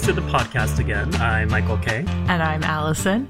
us 0.00 0.06
to 0.06 0.12
the 0.14 0.20
podcast 0.22 0.78
again. 0.78 1.14
I'm 1.16 1.48
Michael 1.48 1.76
K. 1.78 2.04
And 2.06 2.42
I'm 2.42 2.62
Allison. 2.62 3.28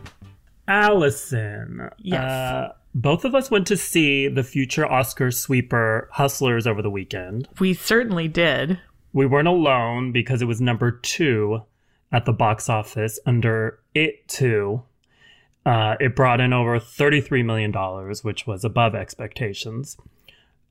Allison. 0.68 1.90
Yes. 1.98 2.22
Uh, 2.22 2.72
both 2.94 3.24
of 3.24 3.34
us 3.34 3.50
went 3.50 3.66
to 3.68 3.76
see 3.76 4.28
the 4.28 4.44
future 4.44 4.86
Oscar 4.86 5.32
sweeper 5.32 6.08
Hustlers 6.12 6.66
over 6.66 6.80
the 6.80 6.90
weekend. 6.90 7.48
We 7.58 7.74
certainly 7.74 8.28
did. 8.28 8.78
We 9.12 9.26
weren't 9.26 9.48
alone 9.48 10.12
because 10.12 10.42
it 10.42 10.44
was 10.44 10.60
number 10.60 10.92
two 10.92 11.62
at 12.12 12.24
the 12.24 12.32
box 12.32 12.68
office 12.68 13.18
under 13.26 13.80
It 13.94 14.28
Too. 14.28 14.82
Uh, 15.66 15.96
it 15.98 16.14
brought 16.14 16.40
in 16.40 16.52
over 16.52 16.78
$33 16.78 17.44
million, 17.44 17.72
which 18.22 18.46
was 18.46 18.64
above 18.64 18.94
expectations. 18.94 19.96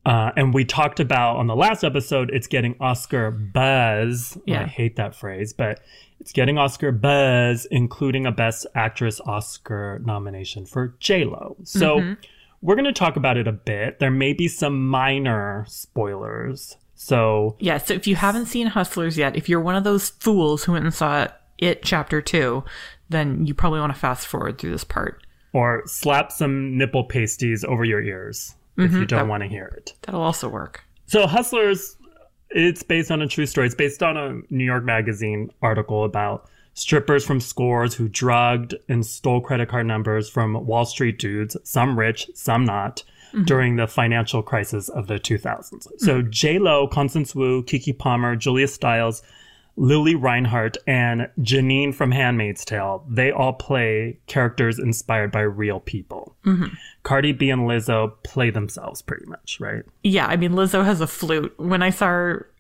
Uh, 0.06 0.32
and 0.36 0.54
we 0.54 0.66
talked 0.66 1.00
about 1.00 1.38
on 1.38 1.48
the 1.48 1.56
last 1.56 1.84
episode, 1.84 2.30
it's 2.32 2.48
getting 2.48 2.76
Oscar 2.80 3.32
buzz. 3.32 4.38
Yeah. 4.46 4.64
I 4.64 4.66
hate 4.66 4.96
that 4.96 5.14
phrase, 5.14 5.54
but 5.54 5.82
it's 6.20 6.32
getting 6.32 6.58
Oscar 6.58 6.92
buzz, 6.92 7.66
including 7.70 8.26
a 8.26 8.32
Best 8.32 8.66
Actress 8.76 9.20
Oscar 9.22 10.02
nomination 10.04 10.66
for 10.66 10.96
J 11.00 11.26
Lo. 11.26 11.58
So 11.64 12.16
we're 12.62 12.76
going 12.76 12.86
to 12.86 12.94
talk 12.94 13.18
about 13.18 13.38
it 13.38 13.48
a 13.48 13.52
bit. 13.52 14.00
There 14.00 14.12
may 14.12 14.34
be 14.34 14.48
some 14.48 14.88
minor 14.90 15.66
spoilers. 15.68 16.78
So 16.96 17.56
Yeah, 17.60 17.78
so 17.78 17.94
if 17.94 18.08
you 18.08 18.16
haven't 18.16 18.48
seen 18.48 18.68
Hustlers 18.68 19.18
yet, 19.18 19.36
if 19.36 19.48
you're 19.48 19.62
one 19.62 19.76
of 19.76 19.84
those 19.84 20.10
fools 20.10 20.64
who 20.64 20.74
went 20.74 20.86
and 20.86 20.94
saw 20.94 21.28
it 21.58 21.84
chapter 21.84 22.22
two, 22.22 22.64
then 23.10 23.46
you 23.46 23.54
probably 23.54 23.80
want 23.80 23.94
to 23.94 24.00
fast 24.00 24.28
forward 24.28 24.58
through 24.58 24.72
this 24.72 24.84
part. 24.84 25.22
or 25.52 25.84
slap 25.88 26.32
some 26.32 26.78
nipple 26.78 27.04
pasties 27.04 27.64
over 27.64 27.84
your 27.84 28.02
ears 28.02 28.56
if 28.80 28.92
you 28.92 29.00
mm-hmm. 29.00 29.06
don't 29.06 29.28
want 29.28 29.44
to 29.44 29.50
hear 29.50 29.66
it. 29.78 29.94
That'll 30.04 30.22
also 30.22 30.50
work. 30.50 30.84
So 31.08 31.28
Hustlers, 31.28 31.96
it's 32.50 32.84
based 32.84 33.12
on 33.12 33.22
a 33.22 33.28
true 33.28 33.46
story. 33.46 33.68
It's 33.68 33.76
based 33.76 34.02
on 34.04 34.18
a 34.18 34.42
New 34.50 34.64
York 34.64 34.84
Magazine 34.84 35.52
article 35.62 36.04
about 36.04 36.50
strippers 36.74 37.26
from 37.26 37.40
scores 37.40 37.94
who 37.94 38.08
drugged 38.08 38.74
and 38.88 39.06
stole 39.06 39.42
credit 39.42 39.70
card 39.70 39.86
numbers 39.86 40.30
from 40.30 40.66
Wall 40.66 40.86
Street 40.86 41.20
dudes, 41.20 41.58
some 41.64 42.00
rich, 42.00 42.30
some 42.34 42.64
not, 42.64 43.04
mm-hmm. 43.34 43.44
during 43.44 43.76
the 43.76 43.88
financial 43.88 44.42
crisis 44.42 44.90
of 44.90 45.08
the 45.08 45.20
2000s. 45.20 45.88
So 45.98 46.22
mm-hmm. 46.22 46.30
J 46.30 46.60
Lo, 46.60 46.88
Constance 46.88 47.36
Wu, 47.36 47.64
Keke 47.64 47.98
Palmer, 47.98 48.36
Julia 48.36 48.68
Stiles, 48.68 49.22
Lili 49.80 50.14
Reinhart, 50.14 50.76
and 50.86 51.30
Janine 51.40 51.96
from 51.96 52.12
Handmaid's 52.12 52.66
Tale, 52.66 53.06
they 53.08 53.32
all 53.32 53.54
play 53.54 54.20
characters 54.28 54.78
inspired 54.78 55.32
by 55.32 55.40
real 55.40 55.80
people. 55.80 56.36
Mm-hmm. 56.46 56.74
Cardi 57.04 57.32
B 57.32 57.50
and 57.50 57.62
Lizzo 57.62 58.12
play 58.24 58.50
themselves 58.50 59.02
pretty 59.02 59.26
much, 59.26 59.58
right? 59.62 59.84
Yeah, 60.04 60.28
I 60.28 60.36
mean 60.36 60.52
Lizzo 60.52 60.84
has 60.84 61.00
a 61.00 61.08
flute. 61.08 61.54
When 61.58 61.82
I 61.82 61.92
saw 61.92 62.08
her 62.08 62.52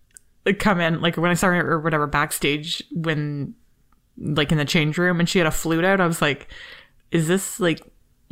come 0.59 0.79
in, 0.79 1.01
like 1.01 1.17
when 1.17 1.29
I 1.29 1.33
saw 1.33 1.47
her 1.47 1.73
or 1.73 1.81
whatever 1.81 2.07
backstage 2.07 2.81
when 2.93 3.53
like 4.17 4.53
in 4.53 4.57
the 4.57 4.63
change 4.63 4.97
room 4.97 5.19
and 5.19 5.27
she 5.27 5.39
had 5.39 5.47
a 5.47 5.51
flute 5.51 5.83
out, 5.83 5.99
I 5.99 6.07
was 6.07 6.21
like, 6.21 6.47
is 7.11 7.27
this 7.27 7.59
like 7.59 7.81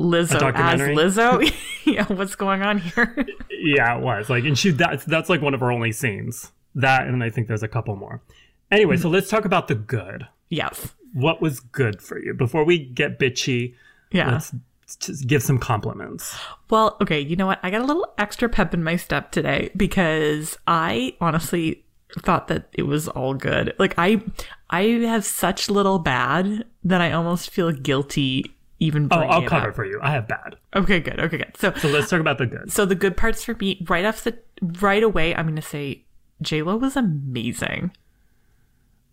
Lizzo 0.00 0.50
as? 0.54 0.80
Lizzo? 0.80 1.54
yeah, 1.84 2.06
what's 2.06 2.36
going 2.36 2.62
on 2.62 2.78
here? 2.78 3.26
Yeah, 3.50 3.98
it 3.98 4.02
was 4.02 4.30
like, 4.30 4.44
and 4.44 4.58
she 4.58 4.70
that's 4.70 5.04
that's 5.04 5.28
like 5.28 5.42
one 5.42 5.52
of 5.52 5.60
her 5.60 5.70
only 5.70 5.92
scenes. 5.92 6.52
That, 6.74 7.06
and 7.06 7.22
I 7.22 7.28
think 7.28 7.48
there's 7.48 7.62
a 7.62 7.68
couple 7.68 7.96
more. 7.96 8.22
Anyway, 8.70 8.94
mm-hmm. 8.96 9.02
so 9.02 9.08
let's 9.08 9.28
talk 9.28 9.44
about 9.44 9.68
the 9.68 9.74
good. 9.74 10.26
yes. 10.48 10.94
What 11.14 11.40
was 11.40 11.60
good 11.60 12.02
for 12.02 12.18
you 12.18 12.34
before 12.34 12.64
we 12.64 12.78
get 12.78 13.18
bitchy? 13.18 13.74
Yeah. 14.12 14.32
Let's 14.32 14.52
just 15.00 15.26
give 15.26 15.42
some 15.42 15.58
compliments. 15.58 16.36
Well, 16.68 16.98
okay, 17.00 17.18
you 17.18 17.34
know 17.34 17.46
what? 17.46 17.60
I 17.62 17.70
got 17.70 17.80
a 17.80 17.86
little 17.86 18.12
extra 18.18 18.46
pep 18.48 18.74
in 18.74 18.84
my 18.84 18.96
step 18.96 19.32
today 19.32 19.70
because 19.74 20.58
I 20.66 21.14
honestly 21.18 21.82
thought 22.20 22.48
that 22.48 22.68
it 22.74 22.82
was 22.82 23.08
all 23.08 23.32
good. 23.32 23.74
Like 23.78 23.94
I 23.96 24.22
I 24.68 24.82
have 24.82 25.24
such 25.24 25.70
little 25.70 25.98
bad 25.98 26.64
that 26.84 27.00
I 27.00 27.12
almost 27.12 27.48
feel 27.50 27.72
guilty 27.72 28.54
even 28.78 29.08
Oh, 29.10 29.16
I'll 29.18 29.48
cover 29.48 29.70
up. 29.70 29.74
for 29.76 29.86
you. 29.86 29.98
I 30.02 30.10
have 30.12 30.28
bad. 30.28 30.56
Okay, 30.76 31.00
good. 31.00 31.18
Okay, 31.20 31.38
good. 31.38 31.56
So 31.56 31.72
So 31.74 31.88
let's 31.88 32.10
talk 32.10 32.20
about 32.20 32.36
the 32.36 32.46
good. 32.46 32.70
so 32.70 32.84
the 32.84 32.94
good 32.94 33.16
parts 33.16 33.44
for 33.44 33.54
me 33.54 33.84
right 33.88 34.04
off 34.04 34.24
the 34.24 34.38
right 34.60 35.02
away, 35.02 35.34
I'm 35.34 35.46
going 35.46 35.56
to 35.56 35.62
say 35.62 36.04
J-Lo 36.42 36.76
was 36.76 36.96
amazing. 36.96 37.92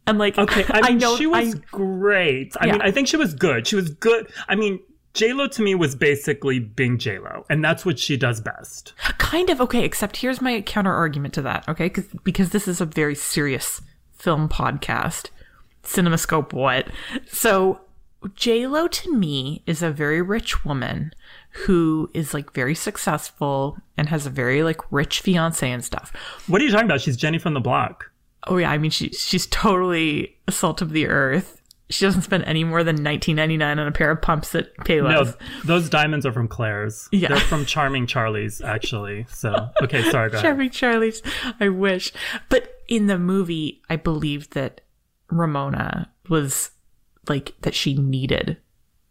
And 0.07 0.17
like 0.17 0.37
Okay, 0.37 0.63
I 0.69 0.89
mean, 0.89 0.97
know 0.99 1.15
she 1.17 1.27
was 1.27 1.55
I- 1.55 1.59
great. 1.71 2.55
I 2.59 2.67
Yeah. 2.67 2.71
mean, 2.73 2.81
I 2.81 2.91
think 2.91 3.07
she 3.07 3.17
was 3.17 3.33
good. 3.33 3.67
She 3.67 3.75
was 3.75 3.89
good. 3.89 4.27
I 4.47 4.55
mean, 4.55 4.79
J 5.13 5.31
Lo 5.33 5.47
to 5.47 5.61
me 5.61 5.75
was 5.75 5.95
basically 5.95 6.59
being 6.59 6.97
J 6.97 7.19
Lo, 7.19 7.45
and 7.49 7.63
that's 7.63 7.85
what 7.85 7.97
she 7.97 8.17
does 8.17 8.41
best. 8.41 8.93
Kind 9.17 9.49
of 9.49 9.61
okay, 9.61 9.83
except 9.85 10.17
here's 10.17 10.41
my 10.41 10.61
counter 10.61 10.93
argument 10.93 11.33
to 11.35 11.41
that, 11.43 11.67
okay? 11.69 11.89
Cause, 11.89 12.05
because 12.23 12.49
this 12.49 12.67
is 12.67 12.81
a 12.81 12.85
very 12.85 13.15
serious 13.15 13.81
film 14.13 14.49
podcast. 14.49 15.29
Cinemascope 15.83 16.51
what? 16.51 16.87
So 17.27 17.79
J-Lo 18.35 18.87
to 18.87 19.15
me 19.15 19.61
is 19.65 19.81
a 19.83 19.91
very 19.91 20.21
rich 20.21 20.65
woman 20.65 21.11
who 21.65 22.09
is 22.13 22.33
like 22.33 22.53
very 22.53 22.75
successful 22.75 23.77
and 23.97 24.09
has 24.09 24.25
a 24.25 24.29
very 24.31 24.63
like 24.63 24.81
rich 24.91 25.21
fiance 25.21 25.69
and 25.69 25.85
stuff. 25.85 26.11
What 26.47 26.59
are 26.61 26.65
you 26.65 26.71
talking 26.71 26.85
about? 26.87 27.01
She's 27.01 27.15
Jenny 27.17 27.37
from 27.37 27.53
the 27.53 27.59
block. 27.61 28.11
Oh 28.47 28.57
yeah, 28.57 28.71
I 28.71 28.77
mean 28.77 28.91
she 28.91 29.09
she's 29.09 29.47
totally 29.47 30.35
salt 30.49 30.81
of 30.81 30.91
the 30.91 31.07
earth. 31.07 31.61
She 31.89 32.03
doesn't 32.03 32.23
spend 32.23 32.43
any 32.45 32.63
more 32.63 32.83
than 32.83 32.97
19.99 32.97 33.61
on 33.63 33.79
a 33.79 33.91
pair 33.91 34.09
of 34.09 34.19
pumps 34.19 34.55
at 34.55 34.75
Payless. 34.77 35.11
No, 35.11 35.33
those 35.65 35.87
diamonds 35.87 36.25
are 36.25 36.33
from 36.33 36.47
Claire's. 36.47 37.07
Yeah. 37.11 37.27
They're 37.29 37.37
from 37.37 37.63
Charming 37.67 38.07
Charlie's, 38.07 38.59
actually. 38.59 39.27
So, 39.29 39.69
okay, 39.83 40.01
sorry, 40.09 40.31
go. 40.31 40.41
Charming 40.41 40.71
Charlie's. 40.71 41.21
I 41.59 41.69
wish. 41.69 42.11
But 42.49 42.81
in 42.87 43.05
the 43.05 43.19
movie, 43.19 43.83
I 43.87 43.97
believe 43.97 44.49
that 44.51 44.81
Ramona 45.29 46.11
was 46.27 46.71
like 47.29 47.53
that 47.61 47.75
she 47.75 47.93
needed 47.93 48.57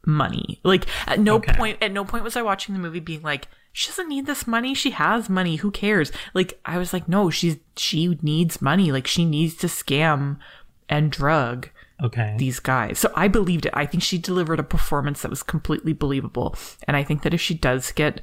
money. 0.04 0.60
Like 0.64 0.86
at 1.06 1.20
no 1.20 1.36
Okay. 1.36 1.52
point 1.54 1.78
at 1.80 1.92
no 1.92 2.04
point 2.04 2.24
was 2.24 2.36
I 2.36 2.42
watching 2.42 2.74
the 2.74 2.80
movie 2.80 3.00
being 3.00 3.22
like, 3.22 3.46
she 3.74 3.88
doesn't 3.90 4.08
need 4.08 4.26
this 4.26 4.46
money. 4.46 4.72
She 4.72 4.90
has 4.92 5.28
money. 5.28 5.56
Who 5.56 5.70
cares? 5.72 6.12
Like 6.32 6.58
I 6.64 6.78
was 6.78 6.92
like, 6.92 7.08
no, 7.08 7.28
she's 7.28 7.56
she 7.76 8.16
needs 8.22 8.62
money. 8.62 8.92
Like 8.92 9.06
she 9.08 9.24
needs 9.24 9.56
to 9.56 9.66
scam 9.66 10.38
and 10.88 11.10
drug 11.10 11.68
Okay. 12.02 12.36
these 12.38 12.60
guys. 12.60 13.00
So 13.00 13.10
I 13.16 13.26
believed 13.28 13.66
it. 13.66 13.72
I 13.74 13.84
think 13.84 14.02
she 14.02 14.16
delivered 14.16 14.60
a 14.60 14.62
performance 14.64 15.22
that 15.22 15.28
was 15.30 15.42
completely 15.42 15.92
believable. 15.92 16.54
And 16.86 16.96
I 16.96 17.02
think 17.02 17.22
that 17.22 17.34
if 17.34 17.40
she 17.40 17.54
does 17.54 17.90
get 17.92 18.20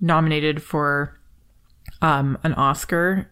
nominated 0.00 0.62
for 0.62 1.20
um 2.00 2.38
an 2.42 2.54
Oscar, 2.54 3.30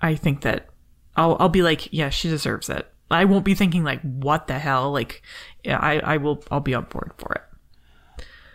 I 0.00 0.14
think 0.14 0.42
that 0.42 0.68
I'll 1.16 1.36
I'll 1.40 1.48
be 1.48 1.62
like, 1.62 1.92
yeah, 1.92 2.10
she 2.10 2.28
deserves 2.28 2.68
it. 2.70 2.86
I 3.10 3.24
won't 3.24 3.44
be 3.44 3.54
thinking 3.56 3.82
like, 3.82 4.02
what 4.02 4.46
the 4.46 4.58
hell? 4.60 4.92
Like, 4.92 5.22
yeah, 5.64 5.78
I 5.80 5.98
I 5.98 6.16
will 6.18 6.44
I'll 6.52 6.60
be 6.60 6.74
on 6.74 6.84
board 6.84 7.10
for 7.18 7.32
it. 7.32 7.42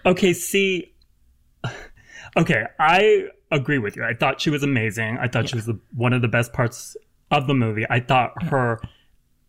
Okay, 0.05 0.31
see. 0.33 0.93
Okay, 2.35 2.63
I 2.79 3.27
agree 3.51 3.77
with 3.77 3.95
you. 3.95 4.03
I 4.03 4.13
thought 4.13 4.41
she 4.41 4.49
was 4.49 4.63
amazing. 4.63 5.17
I 5.19 5.27
thought 5.27 5.49
she 5.49 5.55
was 5.55 5.65
the, 5.65 5.79
one 5.95 6.13
of 6.13 6.21
the 6.21 6.27
best 6.27 6.53
parts 6.53 6.97
of 7.31 7.47
the 7.47 7.53
movie. 7.53 7.85
I 7.89 7.99
thought 7.99 8.31
her 8.43 8.81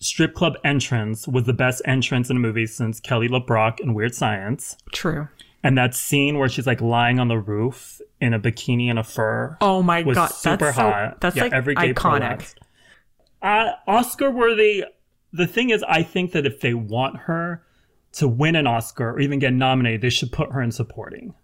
strip 0.00 0.34
club 0.34 0.54
entrance 0.64 1.26
was 1.26 1.44
the 1.44 1.52
best 1.52 1.82
entrance 1.84 2.30
in 2.30 2.36
a 2.36 2.40
movie 2.40 2.66
since 2.66 3.00
Kelly 3.00 3.28
LeBrock 3.28 3.80
in 3.80 3.94
Weird 3.94 4.14
Science. 4.14 4.76
True. 4.92 5.28
And 5.62 5.78
that 5.78 5.94
scene 5.94 6.38
where 6.38 6.48
she's 6.48 6.66
like 6.66 6.82
lying 6.82 7.18
on 7.18 7.28
the 7.28 7.38
roof 7.38 8.00
in 8.20 8.34
a 8.34 8.40
bikini 8.40 8.88
and 8.88 8.98
a 8.98 9.04
fur 9.04 9.56
Oh 9.60 9.82
my 9.82 10.02
god, 10.02 10.26
super 10.26 10.66
that's 10.66 10.76
so, 10.76 10.82
hot. 10.82 11.20
That's 11.20 11.36
Yeah, 11.36 11.44
like 11.44 11.52
every 11.52 11.74
gay 11.74 11.94
iconic. 11.94 12.54
Uh, 13.40 13.72
Oscar 13.86 14.30
worthy. 14.30 14.84
The 15.32 15.46
thing 15.46 15.70
is, 15.70 15.82
I 15.88 16.02
think 16.02 16.32
that 16.32 16.46
if 16.46 16.60
they 16.60 16.74
want 16.74 17.16
her 17.20 17.64
to 18.12 18.28
win 18.28 18.56
an 18.56 18.66
Oscar 18.66 19.10
or 19.10 19.20
even 19.20 19.38
get 19.38 19.52
nominated, 19.52 20.02
they 20.02 20.10
should 20.10 20.32
put 20.32 20.52
her 20.52 20.62
in 20.62 20.70
supporting. 20.70 21.34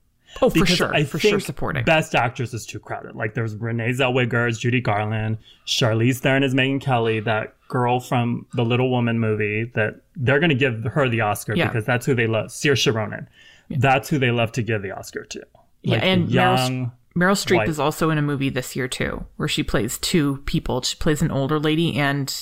Oh, 0.42 0.48
for 0.50 0.64
sure, 0.64 0.94
I 0.94 1.04
for 1.04 1.18
think 1.18 1.32
sure, 1.32 1.40
supporting. 1.40 1.84
Best 1.84 2.14
actress 2.14 2.54
is 2.54 2.64
too 2.64 2.78
crowded. 2.78 3.14
Like 3.16 3.34
there's 3.34 3.54
Renee 3.56 3.90
Zellweger 3.90 4.48
as 4.48 4.58
Judy 4.58 4.80
Garland, 4.80 5.38
Charlize 5.66 6.18
Theron 6.18 6.42
as 6.44 6.54
Megyn 6.54 6.80
Kelly, 6.80 7.20
that 7.20 7.56
girl 7.68 8.00
from 8.00 8.46
the 8.54 8.64
Little 8.64 8.90
Woman 8.90 9.18
movie. 9.18 9.64
That 9.74 10.02
they're 10.16 10.38
going 10.38 10.50
to 10.50 10.54
give 10.54 10.84
her 10.84 11.08
the 11.08 11.20
Oscar 11.22 11.54
Yeah. 11.54 11.66
because 11.68 11.84
that's 11.84 12.06
who 12.06 12.14
they 12.14 12.26
love. 12.26 12.46
Saoirse 12.50 12.92
Ronan. 12.94 13.28
That's 13.70 14.08
who 14.08 14.18
they 14.18 14.30
love 14.30 14.52
to 14.52 14.62
give 14.62 14.82
the 14.82 14.92
Oscar 14.92 15.24
to. 15.24 15.42
Yeah, 15.82 15.94
Like, 15.94 16.02
and 16.04 16.28
Meryl, 16.28 16.32
young. 16.32 16.92
Meryl 17.16 17.32
Streep 17.44 17.56
white. 17.56 17.68
is 17.68 17.78
also 17.80 18.10
in 18.10 18.18
a 18.18 18.22
movie 18.22 18.50
this 18.50 18.74
year 18.76 18.86
too, 18.88 19.26
where 19.36 19.48
she 19.48 19.62
plays 19.62 19.98
two 19.98 20.38
people. 20.46 20.80
She 20.82 20.96
plays 20.96 21.22
an 21.22 21.30
older 21.30 21.58
lady 21.58 21.96
and 21.98 22.32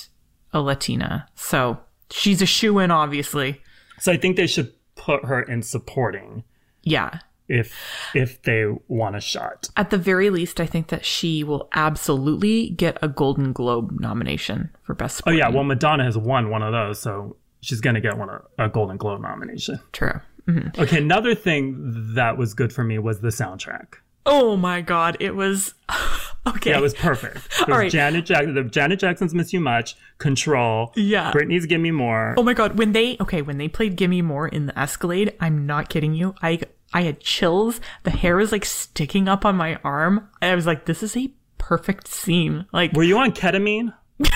a 0.52 0.60
Latina. 0.60 1.26
So 1.34 1.80
she's 2.10 2.42
a 2.42 2.46
shoe 2.46 2.78
in, 2.78 2.90
obviously. 2.90 3.62
So 3.98 4.12
I 4.12 4.16
think 4.18 4.36
they 4.36 4.46
should 4.46 4.72
put 4.94 5.24
her 5.24 5.40
in 5.42 5.62
supporting 5.62 6.44
Yeah. 6.82 7.20
If 7.48 7.74
if 8.14 8.42
they 8.42 8.66
want 8.88 9.16
a 9.16 9.20
shot. 9.20 9.68
At 9.76 9.90
the 9.90 9.98
very 9.98 10.30
least, 10.30 10.60
I 10.60 10.66
think 10.66 10.88
that 10.88 11.04
she 11.04 11.42
will 11.44 11.68
absolutely 11.74 12.70
get 12.70 12.98
a 13.02 13.08
Golden 13.08 13.52
Globe 13.52 13.98
nomination 14.00 14.70
for 14.82 14.94
Best 14.94 15.22
Oh 15.26 15.30
yeah, 15.30 15.48
well 15.48 15.64
Madonna 15.64 16.04
has 16.04 16.16
won 16.16 16.50
one 16.50 16.62
of 16.62 16.72
those, 16.72 17.00
so 17.00 17.36
she's 17.60 17.80
gonna 17.80 18.00
get 18.00 18.16
one 18.16 18.28
a, 18.28 18.64
a 18.64 18.68
Golden 18.68 18.96
Globe 18.96 19.20
nomination. 19.22 19.80
True. 19.92 20.20
Mm-hmm. 20.46 20.80
Okay, 20.80 20.98
another 20.98 21.34
thing 21.34 22.14
that 22.14 22.38
was 22.38 22.54
good 22.54 22.72
for 22.72 22.84
me 22.84 22.98
was 22.98 23.20
the 23.20 23.28
soundtrack. 23.28 23.94
Oh 24.24 24.56
my 24.56 24.80
god, 24.80 25.16
it 25.20 25.34
was 25.34 25.74
Okay. 26.46 26.70
Yeah, 26.70 26.78
it 26.78 26.82
was 26.82 26.94
perfect. 26.94 27.36
It 27.58 27.66
was 27.66 27.74
All 27.74 27.78
right. 27.78 27.90
Janet 27.90 28.24
Jackson. 28.24 28.70
Janet 28.70 29.00
Jackson's 29.00 29.34
"Miss 29.34 29.52
You 29.52 29.60
Much," 29.60 29.96
"Control." 30.18 30.92
Yeah. 30.96 31.32
Britney's 31.32 31.66
"Give 31.66 31.80
Me 31.80 31.90
More." 31.90 32.34
Oh 32.38 32.42
my 32.42 32.54
god, 32.54 32.78
when 32.78 32.92
they 32.92 33.16
okay, 33.20 33.42
when 33.42 33.58
they 33.58 33.68
played 33.68 33.96
Gimme 33.96 34.22
More 34.22 34.48
in 34.48 34.66
the 34.66 34.78
Escalade, 34.78 35.34
I'm 35.40 35.66
not 35.66 35.88
kidding 35.88 36.14
you. 36.14 36.34
I 36.40 36.60
I 36.92 37.02
had 37.02 37.20
chills. 37.20 37.80
The 38.04 38.10
hair 38.10 38.36
was 38.36 38.52
like 38.52 38.64
sticking 38.64 39.28
up 39.28 39.44
on 39.44 39.56
my 39.56 39.76
arm. 39.84 40.28
I 40.40 40.54
was 40.54 40.66
like, 40.66 40.86
this 40.86 41.02
is 41.02 41.16
a 41.16 41.30
perfect 41.58 42.08
scene. 42.08 42.66
Like 42.72 42.92
Were 42.92 43.02
you 43.02 43.18
on 43.18 43.32
ketamine? 43.32 43.94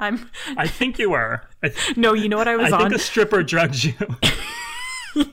I'm 0.00 0.30
I 0.56 0.68
think 0.68 0.98
you 0.98 1.10
were. 1.10 1.42
Th- 1.62 1.74
no, 1.96 2.12
you 2.12 2.28
know 2.28 2.36
what 2.36 2.48
I 2.48 2.56
was 2.56 2.72
I 2.72 2.76
on? 2.76 2.80
I 2.82 2.88
think 2.88 2.94
a 2.94 2.98
stripper 2.98 3.42
drugged 3.42 3.84
you. 3.84 3.94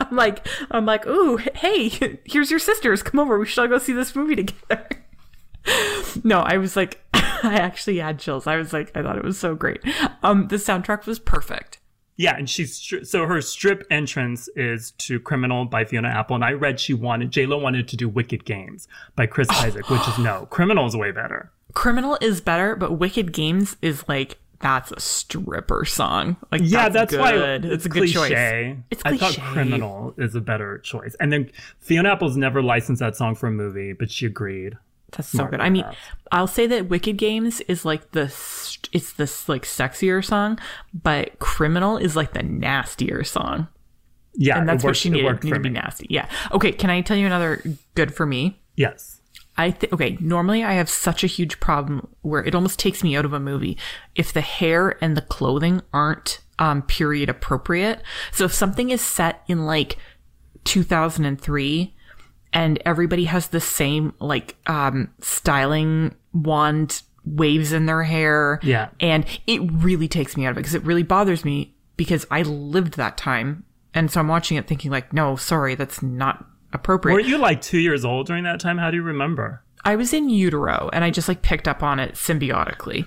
I'm 0.00 0.16
like 0.16 0.46
I'm 0.70 0.86
like, 0.86 1.06
ooh, 1.06 1.36
hey, 1.36 1.88
here's 2.24 2.50
your 2.50 2.60
sisters. 2.60 3.02
Come 3.02 3.20
over. 3.20 3.38
We 3.38 3.46
should 3.46 3.60
all 3.60 3.68
go 3.68 3.78
see 3.78 3.92
this 3.92 4.14
movie 4.14 4.36
together. 4.36 4.88
no, 6.24 6.40
I 6.40 6.56
was 6.56 6.76
like 6.76 7.02
I 7.12 7.54
actually 7.54 7.98
had 7.98 8.18
chills. 8.18 8.46
I 8.46 8.56
was 8.56 8.72
like, 8.72 8.96
I 8.96 9.02
thought 9.02 9.18
it 9.18 9.24
was 9.24 9.38
so 9.38 9.54
great. 9.54 9.80
Um, 10.22 10.48
the 10.48 10.56
soundtrack 10.56 11.06
was 11.06 11.18
perfect. 11.18 11.78
Yeah, 12.18 12.36
and 12.36 12.50
she's 12.50 12.92
so 13.04 13.26
her 13.26 13.40
strip 13.40 13.86
entrance 13.92 14.48
is 14.56 14.90
to 14.98 15.20
"Criminal" 15.20 15.64
by 15.64 15.84
Fiona 15.84 16.08
Apple, 16.08 16.34
and 16.34 16.44
I 16.44 16.50
read 16.50 16.80
she 16.80 16.92
wanted 16.92 17.30
J 17.30 17.46
Lo 17.46 17.56
wanted 17.56 17.86
to 17.88 17.96
do 17.96 18.08
"Wicked 18.08 18.44
Games" 18.44 18.88
by 19.14 19.26
Chris 19.26 19.46
oh. 19.52 19.64
Isaak, 19.64 19.88
which 19.88 20.06
is 20.08 20.18
no. 20.18 20.46
"Criminal" 20.50 20.86
is 20.86 20.96
way 20.96 21.12
better. 21.12 21.52
Criminal 21.74 22.18
is 22.20 22.40
better, 22.40 22.74
but 22.74 22.98
Wicked 22.98 23.32
Games 23.32 23.76
is 23.82 24.04
like 24.08 24.38
that's 24.58 24.90
a 24.90 24.98
stripper 24.98 25.84
song. 25.84 26.36
Like 26.50 26.62
Yeah, 26.64 26.88
that's, 26.88 27.16
why 27.16 27.32
good. 27.32 27.64
it's, 27.64 27.86
a 27.86 27.88
good 27.88 28.08
choice. 28.08 28.30
cliche. 28.30 28.76
I 29.04 29.16
thought 29.16 29.38
"Criminal" 29.38 30.12
is 30.18 30.34
a 30.34 30.40
better 30.40 30.78
choice, 30.78 31.14
and 31.20 31.32
then 31.32 31.52
Fiona 31.78 32.10
Apple's 32.10 32.36
never 32.36 32.60
licensed 32.60 32.98
that 32.98 33.14
song 33.14 33.36
for 33.36 33.46
a 33.46 33.52
movie, 33.52 33.92
but 33.92 34.10
she 34.10 34.26
agreed. 34.26 34.76
That's 35.12 35.28
so 35.28 35.46
good. 35.46 35.60
I 35.60 35.70
mean. 35.70 35.84
I'll 36.30 36.46
say 36.46 36.66
that 36.66 36.90
Wicked 36.90 37.16
Games 37.16 37.62
is 37.62 37.86
like 37.86 38.10
the 38.10 38.24
it's 38.92 39.12
this 39.14 39.48
like 39.48 39.62
sexier 39.62 40.22
song, 40.22 40.58
but 40.92 41.38
Criminal 41.38 41.96
is 41.96 42.14
like 42.14 42.34
the 42.34 42.42
nastier 42.42 43.24
song, 43.24 43.68
Yeah, 44.34 44.58
and 44.58 44.68
that's 44.68 44.84
what 44.84 44.94
she 44.94 45.08
needed. 45.08 45.42
needed 45.42 45.54
to 45.56 45.60
be 45.60 45.70
me. 45.70 45.80
nasty. 45.80 46.06
Yeah. 46.10 46.28
Okay. 46.52 46.70
Can 46.72 46.90
I 46.90 47.00
tell 47.00 47.16
you 47.16 47.24
another 47.24 47.62
good 47.94 48.14
for 48.14 48.26
me? 48.26 48.60
Yes. 48.76 49.22
I 49.56 49.70
think 49.70 49.90
okay. 49.94 50.18
Normally, 50.20 50.62
I 50.62 50.74
have 50.74 50.90
such 50.90 51.24
a 51.24 51.26
huge 51.26 51.58
problem 51.60 52.06
where 52.20 52.44
it 52.44 52.54
almost 52.54 52.78
takes 52.78 53.02
me 53.02 53.16
out 53.16 53.24
of 53.24 53.32
a 53.32 53.40
movie 53.40 53.78
if 54.14 54.30
the 54.30 54.42
hair 54.42 55.02
and 55.02 55.16
the 55.16 55.22
clothing 55.22 55.80
aren't 55.94 56.40
um, 56.58 56.82
period 56.82 57.30
appropriate. 57.30 58.02
So 58.32 58.44
if 58.44 58.52
something 58.52 58.90
is 58.90 59.00
set 59.00 59.42
in 59.48 59.64
like 59.64 59.96
2003 60.64 61.94
and 62.52 62.80
everybody 62.84 63.24
has 63.24 63.48
the 63.48 63.60
same 63.60 64.14
like 64.20 64.56
um, 64.66 65.10
styling 65.20 66.14
wand 66.32 67.02
waves 67.24 67.72
in 67.72 67.86
their 67.86 68.02
hair, 68.02 68.58
Yeah. 68.62 68.88
and 69.00 69.24
it 69.46 69.60
really 69.72 70.08
takes 70.08 70.36
me 70.36 70.46
out 70.46 70.52
of 70.52 70.56
it 70.56 70.60
because 70.60 70.74
it 70.74 70.84
really 70.84 71.02
bothers 71.02 71.44
me 71.44 71.74
because 71.96 72.26
I 72.30 72.42
lived 72.42 72.94
that 72.96 73.16
time, 73.16 73.64
and 73.92 74.10
so 74.10 74.20
I'm 74.20 74.28
watching 74.28 74.56
it 74.56 74.66
thinking 74.66 74.90
like, 74.90 75.12
no, 75.12 75.36
sorry, 75.36 75.74
that's 75.74 76.02
not 76.02 76.46
appropriate. 76.72 77.14
Weren't 77.14 77.26
you 77.26 77.38
like 77.38 77.60
two 77.60 77.78
years 77.78 78.04
old 78.04 78.26
during 78.26 78.44
that 78.44 78.60
time? 78.60 78.78
How 78.78 78.90
do 78.90 78.96
you 78.96 79.02
remember? 79.02 79.62
I 79.84 79.96
was 79.96 80.12
in 80.12 80.28
utero 80.28 80.90
and 80.92 81.02
I 81.04 81.10
just 81.10 81.28
like 81.28 81.40
picked 81.40 81.66
up 81.68 81.82
on 81.82 81.98
it 82.00 82.14
symbiotically. 82.14 83.06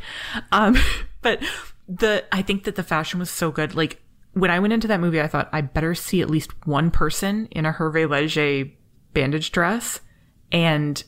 Um, 0.51 0.75
but 1.21 1.41
the, 1.87 2.23
I 2.31 2.41
think 2.41 2.63
that 2.63 2.75
the 2.75 2.83
fashion 2.83 3.19
was 3.19 3.29
so 3.29 3.51
good. 3.51 3.75
Like 3.75 4.01
when 4.33 4.49
I 4.49 4.59
went 4.59 4.73
into 4.73 4.87
that 4.87 4.99
movie, 4.99 5.21
I 5.21 5.27
thought 5.27 5.49
I 5.51 5.61
better 5.61 5.93
see 5.93 6.21
at 6.21 6.29
least 6.29 6.51
one 6.65 6.89
person 6.89 7.47
in 7.51 7.65
a 7.65 7.73
Hervé 7.73 8.09
Leger 8.09 8.71
bandage 9.13 9.51
dress. 9.51 9.99
And 10.51 11.03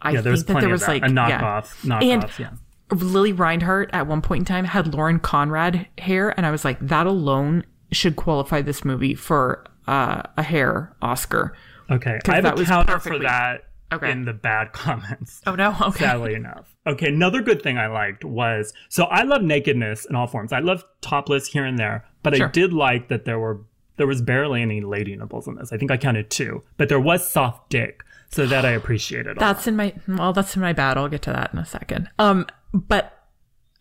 I 0.00 0.12
Yeah, 0.12 0.22
think 0.22 0.46
that 0.46 0.60
there 0.60 0.68
was 0.68 0.82
that. 0.82 0.88
like 0.88 1.02
a 1.02 1.06
yeah. 1.08 1.12
knockoff. 1.12 1.84
Knockoff. 1.86 2.02
And 2.12 2.38
yeah. 2.38 2.50
Lili 2.94 3.32
Reinhart 3.32 3.88
at 3.92 4.06
one 4.06 4.20
point 4.20 4.40
in 4.40 4.44
time 4.44 4.64
had 4.66 4.92
Lauren 4.92 5.18
Conrad 5.18 5.86
hair, 5.98 6.34
and 6.36 6.44
I 6.44 6.50
was 6.50 6.64
like, 6.64 6.78
that 6.80 7.06
alone 7.06 7.64
should 7.90 8.16
qualify 8.16 8.60
this 8.60 8.84
movie 8.84 9.14
for 9.14 9.64
uh, 9.86 10.22
a 10.36 10.42
hair 10.42 10.94
Oscar. 11.00 11.54
Okay, 11.90 12.18
I 12.28 12.34
have 12.34 12.44
that 12.44 12.58
a 12.60 12.64
counter 12.64 12.92
for 12.98 13.10
perfectly- 13.10 13.26
that 13.26 13.64
Okay. 13.92 14.10
in 14.10 14.24
the 14.24 14.32
bad 14.32 14.72
comments. 14.72 15.42
Oh 15.46 15.54
no, 15.54 15.76
okay. 15.88 16.04
Sadly 16.06 16.34
enough. 16.34 16.74
Okay, 16.86 17.08
another 17.08 17.42
good 17.42 17.60
thing 17.62 17.76
I 17.78 17.86
liked 17.88 18.24
was 18.24 18.72
so 18.88 19.04
I 19.04 19.22
love 19.24 19.42
nakedness 19.42 20.06
in 20.06 20.16
all 20.16 20.26
forms. 20.26 20.52
I 20.52 20.60
love 20.60 20.82
topless 21.02 21.46
here 21.48 21.64
and 21.66 21.78
there, 21.78 22.06
but 22.22 22.34
Sure. 22.36 22.46
I 22.48 22.50
did 22.50 22.72
like 22.72 23.08
that 23.08 23.24
there 23.26 23.38
were 23.38 23.60
there 24.02 24.08
was 24.08 24.20
barely 24.20 24.62
any 24.62 24.80
lady 24.80 25.14
nipples 25.14 25.46
in 25.46 25.54
this. 25.54 25.72
I 25.72 25.76
think 25.76 25.92
I 25.92 25.96
counted 25.96 26.28
two, 26.28 26.64
but 26.76 26.88
there 26.88 26.98
was 26.98 27.24
soft 27.24 27.70
dick, 27.70 28.02
so 28.32 28.46
that 28.46 28.64
I 28.64 28.70
appreciated. 28.80 29.38
That's 29.38 29.68
in 29.68 29.76
my 29.76 29.94
well, 30.08 30.32
that's 30.32 30.56
in 30.56 30.60
my 30.60 30.72
bad. 30.72 30.98
I'll 30.98 31.08
get 31.08 31.22
to 31.22 31.30
that 31.30 31.52
in 31.52 31.60
a 31.60 31.64
second. 31.64 32.10
Um, 32.18 32.48
but 32.72 33.16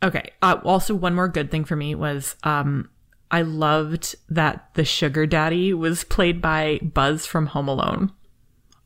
okay. 0.04 0.30
Uh, 0.44 0.60
also, 0.64 0.94
one 0.94 1.16
more 1.16 1.28
good 1.28 1.50
thing 1.50 1.66
for 1.66 1.76
me 1.76 1.96
was 1.96 2.36
um, 2.44 2.92
I 3.32 3.42
loved 3.42 4.14
that 4.30 4.70
the 4.76 4.86
sugar 4.86 5.26
daddy 5.26 5.74
was 5.74 6.04
played 6.04 6.40
by 6.40 6.80
Buzz 6.84 7.26
from 7.26 7.48
Home 7.48 7.68
Alone, 7.68 8.12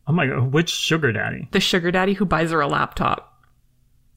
oh 0.07 0.13
my 0.13 0.27
god, 0.27 0.53
which 0.53 0.69
sugar 0.69 1.11
daddy? 1.11 1.49
the 1.51 1.59
sugar 1.59 1.91
daddy 1.91 2.13
who 2.13 2.23
buys 2.23 2.51
her 2.51 2.61
a 2.61 2.67
laptop. 2.67 3.34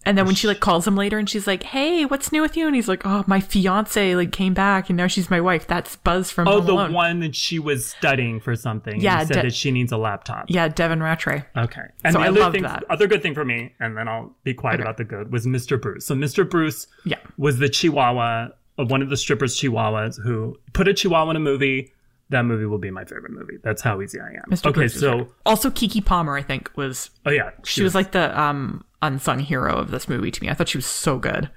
And 0.09 0.17
then 0.17 0.25
when 0.25 0.35
she 0.35 0.47
like 0.47 0.61
calls 0.61 0.87
him 0.87 0.97
later 0.97 1.19
and 1.19 1.29
she's 1.29 1.47
like, 1.47 1.65
"Hey, 1.65 2.07
what's 2.07 2.33
new 2.33 2.41
with 2.41 2.57
you?" 2.57 2.67
and 2.67 2.75
he's 2.75 2.89
like, 2.89 3.03
"Oh, 3.05 3.25
my 3.27 3.41
fiance 3.41 4.15
like 4.17 4.33
came 4.33 4.55
back 4.55 4.89
and 4.89 4.97
now 4.97 5.07
she's 5.07 5.29
my 5.29 5.39
wife." 5.41 5.67
That's 5.67 5.97
Buzz 5.97 6.31
from 6.31 6.49
Oh, 6.49 6.53
Home 6.59 6.67
the 6.67 6.73
Alone. 6.73 6.93
one 6.95 7.21
that 7.21 7.35
she 7.37 7.59
was 7.59 7.85
studying 7.85 8.41
for 8.41 8.57
something. 8.57 9.01
Yeah, 9.03 9.19
and 9.21 9.29
said 9.29 9.35
de- 9.35 9.43
that 9.43 9.55
she 9.55 9.71
needs 9.71 9.93
a 9.93 9.99
laptop. 9.99 10.47
Yeah, 10.49 10.69
Devin 10.69 11.01
Ratray. 11.01 11.45
Okay. 11.59 11.83
And 12.05 12.15
So 12.15 12.21
the 12.21 12.25
I 12.25 12.29
other 12.29 12.41
love 12.41 12.53
thing, 12.55 12.63
that. 12.63 12.85
other 12.89 13.07
good 13.07 13.23
thing 13.23 13.35
for 13.35 13.45
me, 13.45 13.75
and 13.81 13.99
then 13.99 14.09
I'll 14.09 14.35
be 14.45 14.55
quiet 14.55 14.81
about 14.81 14.97
the 14.97 15.05
good, 15.05 15.31
was 15.31 15.47
Mr. 15.47 15.79
Bruce. 15.79 16.07
So 16.07 16.15
Mr. 16.15 16.49
Bruce 16.49 16.87
Yeah. 17.05 17.19
was 17.37 17.59
the 17.59 17.69
Chihuahua, 17.69 18.49
uh, 18.79 18.85
one 18.87 19.03
of 19.03 19.11
the 19.11 19.17
strippers 19.19 19.61
Chihuahuas 19.61 20.23
who 20.25 20.59
put 20.73 20.89
a 20.89 20.95
Chihuahua 20.95 21.31
in 21.33 21.37
a 21.37 21.41
movie. 21.41 21.93
That 22.31 22.47
movie 22.47 22.65
will 22.67 22.79
be 22.79 22.91
my 22.91 23.05
favorite 23.05 23.33
movie. 23.33 23.59
That's 23.63 23.83
how 23.83 24.01
easy 24.01 24.21
I 24.21 24.29
am. 24.29 24.45
Mr. 24.51 24.67
Okay, 24.71 24.81
Bruce 24.81 24.99
so 25.01 25.29
also 25.47 25.71
Keke 25.71 26.03
Palmer, 26.05 26.35
I 26.37 26.43
think, 26.43 26.71
was 26.77 27.11
oh 27.27 27.31
yeah, 27.31 27.51
she 27.65 27.83
was 27.83 27.95
like 27.95 28.13
the 28.13 28.39
um 28.41 28.85
unsung 29.03 29.41
hero 29.41 29.77
of 29.77 29.91
this 29.91 30.09
movie 30.09 30.31
to 30.31 30.43
me. 30.43 30.49
I 30.51 30.55
thought 30.55 30.69
she 30.69 30.79
was 30.79 30.87
so 30.87 31.19
good. 31.19 31.51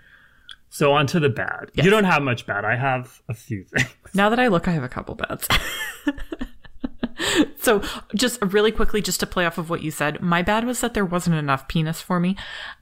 so 0.69 0.93
on 0.93 1.07
to 1.07 1.19
the 1.19 1.29
bad. 1.29 1.71
You 1.73 1.89
don't 1.89 2.03
have 2.05 2.21
much 2.21 2.45
bad. 2.45 2.65
I 2.65 2.75
have 2.75 3.21
a 3.29 3.33
few 3.33 3.63
things. 3.65 3.89
Now 4.13 4.29
that 4.29 4.39
I 4.39 4.47
look, 4.47 4.67
I 4.67 4.71
have 4.71 4.83
a 4.83 4.89
couple 4.89 5.15
bets. 5.15 5.47
so, 7.61 7.81
just 8.13 8.41
really 8.41 8.71
quickly, 8.74 9.01
just 9.01 9.21
to 9.21 9.25
play 9.25 9.45
off 9.45 9.57
of 9.57 9.69
what 9.69 9.81
you 9.81 9.89
said, 9.89 10.21
my 10.21 10.41
bad 10.41 10.65
was 10.65 10.81
that 10.81 10.93
there 10.93 11.05
wasn't 11.05 11.38
enough 11.38 11.69
penis 11.69 12.01
for 12.01 12.19
me. 12.19 12.36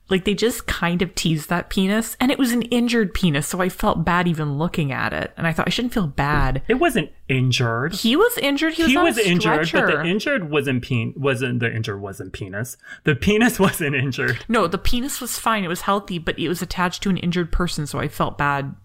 Like, 0.10 0.26
they 0.26 0.34
just 0.34 0.66
kind 0.66 1.02
of 1.02 1.14
teased 1.16 1.50
that 1.50 1.70
penis, 1.70 2.18
and 2.20 2.32
it 2.32 2.40
was 2.40 2.52
an 2.52 2.64
injured 2.64 3.14
penis, 3.14 3.48
so 3.48 3.62
I 3.62 3.70
felt 3.70 4.04
bad 4.04 4.28
even 4.28 4.58
looking 4.58 4.92
at 4.92 5.14
it. 5.14 5.32
And 5.38 5.46
I 5.46 5.54
thought 5.54 5.68
I 5.68 5.70
shouldn't 5.70 5.94
feel 5.94 6.08
bad. 6.08 6.62
It 6.68 6.76
wasn't 6.76 7.12
injured. 7.28 7.94
He 7.94 8.16
was 8.16 8.38
injured. 8.40 8.74
He 8.74 8.84
was, 8.84 8.92
He 8.92 8.98
was 8.98 9.18
injured, 9.20 9.70
but 9.72 9.86
the 9.88 10.06
injured 10.06 10.50
wasn't 10.50 10.84
pen 10.88 11.14
wasn't 11.16 11.60
the 11.60 11.74
injured 11.74 12.02
wasn't 12.02 12.34
penis. 12.34 12.76
The 13.04 13.16
penis 13.16 13.60
wasn't 13.60 13.96
injured. 13.96 14.46
no, 14.48 14.68
the 14.68 14.78
penis 14.78 15.22
was 15.22 15.38
fine. 15.38 15.64
It 15.64 15.68
was 15.68 15.82
healthy, 15.82 16.18
but 16.18 16.40
it 16.40 16.48
was 16.50 16.62
attached 16.62 17.04
to 17.04 17.10
an 17.10 17.18
injured 17.18 17.52
person, 17.52 17.86
so 17.86 18.00
I 18.00 18.08
felt 18.08 18.38
bad. 18.38 18.76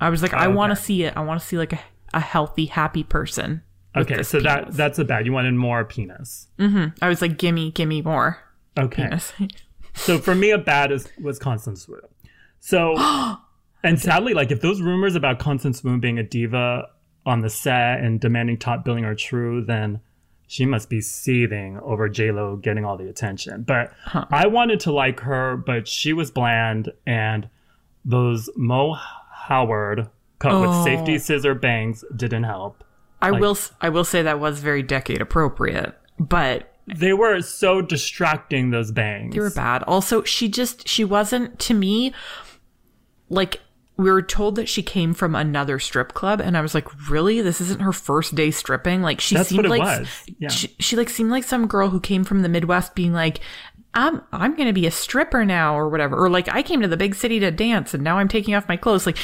I 0.00 0.10
was 0.10 0.20
like, 0.22 0.34
I 0.34 0.48
want 0.48 0.70
to 0.70 0.76
see 0.76 1.04
it. 1.04 1.16
I 1.16 1.20
want 1.20 1.40
to 1.40 1.46
see 1.46 1.56
like 1.56 1.72
a, 1.72 1.80
a 2.12 2.20
healthy, 2.20 2.66
happy 2.66 3.04
person. 3.04 3.62
Okay, 3.94 4.22
so 4.22 4.40
that 4.40 4.72
that's 4.72 4.98
a 4.98 5.04
bad. 5.04 5.26
You 5.26 5.32
wanted 5.32 5.54
more 5.54 5.84
penis. 5.84 6.48
Mm-hmm. 6.58 6.96
I 7.04 7.08
was 7.08 7.22
like, 7.22 7.38
gimme, 7.38 7.70
gimme 7.70 8.02
more. 8.02 8.38
Okay. 8.76 9.02
Penis. 9.04 9.32
So 9.94 10.18
for 10.18 10.34
me, 10.34 10.50
a 10.50 10.58
bad 10.58 10.90
is, 10.92 11.08
was 11.20 11.38
Constance 11.38 11.86
Wu. 11.88 12.00
So, 12.60 12.94
and 13.84 14.00
sadly, 14.00 14.34
like 14.34 14.50
if 14.50 14.60
those 14.60 14.80
rumors 14.80 15.14
about 15.14 15.38
Constance 15.38 15.82
Wu 15.84 15.98
being 15.98 16.18
a 16.18 16.22
diva 16.22 16.88
on 17.26 17.40
the 17.40 17.50
set 17.50 18.00
and 18.00 18.20
demanding 18.20 18.58
top 18.58 18.84
billing 18.84 19.04
are 19.04 19.14
true, 19.14 19.64
then 19.64 20.00
she 20.48 20.66
must 20.66 20.90
be 20.90 21.00
seething 21.00 21.78
over 21.80 22.08
J 22.08 22.30
Lo 22.32 22.56
getting 22.56 22.84
all 22.84 22.96
the 22.96 23.08
attention. 23.08 23.62
But 23.62 23.92
I 24.30 24.46
wanted 24.48 24.80
to 24.80 24.92
like 24.92 25.20
her, 25.20 25.56
but 25.56 25.86
she 25.88 26.12
was 26.12 26.30
bland, 26.30 26.90
and 27.06 27.48
those 28.04 28.50
Moe 28.56 28.94
Howard 29.32 30.08
cut 30.40 30.60
with 30.60 30.70
Oh. 30.70 30.84
safety 30.84 31.18
scissor 31.18 31.54
bangs 31.54 32.04
didn't 32.16 32.42
help. 32.44 32.82
I 33.20 33.30
will 33.30 33.52
s- 33.52 33.72
I 33.80 33.88
will 33.88 34.04
say 34.04 34.22
that 34.22 34.40
was 34.40 34.58
very 34.58 34.82
decade 34.82 35.20
appropriate, 35.22 35.94
but 36.18 36.71
They 36.86 37.12
were 37.12 37.40
so 37.42 37.80
distracting. 37.80 38.70
Those 38.70 38.90
bangs. 38.90 39.34
they 39.34 39.40
were 39.40 39.50
bad. 39.50 39.82
Also, 39.84 40.22
she 40.24 40.48
just 40.48 40.88
she 40.88 41.04
wasn't 41.04 41.58
to 41.60 41.74
me 41.74 42.12
like 43.28 43.60
we 43.96 44.10
were 44.10 44.22
told 44.22 44.56
that 44.56 44.68
she 44.68 44.82
came 44.82 45.14
from 45.14 45.34
another 45.34 45.78
strip 45.78 46.14
club 46.14 46.40
and 46.40 46.56
I 46.56 46.60
was 46.60 46.74
like, 46.74 47.10
"Really? 47.10 47.40
This 47.40 47.60
isn't 47.60 47.80
her 47.80 47.92
first 47.92 48.34
day 48.34 48.50
stripping?" 48.50 49.02
Like 49.02 49.20
she 49.20 49.36
That's 49.36 49.48
seemed 49.48 49.66
like. 49.66 50.06
Yeah. 50.38 50.48
she, 50.48 50.74
she 50.78 50.96
like 50.96 51.08
seemed 51.08 51.30
like 51.30 51.44
some 51.44 51.66
girl 51.66 51.90
who 51.90 52.00
came 52.00 52.24
from 52.24 52.42
the 52.42 52.48
Midwest 52.48 52.94
being 52.94 53.12
like, 53.12 53.40
"I'm 53.94 54.22
I'm 54.32 54.56
going 54.56 54.66
to 54.66 54.72
be 54.72 54.86
a 54.86 54.90
stripper 54.90 55.44
now 55.44 55.78
or 55.78 55.88
whatever." 55.88 56.16
Or 56.16 56.30
like, 56.30 56.48
"I 56.48 56.62
came 56.62 56.80
to 56.80 56.88
the 56.88 56.96
big 56.96 57.14
city 57.14 57.38
to 57.40 57.50
dance 57.50 57.94
and 57.94 58.02
now 58.02 58.18
I'm 58.18 58.28
taking 58.28 58.54
off 58.54 58.68
my 58.68 58.76
clothes." 58.76 59.06
Like 59.06 59.18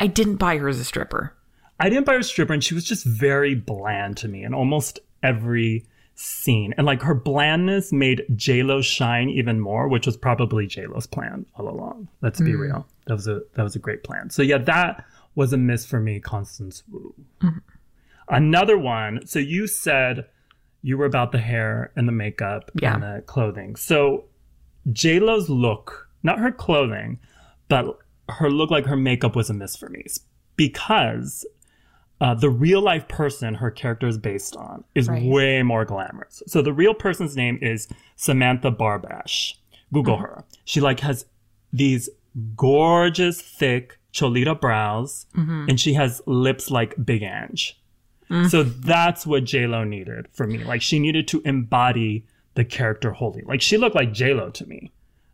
I 0.00 0.06
didn't 0.06 0.36
buy 0.36 0.58
her 0.58 0.68
as 0.68 0.80
a 0.80 0.84
stripper. 0.84 1.34
I 1.78 1.88
didn't 1.88 2.06
buy 2.06 2.14
her 2.14 2.22
stripper, 2.22 2.52
and 2.52 2.62
she 2.62 2.74
was 2.74 2.84
just 2.84 3.04
very 3.04 3.54
bland 3.54 4.16
to 4.18 4.28
me 4.28 4.42
and 4.42 4.54
almost 4.54 5.00
every 5.22 5.84
scene. 6.14 6.74
And 6.76 6.86
like 6.86 7.02
her 7.02 7.14
blandness 7.14 7.92
made 7.92 8.24
J-Lo 8.34 8.80
shine 8.80 9.28
even 9.28 9.60
more, 9.60 9.88
which 9.88 10.06
was 10.06 10.16
probably 10.16 10.66
J-Lo's 10.66 11.06
plan 11.06 11.46
all 11.56 11.68
along. 11.68 12.08
Let's 12.20 12.40
be 12.40 12.52
mm. 12.52 12.60
real. 12.60 12.86
That 13.06 13.14
was 13.14 13.28
a 13.28 13.42
that 13.54 13.62
was 13.62 13.76
a 13.76 13.78
great 13.78 14.04
plan. 14.04 14.30
So 14.30 14.42
yeah, 14.42 14.58
that 14.58 15.04
was 15.34 15.52
a 15.52 15.56
miss 15.56 15.84
for 15.84 16.00
me, 16.00 16.20
Constance 16.20 16.82
Wu. 16.90 17.14
Mm-hmm. 17.42 17.58
Another 18.28 18.78
one. 18.78 19.26
So 19.26 19.38
you 19.38 19.66
said 19.66 20.26
you 20.82 20.96
were 20.96 21.06
about 21.06 21.32
the 21.32 21.38
hair 21.38 21.92
and 21.96 22.06
the 22.06 22.12
makeup 22.12 22.70
Yeah. 22.80 22.94
and 22.94 23.02
the 23.02 23.22
clothing. 23.26 23.76
So 23.76 24.24
J 24.92 25.18
Lo's 25.18 25.48
look, 25.48 26.08
not 26.22 26.38
her 26.38 26.52
clothing, 26.52 27.18
but 27.68 27.98
her 28.28 28.50
look 28.50 28.70
like 28.70 28.86
her 28.86 28.96
makeup 28.96 29.36
was 29.36 29.50
a 29.50 29.54
miss 29.54 29.76
for 29.76 29.88
me 29.88 30.04
because 30.56 31.44
uh, 32.24 32.32
the 32.32 32.48
real 32.48 32.80
life 32.80 33.06
person 33.06 33.52
her 33.52 33.70
character 33.70 34.06
is 34.08 34.16
based 34.16 34.56
on 34.56 34.82
is 34.94 35.08
Right. 35.08 35.22
way 35.22 35.62
more 35.62 35.84
glamorous. 35.84 36.42
So 36.46 36.62
the 36.62 36.72
real 36.72 36.94
person's 36.94 37.36
name 37.36 37.58
is 37.60 37.86
Samantha 38.16 38.70
Barbash. 38.72 39.56
Google 39.92 40.14
uh-huh. 40.14 40.22
her. 40.22 40.44
She 40.64 40.80
like 40.80 41.00
has 41.00 41.26
these 41.70 42.08
gorgeous 42.56 43.42
thick 43.42 43.98
Cholita 44.14 44.58
brows, 44.58 45.26
mm-hmm. 45.36 45.66
and 45.68 45.78
she 45.78 45.92
has 45.94 46.22
lips 46.24 46.70
like 46.70 46.94
Big 47.04 47.22
Ange. 47.22 47.78
Mm. 48.30 48.48
So 48.48 48.62
that's 48.62 49.26
what 49.26 49.44
J 49.44 49.66
Lo 49.66 49.84
needed 49.84 50.26
for 50.32 50.46
me. 50.46 50.64
Like 50.64 50.80
she 50.80 50.98
needed 50.98 51.28
to 51.28 51.42
embody 51.44 52.24
the 52.54 52.64
character 52.64 53.12
wholly. 53.12 53.42
Like 53.42 53.60
she 53.60 53.76
looked 53.76 53.96
like 53.96 54.14
J 54.14 54.32
Lo 54.32 54.48
to 54.48 54.66
me. 54.66 54.92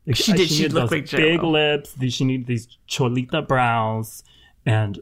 Like, 0.08 0.16
She 0.16 0.32
did. 0.32 0.48
She 0.48 0.62
needed 0.62 0.72
looked 0.72 0.90
like 0.90 1.08
Big 1.08 1.40
lips. 1.44 1.94
She 2.08 2.24
needed 2.24 2.48
these 2.48 2.66
Cholita 2.88 3.46
brows, 3.46 4.24
and 4.66 4.98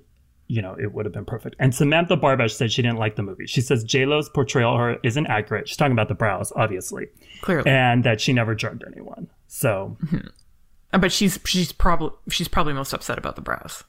you 0.48 0.60
know 0.60 0.74
it 0.80 0.92
would 0.92 1.04
have 1.06 1.12
been 1.14 1.24
perfect. 1.24 1.54
And 1.58 1.74
Samantha 1.74 2.16
Barbash 2.16 2.52
said 2.52 2.72
she 2.72 2.82
didn't 2.82 2.98
like 2.98 3.16
the 3.16 3.22
movie. 3.22 3.46
She 3.46 3.60
says 3.60 3.84
J 3.84 4.04
Lo's 4.06 4.28
portrayal 4.28 4.72
of 4.74 4.80
her 4.80 4.96
isn't 5.04 5.26
accurate. 5.26 5.68
She's 5.68 5.76
talking 5.76 5.92
about 5.92 6.08
the 6.08 6.14
brows, 6.14 6.52
obviously, 6.56 7.06
Clearly. 7.42 7.70
and 7.70 8.02
that 8.04 8.20
she 8.20 8.32
never 8.32 8.54
drugged 8.54 8.82
anyone. 8.86 9.28
So 9.46 9.96
but 10.90 11.12
she's 11.12 11.38
she's 11.44 11.70
probably 11.72 12.10
she's 12.30 12.48
probably 12.48 12.72
most 12.72 12.92
upset 12.92 13.18
about 13.18 13.36
the 13.36 13.42
brows. 13.42 13.84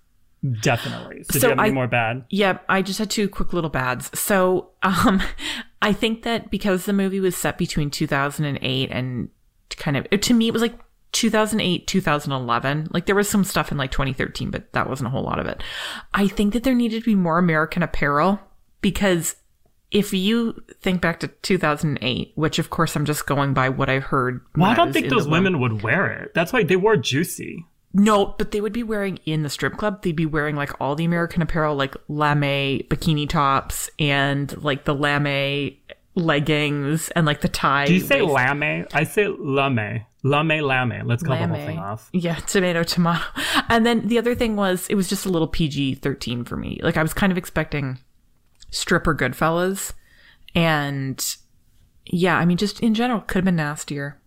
definitely. 0.62 1.24
So, 1.24 1.40
do 1.40 1.46
you 1.48 1.50
have 1.52 1.60
any 1.60 1.72
more 1.72 1.88
bad? 1.88 2.26
Yeah, 2.30 2.60
I 2.68 2.82
just 2.82 3.00
had 3.00 3.10
two 3.10 3.28
quick 3.30 3.54
little 3.54 3.70
bads. 3.70 4.10
So, 4.18 4.72
um, 4.84 5.22
I 5.82 5.94
think 5.94 6.24
that 6.24 6.50
because 6.52 6.86
the 6.86 6.94
movie 6.94 7.20
was 7.20 7.36
set 7.36 7.58
between 7.58 7.90
2008 7.90 8.92
and 8.92 9.30
kind 9.78 9.96
of, 9.98 10.10
to 10.10 10.34
me, 10.34 10.48
it 10.48 10.54
was 10.54 10.62
like 10.62 10.78
2008, 11.12 11.88
2011. 11.88 12.90
Like 12.92 13.06
there 13.06 13.16
was 13.16 13.30
some 13.30 13.44
stuff 13.44 13.72
in 13.72 13.78
like 13.78 13.92
2013, 13.92 14.52
but 14.52 14.72
that 14.74 14.90
wasn't 14.90 15.08
a 15.08 15.12
whole 15.12 15.24
lot 15.24 15.40
of 15.40 15.48
it. 15.48 15.64
I 16.14 16.28
think 16.28 16.54
that 16.54 16.64
there 16.64 16.76
needed 16.76 17.00
to 17.02 17.06
be 17.06 17.16
more 17.16 17.38
American 17.38 17.84
apparel 17.84 18.40
because 18.82 19.36
if 19.92 20.14
you 20.14 20.64
think 20.82 21.02
back 21.02 21.20
to 21.22 21.28
2008, 21.28 22.34
which 22.36 22.60
of 22.60 22.70
course 22.70 22.96
I'm 22.96 23.06
just 23.06 23.26
going 23.26 23.54
by 23.54 23.70
what 23.70 23.90
I've 23.90 24.04
heard. 24.04 24.42
Well, 24.56 24.70
I 24.70 24.76
don't 24.76 24.94
think 24.94 25.10
those 25.10 25.28
women 25.28 25.60
would 25.60 25.82
wear 25.82 26.12
it. 26.12 26.34
That's 26.34 26.54
why 26.54 26.64
they 26.64 26.76
wore 26.76 26.98
Juicy. 26.98 27.66
No, 27.92 28.36
but 28.38 28.52
they 28.52 28.62
would 28.62 28.74
be 28.74 28.84
wearing 28.84 29.18
in 29.26 29.42
the 29.42 29.50
strip 29.50 29.78
club. 29.78 30.04
They'd 30.04 30.16
be 30.16 30.28
wearing 30.28 30.56
like 30.56 30.80
all 30.80 30.96
the 30.96 31.06
American 31.06 31.42
apparel, 31.42 31.76
like 31.76 31.96
lame 32.08 32.84
bikini 32.88 33.28
tops 33.28 33.90
and 33.98 34.56
like 34.64 34.86
the 34.86 34.94
lame 34.94 35.76
leggings 36.20 37.10
and 37.12 37.26
like 37.26 37.42
the 37.42 37.48
tie. 37.50 37.86
Do 37.86 37.94
you 37.94 38.00
say 38.02 38.22
waist- 38.22 38.34
lame? 38.60 38.86
I 38.94 39.04
say 39.04 39.28
lame. 39.28 40.06
Lame, 40.24 40.62
lame. 40.62 41.08
Let's 41.08 41.24
cut 41.24 41.40
the 41.40 41.48
whole 41.48 41.56
thing 41.66 41.80
off. 41.80 42.10
Yeah, 42.12 42.36
tomato, 42.36 42.84
tomato. 42.84 43.24
And 43.70 43.86
then 43.86 44.08
the 44.08 44.18
other 44.18 44.36
thing 44.36 44.56
was 44.58 44.88
it 44.90 44.96
was 44.96 45.08
just 45.08 45.26
a 45.26 45.30
little 45.30 45.48
PG 45.48 45.96
13 45.96 46.44
for 46.44 46.58
me. 46.58 46.80
Like 46.84 46.98
I 46.98 47.02
was 47.02 47.14
kind 47.14 47.32
of 47.32 47.38
expecting 47.38 48.00
stripper 48.72 49.16
Goodfellas. 49.16 49.94
And 50.56 51.36
yeah, 52.06 52.38
I 52.38 52.46
mean, 52.46 52.58
just 52.58 52.80
in 52.82 52.94
general, 52.94 53.22
could 53.22 53.36
have 53.38 53.46
been 53.46 53.56
nastier. 53.56 54.20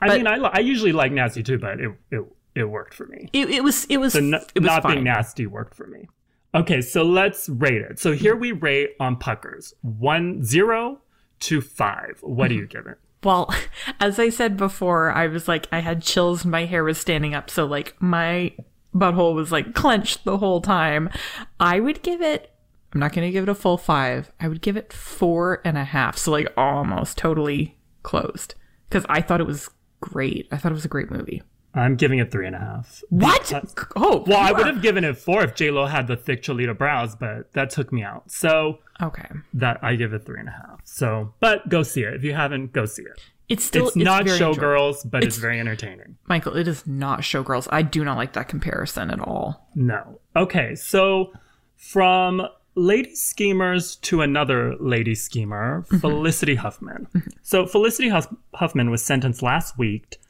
I 0.00 0.08
But- 0.08 0.16
mean, 0.18 0.26
I, 0.26 0.36
I 0.36 0.58
usually 0.60 0.92
like 0.92 1.12
nasty 1.12 1.42
too, 1.42 1.58
but 1.58 1.80
it 1.80 1.90
it, 2.10 2.24
it 2.54 2.64
worked 2.64 2.94
for 2.94 3.06
me. 3.06 3.28
It, 3.32 3.50
it 3.50 3.64
was, 3.64 3.84
it 3.86 3.96
was, 3.98 4.12
So 4.14 4.18
n- 4.20 4.34
it 4.54 4.60
was 4.60 4.66
not 4.66 4.82
fine. 4.82 4.92
being 4.94 5.04
nasty 5.04 5.46
worked 5.46 5.74
for 5.74 5.86
me. 5.86 6.08
Okay, 6.54 6.80
so 6.80 7.02
let's 7.04 7.48
rate 7.48 7.80
it. 7.82 7.98
So 8.00 8.12
here 8.12 8.34
we 8.36 8.52
rate 8.52 8.90
on 8.98 9.16
puckers 9.16 9.72
one 9.82 10.42
zero 10.44 11.00
to 11.40 11.60
five. 11.60 12.18
What 12.22 12.48
do 12.48 12.54
you 12.54 12.62
mm-hmm. 12.62 12.78
give 12.78 12.86
it? 12.86 12.98
Well, 13.22 13.52
as 14.00 14.18
I 14.18 14.28
said 14.28 14.56
before, 14.56 15.12
I 15.12 15.26
was 15.26 15.48
like, 15.48 15.66
I 15.72 15.80
had 15.80 16.02
chills 16.02 16.44
my 16.44 16.64
hair 16.64 16.84
was 16.84 16.98
standing 16.98 17.34
up. 17.34 17.50
So, 17.50 17.66
like, 17.66 17.94
my 18.00 18.54
butthole 18.94 19.34
was 19.34 19.52
like 19.52 19.74
clenched 19.74 20.24
the 20.24 20.38
whole 20.38 20.60
time. 20.60 21.10
I 21.58 21.80
would 21.80 22.02
give 22.02 22.20
it, 22.20 22.52
I'm 22.92 23.00
not 23.00 23.12
going 23.12 23.26
to 23.26 23.32
give 23.32 23.44
it 23.44 23.48
a 23.48 23.54
full 23.54 23.78
five. 23.78 24.32
I 24.40 24.48
would 24.48 24.62
give 24.62 24.76
it 24.76 24.92
four 24.92 25.60
and 25.64 25.78
a 25.78 25.84
half. 25.84 26.16
So, 26.18 26.30
like, 26.30 26.52
almost 26.56 27.18
totally 27.18 27.78
closed. 28.02 28.54
Because 28.88 29.06
I 29.08 29.20
thought 29.20 29.40
it 29.40 29.46
was 29.46 29.70
great. 30.00 30.48
I 30.50 30.56
thought 30.56 30.72
it 30.72 30.74
was 30.74 30.84
a 30.84 30.88
great 30.88 31.10
movie. 31.10 31.42
I'm 31.74 31.94
giving 31.96 32.18
it 32.18 32.30
three 32.32 32.46
and 32.46 32.56
a 32.56 32.58
half. 32.58 33.02
What? 33.10 33.52
Oh, 33.96 34.24
Well, 34.26 34.40
I 34.40 34.50
would 34.52 34.66
have 34.66 34.82
given 34.82 35.04
it 35.04 35.16
four 35.16 35.42
if 35.44 35.54
J 35.54 35.70
Lo 35.70 35.86
had 35.86 36.06
the 36.08 36.16
thick 36.16 36.42
Cholita 36.42 36.76
brows, 36.76 37.14
but 37.14 37.52
that 37.52 37.70
took 37.70 37.92
me 37.92 38.02
out. 38.02 38.30
So 38.30 38.78
Okay. 39.00 39.28
that 39.54 39.78
I 39.82 39.94
give 39.94 40.12
it 40.12 40.26
three 40.26 40.40
and 40.40 40.48
a 40.48 40.52
half. 40.52 40.80
So, 40.84 41.32
but 41.40 41.68
go 41.68 41.82
see 41.82 42.02
it 42.02 42.14
if 42.14 42.24
you 42.24 42.34
haven't. 42.34 42.72
Go 42.72 42.86
see 42.86 43.02
it. 43.02 43.20
It's 43.48 43.64
still 43.64 43.88
it's 43.88 43.96
not 43.96 44.24
very 44.24 44.34
enjoyable. 44.36 44.56
Showgirls, 44.62 45.10
but 45.10 45.24
it's, 45.24 45.36
It's- 45.36 45.38
very 45.40 45.58
entertaining. 45.60 46.16
Michael, 46.26 46.56
it 46.56 46.68
is 46.68 46.86
not 46.86 47.20
Showgirls. 47.20 47.66
I 47.70 47.82
do 47.82 48.04
not 48.04 48.16
like 48.16 48.32
that 48.34 48.48
comparison 48.48 49.10
at 49.10 49.20
all. 49.20 49.68
No. 49.74 50.20
Okay, 50.36 50.74
so 50.76 51.32
from 51.76 52.42
Lady 52.76 53.14
Schemers 53.14 53.96
to 53.96 54.20
another 54.22 54.76
Lady 54.78 55.14
Schemer, 55.14 55.82
mm-hmm. 55.86 55.98
Felicity 55.98 56.54
Huffman. 56.56 57.08
Mm-hmm. 57.14 57.30
So 57.42 57.66
Felicity 57.66 58.08
Huff- 58.08 58.32
Huffman 58.54 58.90
was 58.90 59.02
sentenced 59.02 59.42
last 59.42 59.76
week 59.78 60.20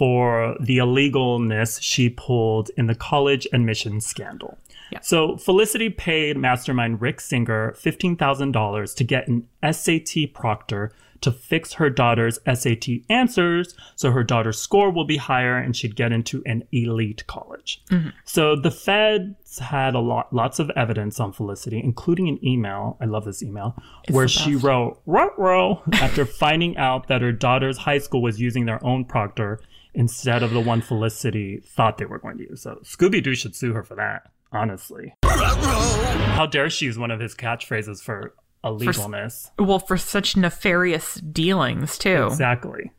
for 0.00 0.56
the 0.58 0.78
illegalness 0.78 1.78
she 1.82 2.08
pulled 2.08 2.70
in 2.78 2.86
the 2.86 2.94
college 2.94 3.46
admissions 3.52 4.06
scandal. 4.06 4.56
Yeah. 4.90 5.00
So 5.02 5.36
Felicity 5.36 5.90
paid 5.90 6.38
mastermind 6.38 7.02
Rick 7.02 7.20
Singer 7.20 7.74
$15,000 7.78 8.96
to 8.96 9.04
get 9.04 9.28
an 9.28 9.46
SAT 9.62 10.32
proctor 10.32 10.90
to 11.20 11.30
fix 11.30 11.74
her 11.74 11.90
daughter's 11.90 12.38
SAT 12.50 12.86
answers 13.10 13.74
so 13.94 14.10
her 14.10 14.24
daughter's 14.24 14.58
score 14.58 14.90
will 14.90 15.04
be 15.04 15.18
higher 15.18 15.58
and 15.58 15.76
she'd 15.76 15.96
get 15.96 16.12
into 16.12 16.42
an 16.46 16.64
elite 16.72 17.26
college. 17.26 17.82
So 18.24 18.56
the 18.56 18.70
feds 18.70 19.58
had 19.58 19.94
a 19.94 20.00
lot 20.00 20.32
lots 20.32 20.58
of 20.58 20.70
evidence 20.70 21.20
on 21.20 21.34
Felicity, 21.34 21.78
including 21.78 22.26
an 22.26 22.42
email. 22.42 22.96
I 23.02 23.04
love 23.04 23.26
this 23.26 23.42
email 23.42 23.76
where 24.08 24.28
she 24.28 24.56
wrote 24.56 25.02
"Ruh 25.04 25.28
roh" 25.36 25.82
after 25.92 26.24
finding 26.44 26.78
out 26.78 27.08
that 27.08 27.20
her 27.20 27.32
daughter's 27.32 27.76
high 27.76 27.98
school 27.98 28.22
was 28.22 28.40
using 28.40 28.64
their 28.64 28.82
own 28.82 29.04
proctor 29.04 29.60
instead 29.94 30.42
of 30.42 30.50
the 30.50 30.60
one 30.60 30.80
Felicity 30.80 31.60
thought 31.64 31.98
they 31.98 32.04
were 32.04 32.18
going 32.18 32.38
to 32.38 32.44
use. 32.44 32.62
So 32.62 32.80
Scooby 32.82 33.22
Doo 33.22 33.34
should 33.34 33.54
sue 33.54 33.72
her 33.72 33.82
for 33.82 33.94
that. 33.96 34.30
Honestly, 34.52 35.14
how 35.22 36.44
dare 36.46 36.68
she 36.68 36.86
use 36.86 36.98
one 36.98 37.12
of 37.12 37.20
his 37.20 37.36
catchphrases 37.36 38.02
for 38.02 38.34
illegalness? 38.64 39.50
Well, 39.58 39.78
for 39.78 39.96
such 39.96 40.36
nefarious 40.36 41.14
dealings, 41.16 41.96
too. 41.96 42.26
Exactly. 42.26 42.90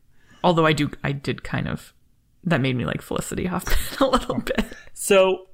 Although 0.42 0.64
I 0.64 0.72
do, 0.72 0.90
I 1.04 1.12
did 1.12 1.42
kind 1.42 1.68
of, 1.68 1.92
that 2.44 2.62
made 2.62 2.74
me 2.74 2.86
like 2.86 3.02
Felicity 3.02 3.44
Huffman 3.46 3.78
a 4.00 4.10
little 4.10 4.38
bit. 4.38 4.64
So 4.94 5.46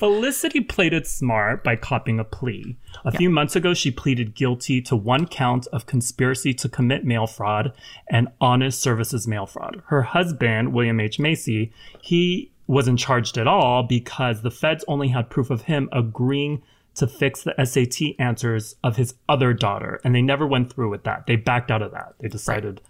Felicity 0.00 0.60
played 0.60 0.94
it 0.94 1.06
smart 1.06 1.62
by 1.62 1.76
copying 1.76 2.18
a 2.18 2.24
plea. 2.24 2.74
A 3.04 3.12
few 3.12 3.28
months 3.28 3.54
ago, 3.54 3.74
she 3.74 3.90
pleaded 3.90 4.34
guilty 4.34 4.80
to 4.80 4.96
one 4.96 5.26
count 5.26 5.66
of 5.74 5.84
conspiracy 5.84 6.54
to 6.54 6.70
commit 6.70 7.04
mail 7.04 7.26
fraud 7.26 7.74
and 8.08 8.28
honest 8.40 8.80
services 8.80 9.28
mail 9.28 9.44
fraud. 9.44 9.82
Her 9.88 10.00
husband, 10.00 10.72
William 10.72 11.00
H. 11.00 11.18
Macy, 11.18 11.70
he 12.00 12.50
wasn't 12.66 12.98
charged 12.98 13.36
at 13.36 13.46
all 13.46 13.82
because 13.82 14.40
the 14.40 14.50
feds 14.50 14.86
only 14.88 15.08
had 15.08 15.28
proof 15.28 15.50
of 15.50 15.62
him 15.62 15.86
agreeing 15.92 16.62
to 16.94 17.06
fix 17.06 17.42
the 17.42 17.54
SAT 17.62 18.14
answers 18.18 18.76
of 18.82 18.96
his 18.96 19.16
other 19.28 19.52
daughter, 19.52 20.00
and 20.02 20.14
they 20.14 20.22
never 20.22 20.46
went 20.46 20.72
through 20.72 20.88
with 20.88 21.04
that. 21.04 21.26
They 21.26 21.36
backed 21.36 21.70
out 21.70 21.82
of 21.82 21.92
that. 21.92 22.14
They 22.20 22.28
decided 22.28 22.80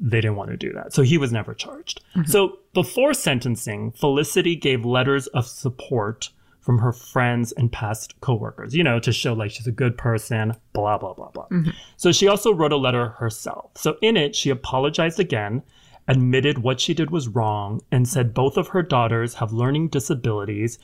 they 0.00 0.20
didn't 0.20 0.36
want 0.36 0.50
to 0.50 0.56
do 0.56 0.72
that. 0.72 0.92
So 0.94 1.02
he 1.02 1.18
was 1.18 1.30
never 1.30 1.54
charged. 1.54 2.00
Mm-hmm. 2.16 2.30
So 2.30 2.58
before 2.72 3.12
sentencing, 3.12 3.92
Felicity 3.92 4.56
gave 4.56 4.84
letters 4.84 5.26
of 5.28 5.46
support 5.46 6.30
from 6.60 6.78
her 6.78 6.92
friends 6.92 7.52
and 7.52 7.70
past 7.72 8.18
coworkers, 8.20 8.74
you 8.74 8.84
know, 8.84 8.98
to 9.00 9.12
show 9.12 9.32
like 9.32 9.50
she's 9.50 9.66
a 9.66 9.72
good 9.72 9.96
person, 9.96 10.54
blah, 10.72 10.98
blah, 10.98 11.14
blah, 11.14 11.30
blah. 11.30 11.46
Mm-hmm. 11.48 11.70
So 11.96 12.12
she 12.12 12.28
also 12.28 12.52
wrote 12.52 12.72
a 12.72 12.76
letter 12.76 13.10
herself. 13.10 13.72
So 13.76 13.96
in 14.02 14.16
it, 14.16 14.36
she 14.36 14.50
apologized 14.50 15.18
again, 15.18 15.62
admitted 16.08 16.58
what 16.58 16.80
she 16.80 16.94
did 16.94 17.10
was 17.10 17.28
wrong, 17.28 17.80
and 17.90 18.08
said 18.08 18.34
both 18.34 18.56
of 18.56 18.68
her 18.68 18.82
daughters 18.82 19.34
have 19.34 19.52
learning 19.52 19.88
disabilities. 19.88 20.78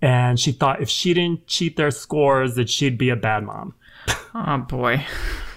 And 0.00 0.38
she 0.38 0.52
thought 0.52 0.82
if 0.82 0.88
she 0.88 1.14
didn't 1.14 1.46
cheat 1.46 1.76
their 1.76 1.90
scores, 1.90 2.54
that 2.56 2.68
she'd 2.68 2.98
be 2.98 3.08
a 3.08 3.16
bad 3.16 3.44
mom. 3.44 3.74
Oh 4.34 4.58
boy. 4.58 5.04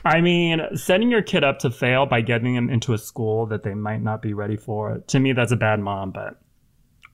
I 0.03 0.21
mean, 0.21 0.61
setting 0.75 1.09
your 1.09 1.21
kid 1.23 1.43
up 1.43 1.59
to 1.59 1.71
fail 1.71 2.05
by 2.05 2.21
getting 2.21 2.55
them 2.55 2.69
into 2.69 2.93
a 2.93 2.97
school 2.97 3.47
that 3.47 3.63
they 3.63 3.73
might 3.73 4.01
not 4.03 4.21
be 4.21 4.33
ready 4.33 4.55
for, 4.57 4.99
to 5.07 5.19
me, 5.19 5.33
that's 5.33 5.51
a 5.51 5.55
bad 5.55 5.79
mom, 5.79 6.11
but 6.11 6.39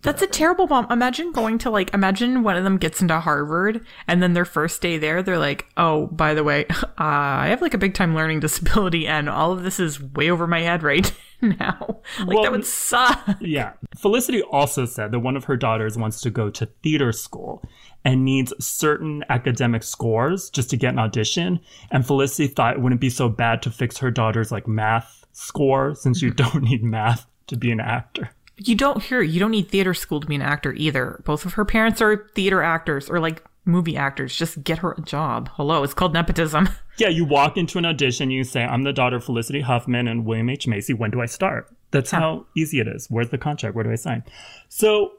That's 0.02 0.22
a 0.22 0.28
terrible 0.28 0.68
mom. 0.68 0.88
Imagine 0.92 1.32
going 1.32 1.58
to 1.60 1.70
like, 1.70 1.94
imagine 1.94 2.44
one 2.44 2.58
of 2.58 2.64
them 2.66 2.78
gets 2.78 3.02
into 3.02 3.20
Harvard 3.20 3.86
and 4.08 4.22
then 4.22 4.34
their 4.34 4.44
first 4.44 4.82
day 4.82 4.98
there, 4.98 5.22
they're 5.24 5.38
like, 5.38 5.68
oh, 5.78 6.08
by 6.08 6.34
the 6.34 6.44
way, 6.44 6.66
uh, 6.70 6.86
I 6.98 7.48
have 7.50 7.62
like 7.62 7.74
a 7.76 7.78
big 7.78 7.94
time 7.94 8.14
learning 8.16 8.40
disability 8.42 9.08
and 9.08 9.30
all 9.30 9.52
of 9.54 9.64
this 9.64 9.80
is 9.80 10.02
way 10.02 10.30
over 10.30 10.48
my 10.48 10.62
head 10.62 10.84
right 10.84 11.14
now. 11.42 12.02
Like, 12.20 12.28
Well, 12.28 12.44
that 12.44 12.52
would 12.52 12.66
suck. 12.66 13.38
Yeah. 13.40 13.74
Felicity 13.98 14.42
also 14.42 14.86
said 14.86 15.12
that 15.12 15.20
one 15.20 15.38
of 15.38 15.46
her 15.46 15.56
daughters 15.56 15.98
wants 15.98 16.20
to 16.22 16.30
go 16.30 16.50
to 16.50 16.66
theater 16.66 17.12
school 17.14 17.64
and 18.04 18.26
needs 18.26 18.54
certain 18.60 19.24
academic 19.30 19.84
scores 19.84 20.50
just 20.50 20.70
to 20.72 20.78
get 20.78 20.94
an 20.94 21.00
audition. 21.00 21.60
And 21.92 22.06
Felicity 22.06 22.48
thought 22.48 22.76
it 22.76 22.82
wouldn't 22.82 23.02
be 23.02 23.10
so 23.10 23.30
bad 23.30 23.62
to 23.64 23.72
fix 23.72 23.98
her 23.98 24.12
daughter's 24.12 24.52
like 24.52 24.68
math 24.68 25.26
score 25.34 25.96
since 25.96 26.22
you 26.22 26.32
mm-hmm. 26.32 26.52
don't 26.52 26.64
need 26.70 26.84
math 26.84 27.28
to 27.48 27.58
be 27.58 27.72
an 27.72 27.80
actor. 27.80 28.30
You 28.58 28.76
don't 28.76 29.02
hear, 29.02 29.22
you 29.22 29.40
don't 29.40 29.52
need 29.52 29.70
theater 29.70 29.94
school 29.94 30.20
to 30.20 30.28
be 30.28 30.36
an 30.36 30.42
actor 30.42 30.74
either. 30.74 31.22
Both 31.26 31.46
of 31.46 31.54
her 31.54 31.66
parents 31.66 32.02
are 32.02 32.30
theater 32.36 32.62
actors 32.62 33.10
or 33.10 33.20
like 33.20 33.44
movie 33.66 33.98
actors. 33.98 34.36
Just 34.36 34.64
get 34.64 34.80
her 34.80 34.92
a 34.92 35.02
job. 35.02 35.50
Hello, 35.54 35.84
it's 35.84 35.94
called 35.94 36.14
nepotism. 36.14 36.70
Yeah, 36.98 37.08
you 37.08 37.26
walk 37.26 37.58
into 37.58 37.80
an 37.80 37.86
audition, 37.86 38.30
you 38.30 38.44
say, 38.44 38.64
I'm 38.64 38.84
the 38.84 38.94
daughter 38.94 39.16
of 39.16 39.24
Felicity 39.24 39.62
Huffman 39.62 40.08
and 40.08 40.24
William 40.24 40.50
H. 40.52 40.68
Macy. 40.68 40.94
When 40.94 41.10
do 41.10 41.20
I 41.20 41.26
start? 41.26 41.74
That's 41.90 42.12
how 42.12 42.46
easy 42.56 42.80
it 42.80 42.88
is. 42.88 43.08
Where's 43.10 43.30
the 43.30 43.40
contract? 43.40 43.76
Where 43.76 43.84
do 43.84 43.92
I 43.92 43.96
sign? 43.96 44.24
So, 44.70 45.14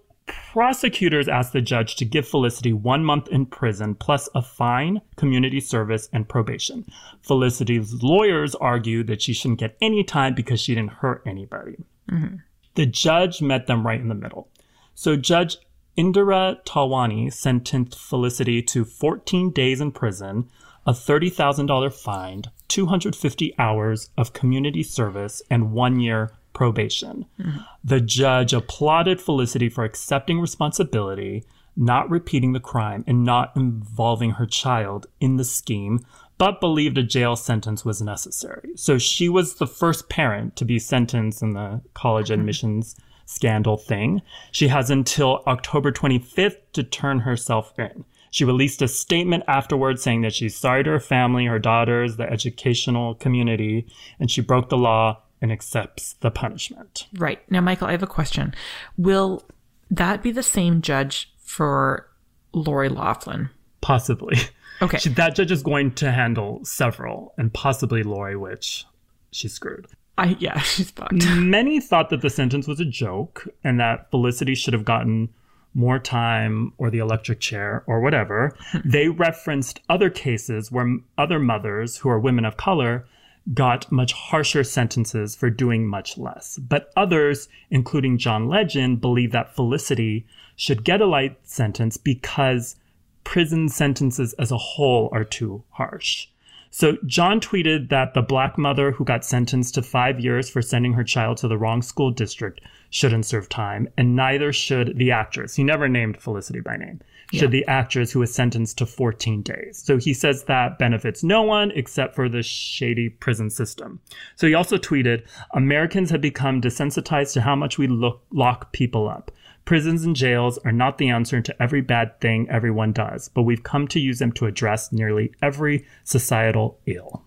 prosecutors 0.52 1.28
asked 1.28 1.52
the 1.52 1.60
judge 1.60 1.96
to 1.96 2.04
give 2.04 2.26
Felicity 2.26 2.72
one 2.72 3.04
month 3.04 3.28
in 3.28 3.46
prison 3.46 3.94
plus 3.94 4.28
a 4.34 4.42
fine, 4.42 5.00
community 5.16 5.60
service, 5.60 6.08
and 6.12 6.28
probation. 6.28 6.84
Felicity's 7.22 8.02
lawyers 8.02 8.54
argued 8.56 9.06
that 9.06 9.22
she 9.22 9.32
shouldn't 9.32 9.60
get 9.60 9.76
any 9.80 10.04
time 10.04 10.34
because 10.34 10.60
she 10.60 10.74
didn't 10.74 10.92
hurt 10.92 11.22
anybody. 11.26 11.76
Mm-hmm. 12.10 12.36
The 12.74 12.86
judge 12.86 13.42
met 13.42 13.66
them 13.66 13.86
right 13.86 14.00
in 14.00 14.08
the 14.08 14.14
middle. 14.14 14.48
So, 14.94 15.16
Judge 15.16 15.56
Indira 15.96 16.62
Talwani 16.64 17.32
sentenced 17.32 17.98
Felicity 17.98 18.62
to 18.62 18.84
14 18.84 19.50
days 19.50 19.80
in 19.80 19.92
prison, 19.92 20.48
a 20.86 20.92
$30,000 20.92 21.92
fine, 21.92 22.42
250 22.68 23.54
hours 23.58 24.10
of 24.16 24.32
community 24.32 24.82
service, 24.82 25.42
and 25.50 25.72
one 25.72 26.00
year 26.00 26.32
probation. 26.62 27.26
Mm-hmm. 27.40 27.58
The 27.82 28.00
judge 28.00 28.52
applauded 28.52 29.20
Felicity 29.20 29.68
for 29.68 29.82
accepting 29.82 30.38
responsibility, 30.38 31.44
not 31.74 32.08
repeating 32.08 32.52
the 32.52 32.60
crime, 32.60 33.02
and 33.08 33.24
not 33.24 33.50
involving 33.56 34.30
her 34.30 34.46
child 34.46 35.08
in 35.18 35.38
the 35.38 35.44
scheme, 35.44 36.06
but 36.38 36.60
believed 36.60 36.96
a 36.98 37.02
jail 37.02 37.34
sentence 37.34 37.84
was 37.84 38.00
necessary. 38.00 38.70
So 38.76 38.96
she 38.96 39.28
was 39.28 39.56
the 39.56 39.66
first 39.66 40.08
parent 40.08 40.54
to 40.54 40.64
be 40.64 40.78
sentenced 40.78 41.42
in 41.42 41.54
the 41.54 41.80
college 41.94 42.26
mm-hmm. 42.26 42.38
admissions 42.40 42.94
scandal 43.26 43.76
thing. 43.76 44.22
She 44.52 44.68
has 44.68 44.88
until 44.88 45.42
October 45.48 45.90
25th 45.90 46.58
to 46.74 46.84
turn 46.84 47.20
herself 47.20 47.76
in. 47.76 48.04
She 48.30 48.44
released 48.44 48.82
a 48.82 48.88
statement 48.88 49.42
afterwards 49.48 50.00
saying 50.00 50.20
that 50.22 50.34
she's 50.34 50.56
sorry 50.56 50.84
to 50.84 50.90
her 50.90 51.00
family, 51.00 51.46
her 51.46 51.58
daughters, 51.58 52.18
the 52.18 52.30
educational 52.30 53.16
community, 53.16 53.88
and 54.20 54.30
she 54.30 54.40
broke 54.40 54.68
the 54.68 54.78
law 54.78 55.22
and 55.42 55.52
accepts 55.52 56.14
the 56.20 56.30
punishment. 56.30 57.06
Right. 57.14 57.40
Now, 57.50 57.60
Michael, 57.60 57.88
I 57.88 57.92
have 57.92 58.02
a 58.02 58.06
question. 58.06 58.54
Will 58.96 59.44
that 59.90 60.22
be 60.22 60.30
the 60.30 60.42
same 60.42 60.80
judge 60.80 61.30
for 61.36 62.08
Lori 62.54 62.88
Loughlin? 62.88 63.50
Possibly. 63.82 64.36
Okay. 64.80 64.98
She, 64.98 65.10
that 65.10 65.36
judge 65.36 65.52
is 65.52 65.62
going 65.62 65.92
to 65.92 66.10
handle 66.10 66.64
several, 66.64 67.34
and 67.38 67.52
possibly 67.54 68.02
Lori, 68.02 68.36
which 68.36 68.84
she's 69.30 69.52
screwed. 69.52 69.86
I 70.18 70.36
yeah, 70.40 70.58
she's 70.62 70.90
fucked. 70.90 71.24
Many 71.36 71.80
thought 71.80 72.10
that 72.10 72.20
the 72.20 72.30
sentence 72.30 72.66
was 72.66 72.80
a 72.80 72.84
joke 72.84 73.46
and 73.62 73.78
that 73.78 74.10
Felicity 74.10 74.56
should 74.56 74.74
have 74.74 74.84
gotten 74.84 75.28
more 75.74 75.98
time 75.98 76.72
or 76.78 76.90
the 76.90 76.98
electric 76.98 77.40
chair 77.40 77.84
or 77.86 78.00
whatever. 78.00 78.56
they 78.84 79.08
referenced 79.08 79.80
other 79.88 80.10
cases 80.10 80.72
where 80.72 80.96
other 81.16 81.38
mothers 81.38 81.98
who 81.98 82.08
are 82.08 82.18
women 82.18 82.44
of 82.44 82.56
color 82.56 83.06
got 83.54 83.90
much 83.90 84.12
harsher 84.12 84.64
sentences 84.64 85.34
for 85.34 85.50
doing 85.50 85.86
much 85.86 86.16
less. 86.16 86.58
But 86.58 86.92
others, 86.96 87.48
including 87.70 88.18
John 88.18 88.48
Legend, 88.48 89.00
believe 89.00 89.32
that 89.32 89.54
Felicity 89.54 90.26
should 90.56 90.84
get 90.84 91.00
a 91.00 91.06
light 91.06 91.38
sentence 91.42 91.96
because 91.96 92.76
prison 93.24 93.68
sentences 93.68 94.32
as 94.34 94.52
a 94.52 94.58
whole 94.58 95.08
are 95.12 95.24
too 95.24 95.64
harsh. 95.70 96.28
So 96.70 96.96
John 97.04 97.38
tweeted 97.38 97.90
that 97.90 98.14
the 98.14 98.22
black 98.22 98.56
mother 98.56 98.92
who 98.92 99.04
got 99.04 99.26
sentenced 99.26 99.74
to 99.74 99.82
five 99.82 100.18
years 100.18 100.48
for 100.48 100.62
sending 100.62 100.94
her 100.94 101.04
child 101.04 101.36
to 101.38 101.48
the 101.48 101.58
wrong 101.58 101.82
school 101.82 102.10
district 102.10 102.62
shouldn't 102.88 103.26
serve 103.26 103.48
time, 103.48 103.88
and 103.98 104.16
neither 104.16 104.52
should 104.52 104.96
the 104.96 105.10
actress. 105.10 105.56
He 105.56 105.64
never 105.64 105.86
named 105.88 106.16
Felicity 106.16 106.60
by 106.60 106.78
name. 106.78 107.00
Should 107.38 107.50
the 107.50 107.66
actress 107.66 108.12
who 108.12 108.20
was 108.20 108.34
sentenced 108.34 108.78
to 108.78 108.86
14 108.86 109.42
days. 109.42 109.82
So 109.84 109.96
he 109.98 110.12
says 110.12 110.44
that 110.44 110.78
benefits 110.78 111.24
no 111.24 111.42
one 111.42 111.70
except 111.72 112.14
for 112.14 112.28
the 112.28 112.42
shady 112.42 113.08
prison 113.08 113.48
system. 113.50 114.00
So 114.36 114.46
he 114.46 114.54
also 114.54 114.76
tweeted 114.76 115.24
Americans 115.52 116.10
have 116.10 116.20
become 116.20 116.60
desensitized 116.60 117.32
to 117.34 117.40
how 117.40 117.56
much 117.56 117.78
we 117.78 117.86
look, 117.86 118.22
lock 118.30 118.72
people 118.72 119.08
up. 119.08 119.30
Prisons 119.64 120.04
and 120.04 120.16
jails 120.16 120.58
are 120.58 120.72
not 120.72 120.98
the 120.98 121.08
answer 121.08 121.40
to 121.40 121.62
every 121.62 121.80
bad 121.80 122.20
thing 122.20 122.48
everyone 122.50 122.92
does, 122.92 123.28
but 123.28 123.42
we've 123.42 123.62
come 123.62 123.86
to 123.88 124.00
use 124.00 124.18
them 124.18 124.32
to 124.32 124.46
address 124.46 124.90
nearly 124.90 125.32
every 125.40 125.86
societal 126.02 126.80
ill. 126.86 127.22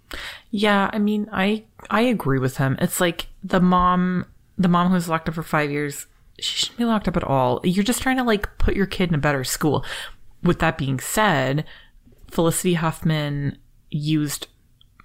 Yeah, 0.52 0.90
I 0.92 1.00
mean, 1.00 1.30
I 1.32 1.64
I 1.90 2.02
agree 2.02 2.40
with 2.40 2.58
him. 2.58 2.78
It's 2.82 3.00
like 3.00 3.28
the 3.44 3.62
mom, 3.62 4.26
the 4.58 4.68
mom 4.68 4.92
who's 4.92 5.08
locked 5.08 5.30
up 5.30 5.36
for 5.36 5.44
five 5.44 5.72
years. 5.72 6.08
She 6.40 6.58
shouldn't 6.58 6.78
be 6.78 6.86
locked 6.86 7.08
up 7.08 7.18
at 7.18 7.24
all. 7.24 7.62
You're 7.64 7.84
just 7.84 8.02
trying 8.02 8.18
to 8.18 8.24
like 8.24 8.58
put 8.58 8.76
your 8.76 8.86
kid 8.86 9.10
in 9.10 9.16
a 9.16 9.20
better 9.20 9.44
school. 9.44 9.86
With 10.44 10.60
that 10.60 10.78
being 10.78 11.00
said, 11.00 11.66
Felicity 12.30 12.74
Huffman 12.76 13.58
used 13.90 14.48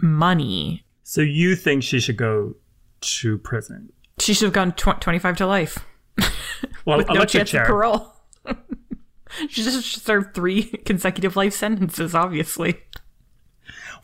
money. 0.02 0.84
So 1.02 1.20
you 1.20 1.56
think 1.56 1.82
she 1.82 2.00
should 2.00 2.16
go 2.16 2.56
to 3.00 3.38
prison? 3.38 3.92
She 4.18 4.34
should 4.34 4.46
have 4.46 4.52
gone 4.52 4.72
tw- 4.72 5.00
25 5.00 5.36
to 5.38 5.46
life 5.46 5.78
Well, 6.84 6.98
with 6.98 7.08
no 7.08 7.24
chance 7.24 7.50
chair. 7.50 7.62
of 7.62 7.68
parole. 7.68 8.12
she 9.48 9.62
just 9.62 10.04
served 10.04 10.34
three 10.34 10.64
consecutive 10.84 11.36
life 11.36 11.54
sentences, 11.54 12.14
obviously. 12.14 12.80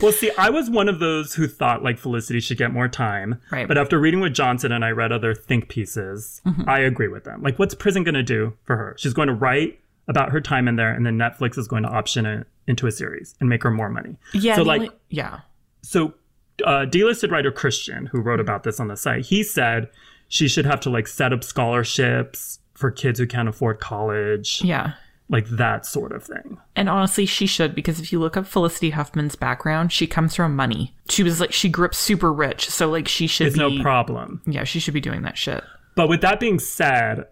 Well, 0.00 0.12
see, 0.12 0.30
I 0.38 0.50
was 0.50 0.68
one 0.70 0.88
of 0.88 0.98
those 0.98 1.34
who 1.34 1.46
thought 1.48 1.82
like 1.82 1.98
Felicity 1.98 2.40
should 2.40 2.58
get 2.58 2.72
more 2.72 2.88
time. 2.88 3.40
Right. 3.50 3.66
But 3.68 3.78
after 3.78 3.98
reading 3.98 4.20
with 4.20 4.34
Johnson 4.34 4.72
and 4.72 4.84
I 4.84 4.90
read 4.90 5.12
other 5.12 5.34
think 5.34 5.68
pieces, 5.68 6.40
Mm-hmm. 6.46 6.68
I 6.68 6.80
agree 6.80 7.08
with 7.08 7.24
them. 7.24 7.42
Like, 7.42 7.58
what's 7.58 7.74
prison 7.74 8.04
going 8.04 8.14
to 8.14 8.22
do 8.22 8.54
for 8.64 8.76
her? 8.76 8.94
She's 8.98 9.12
going 9.14 9.28
to 9.28 9.34
write 9.34 9.80
about 10.08 10.30
her 10.30 10.40
time 10.40 10.68
in 10.68 10.76
there, 10.76 10.92
and 10.92 11.04
then 11.04 11.18
Netflix 11.18 11.58
is 11.58 11.66
going 11.66 11.82
to 11.82 11.88
option 11.88 12.26
it 12.26 12.46
into 12.68 12.86
a 12.86 12.92
series 12.92 13.34
and 13.40 13.48
make 13.48 13.62
her 13.62 13.70
more 13.70 13.88
money. 13.88 14.16
Yeah, 14.34 14.54
So, 14.56 14.62
like, 14.62 14.80
only- 14.82 14.94
yeah. 15.08 15.40
so 15.82 16.14
uh, 16.64 16.86
Dlisted 16.86 17.30
writer 17.30 17.50
Christian, 17.50 18.06
who 18.06 18.20
wrote 18.20 18.38
about 18.40 18.62
this 18.62 18.78
on 18.80 18.88
the 18.88 18.96
site, 18.96 19.26
he 19.26 19.42
said 19.42 19.88
she 20.28 20.46
should 20.48 20.64
have 20.66 20.80
to 20.80 20.90
like 20.90 21.06
set 21.08 21.32
up 21.32 21.42
scholarships 21.44 22.60
for 22.74 22.90
kids 22.90 23.18
who 23.18 23.26
can't 23.26 23.48
afford 23.48 23.80
college, 23.80 24.62
Yeah. 24.62 24.92
Like 25.28 25.46
that 25.48 25.84
sort 25.84 26.12
of 26.12 26.22
thing. 26.22 26.58
And 26.76 26.88
honestly, 26.88 27.26
she 27.26 27.46
should 27.46 27.74
because 27.74 27.98
if 27.98 28.12
you 28.12 28.20
look 28.20 28.36
up 28.36 28.46
Felicity 28.46 28.90
Huffman's 28.90 29.34
background, 29.34 29.92
she 29.92 30.06
comes 30.06 30.36
from 30.36 30.54
money. 30.54 30.94
She 31.08 31.22
was 31.24 31.40
like 31.40 31.52
she 31.52 31.68
grew 31.68 31.86
up 31.86 31.94
super 31.94 32.32
rich, 32.32 32.68
so 32.70 32.88
like 32.88 33.08
she 33.08 33.26
should 33.26 33.48
It's 33.48 33.56
be. 33.58 33.76
no 33.78 33.82
problem. 33.82 34.40
yeah, 34.46 34.62
she 34.64 34.78
should 34.78 34.94
be 34.94 35.00
doing 35.00 35.22
that 35.22 35.36
shit. 35.36 35.64
But 35.96 36.08
with 36.08 36.20
that 36.20 36.38
being 36.38 36.60
said, 36.60 37.24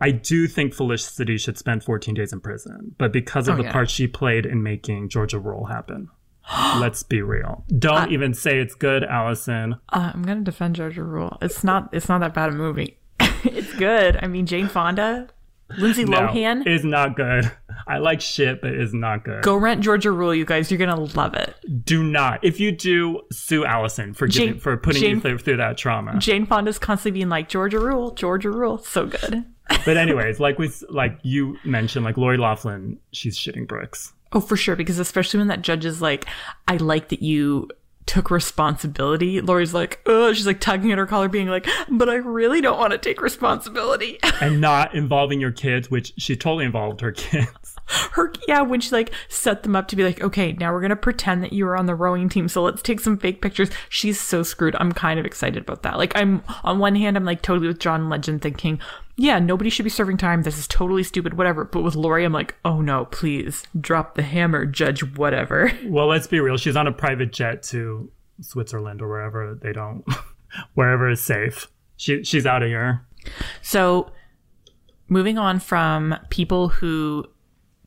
I 0.00 0.10
do 0.10 0.46
think 0.46 0.74
Felicity 0.74 1.38
should 1.38 1.56
spend 1.56 1.82
14 1.84 2.14
days 2.14 2.32
in 2.32 2.40
prison. 2.40 2.94
But 2.98 3.12
because 3.12 3.48
of 3.48 3.54
Oh, 3.54 3.56
the 3.58 3.64
yeah. 3.64 3.72
part 3.72 3.88
she 3.90 4.06
played 4.06 4.44
in 4.44 4.62
making 4.62 5.08
Georgia 5.08 5.38
Rule 5.38 5.64
happen, 5.66 6.08
let's 6.78 7.02
be 7.02 7.22
real. 7.22 7.64
Don't 7.78 8.12
even 8.12 8.34
say 8.34 8.58
it's 8.60 8.74
good, 8.74 9.04
Allison. 9.04 9.74
Uh, 9.88 10.12
I'm 10.14 10.22
gonna 10.22 10.42
defend 10.42 10.76
Georgia 10.76 11.02
Rule. 11.02 11.38
It's 11.40 11.64
not. 11.64 11.88
It's 11.92 12.08
not 12.10 12.20
that 12.20 12.34
bad 12.34 12.50
a 12.50 12.52
movie. 12.52 12.98
it's 13.20 13.72
good. 13.74 14.18
I 14.22 14.26
mean, 14.26 14.44
Jane 14.46 14.68
Fonda, 14.68 15.28
Lindsay 15.76 16.04
No, 16.04 16.18
Lohan. 16.28 16.66
is 16.66 16.84
not 16.84 17.14
good. 17.16 17.50
I 17.86 17.98
like 17.98 18.20
shit, 18.20 18.60
but 18.62 18.72
it's 18.72 18.92
not 18.94 19.24
good. 19.24 19.42
Go 19.42 19.56
rent 19.56 19.82
Georgia 19.82 20.10
Rule, 20.10 20.34
you 20.34 20.44
guys. 20.44 20.70
You're 20.70 20.78
gonna 20.78 20.98
love 21.00 21.34
it. 21.34 21.54
Do 21.84 22.02
not. 22.02 22.42
If 22.42 22.58
you 22.60 22.72
do, 22.72 23.20
sue 23.32 23.64
Allison 23.64 24.14
for 24.14 24.26
giving, 24.26 24.54
Jane- 24.54 24.60
for 24.60 24.76
putting 24.76 25.00
Jane- 25.02 25.14
you 25.16 25.20
through, 25.20 25.38
through 25.38 25.56
that 25.58 25.76
trauma. 25.76 26.18
Jane 26.18 26.46
Fonda's 26.46 26.78
constantly 26.78 27.18
being 27.18 27.28
like 27.28 27.48
Georgia 27.48 27.78
Rule, 27.78 28.12
Georgia 28.12 28.50
Rule. 28.50 28.78
So 28.78 29.06
good. 29.06 29.44
But 29.84 29.96
anyways, 29.98 30.40
like 30.40 30.58
we 30.58 30.70
like 30.88 31.18
you 31.22 31.56
mentioned, 31.64 32.04
like 32.04 32.16
Lori 32.16 32.38
Loughlin, 32.38 32.98
she's 33.12 33.36
shitting 33.38 33.66
bricks. 33.68 34.12
Oh, 34.32 34.40
for 34.40 34.56
sure. 34.56 34.76
Because 34.76 34.98
especially 34.98 35.38
when 35.38 35.48
that 35.48 35.62
judge 35.62 35.84
is 35.84 36.00
like, 36.02 36.24
I 36.66 36.76
like 36.76 37.08
that 37.10 37.22
you 37.22 37.68
took 38.08 38.30
responsibility. 38.30 39.40
Lori's 39.40 39.74
like, 39.74 40.00
oh, 40.06 40.32
she's 40.32 40.46
like 40.46 40.60
tugging 40.60 40.90
at 40.90 40.98
her 40.98 41.06
collar, 41.06 41.28
being 41.28 41.48
like, 41.48 41.68
but 41.90 42.08
I 42.08 42.14
really 42.14 42.60
don't 42.60 42.78
want 42.78 42.92
to 42.92 42.98
take 42.98 43.20
responsibility. 43.20 44.18
And 44.40 44.60
not 44.60 44.94
involving 44.94 45.40
your 45.40 45.50
kids, 45.50 45.90
which 45.90 46.12
she 46.16 46.36
totally 46.36 46.64
involved 46.64 47.00
her 47.00 47.10
kids. 47.10 47.76
her, 48.12 48.32
yeah, 48.46 48.62
when 48.62 48.80
she 48.80 48.90
like 48.92 49.12
set 49.28 49.64
them 49.64 49.74
up 49.74 49.88
to 49.88 49.96
be 49.96 50.04
like, 50.04 50.22
okay, 50.22 50.52
now 50.52 50.72
we're 50.72 50.80
going 50.80 50.90
to 50.90 50.96
pretend 50.96 51.42
that 51.42 51.52
you 51.52 51.64
were 51.64 51.76
on 51.76 51.86
the 51.86 51.94
rowing 51.94 52.28
team. 52.28 52.48
So 52.48 52.62
let's 52.62 52.80
take 52.80 53.00
some 53.00 53.18
fake 53.18 53.42
pictures. 53.42 53.68
She's 53.88 54.20
so 54.20 54.44
screwed. 54.44 54.76
I'm 54.78 54.92
kind 54.92 55.18
of 55.18 55.26
excited 55.26 55.60
about 55.60 55.82
that. 55.82 55.98
Like, 55.98 56.12
I'm 56.16 56.42
on 56.62 56.78
one 56.78 56.94
hand, 56.94 57.16
I'm 57.16 57.24
like 57.24 57.42
totally 57.42 57.66
with 57.66 57.80
John 57.80 58.08
Legend 58.08 58.42
thinking, 58.42 58.80
yeah, 59.20 59.40
nobody 59.40 59.68
should 59.68 59.82
be 59.82 59.90
serving 59.90 60.16
time. 60.16 60.42
This 60.42 60.58
is 60.58 60.68
totally 60.68 61.02
stupid, 61.02 61.34
whatever. 61.34 61.64
But 61.64 61.82
with 61.82 61.96
Lori, 61.96 62.24
I'm 62.24 62.32
like, 62.32 62.54
oh 62.64 62.80
no, 62.80 63.06
please 63.06 63.64
drop 63.78 64.14
the 64.14 64.22
hammer, 64.22 64.64
judge 64.64 65.02
whatever. 65.16 65.72
Well, 65.88 66.06
let's 66.06 66.26
be 66.26 66.38
real. 66.38 66.56
She's 66.56 66.76
on 66.76 66.86
a 66.86 66.92
private 66.92 67.32
jet 67.32 67.62
to 67.64 68.10
Switzerland 68.40 69.00
or 69.02 69.08
wherever 69.08 69.58
they 69.60 69.72
don't, 69.72 70.04
wherever 70.74 71.10
is 71.10 71.20
safe. 71.20 71.66
She 71.96 72.22
she's 72.22 72.46
out 72.46 72.62
of 72.62 72.68
here. 72.68 73.06
So, 73.62 74.12
moving 75.08 75.38
on 75.38 75.58
from 75.60 76.14
people 76.28 76.68
who 76.68 77.24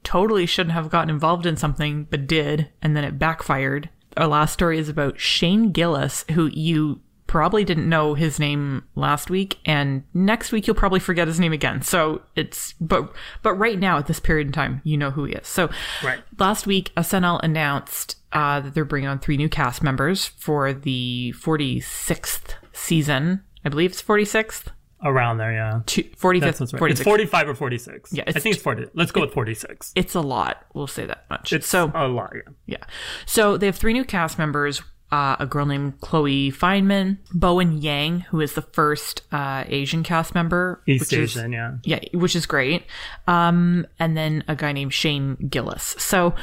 totally 0.03 0.45
shouldn't 0.45 0.73
have 0.73 0.89
gotten 0.89 1.09
involved 1.09 1.45
in 1.45 1.55
something 1.55 2.07
but 2.09 2.27
did, 2.27 2.69
and 2.81 2.97
then 2.97 3.03
it 3.03 3.19
backfired. 3.19 3.89
Our 4.17 4.27
last 4.27 4.53
story 4.53 4.79
is 4.79 4.89
about 4.89 5.19
Shane 5.19 5.71
Gillis, 5.71 6.25
who 6.31 6.47
you 6.47 7.01
probably 7.31 7.63
didn't 7.63 7.87
know 7.87 8.13
his 8.13 8.39
name 8.41 8.83
last 8.95 9.29
week, 9.29 9.57
and 9.65 10.03
next 10.13 10.51
week 10.51 10.67
you'll 10.67 10.75
probably 10.75 10.99
forget 10.99 11.29
his 11.29 11.39
name 11.39 11.53
again. 11.53 11.81
So 11.81 12.21
it's 12.35 12.73
but 12.81 13.13
but 13.41 13.53
right 13.53 13.79
now 13.79 13.97
at 13.97 14.07
this 14.07 14.19
period 14.19 14.47
in 14.47 14.51
time, 14.51 14.81
you 14.83 14.97
know 14.97 15.11
who 15.11 15.23
he 15.23 15.33
is. 15.35 15.47
So 15.47 15.69
Right. 16.03 16.19
last 16.37 16.67
week 16.67 16.91
SNL 16.97 17.39
announced 17.41 18.17
uh, 18.33 18.59
that 18.59 18.73
they're 18.73 18.83
bringing 18.83 19.07
on 19.07 19.17
three 19.17 19.37
new 19.37 19.47
cast 19.47 19.81
members 19.81 20.25
for 20.27 20.73
the 20.73 21.33
46th 21.37 22.55
season. 22.73 23.43
I 23.63 23.69
believe 23.69 23.91
it's 23.91 24.01
46th. 24.01 24.65
Around 25.01 25.37
there, 25.37 25.53
yeah. 25.53 25.81
Two, 25.85 26.03
45th, 26.03 26.39
That's 26.41 26.59
what's 26.59 26.73
right. 26.73 26.81
46th. 26.81 26.91
It's 26.91 27.01
45 27.01 27.49
or 27.49 27.55
46. 27.55 28.13
Yeah, 28.13 28.23
I 28.27 28.33
think 28.33 28.55
it's 28.55 28.63
40. 28.63 28.87
Let's 28.93 29.11
go 29.13 29.21
with 29.21 29.33
46. 29.33 29.93
it's 29.95 30.15
a 30.15 30.21
lot. 30.21 30.65
We'll 30.73 30.85
say 30.85 31.05
that 31.05 31.25
much. 31.29 31.53
It's 31.53 31.65
so 31.67 31.91
a 31.95 32.07
lot, 32.09 32.33
yeah. 32.35 32.51
yeah. 32.67 32.83
So 33.25 33.55
they 33.57 33.67
have 33.67 33.77
three 33.77 33.93
new 33.93 34.03
cast 34.03 34.37
members. 34.37 34.83
Uh, 35.11 35.35
a 35.39 35.45
girl 35.45 35.65
named 35.65 35.99
Chloe 35.99 36.51
Fineman, 36.51 37.17
Bowen 37.33 37.81
Yang, 37.81 38.21
who 38.29 38.39
is 38.39 38.53
the 38.53 38.61
first 38.61 39.23
uh, 39.33 39.65
Asian 39.67 40.03
cast 40.03 40.33
member, 40.33 40.81
East 40.87 41.11
which 41.11 41.19
is- 41.19 41.37
Asian, 41.37 41.51
yeah. 41.51 41.73
yeah, 41.83 41.99
which 42.13 42.33
is 42.35 42.45
great. 42.45 42.85
Um, 43.27 43.85
and 43.99 44.15
then 44.15 44.43
a 44.47 44.55
guy 44.55 44.71
named 44.71 44.93
Shane 44.93 45.35
Gillis. 45.49 45.95
So 45.99 46.33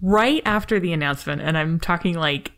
right 0.00 0.42
after 0.46 0.78
the 0.78 0.92
announcement, 0.92 1.42
and 1.42 1.58
I'm 1.58 1.80
talking 1.80 2.14
like 2.14 2.52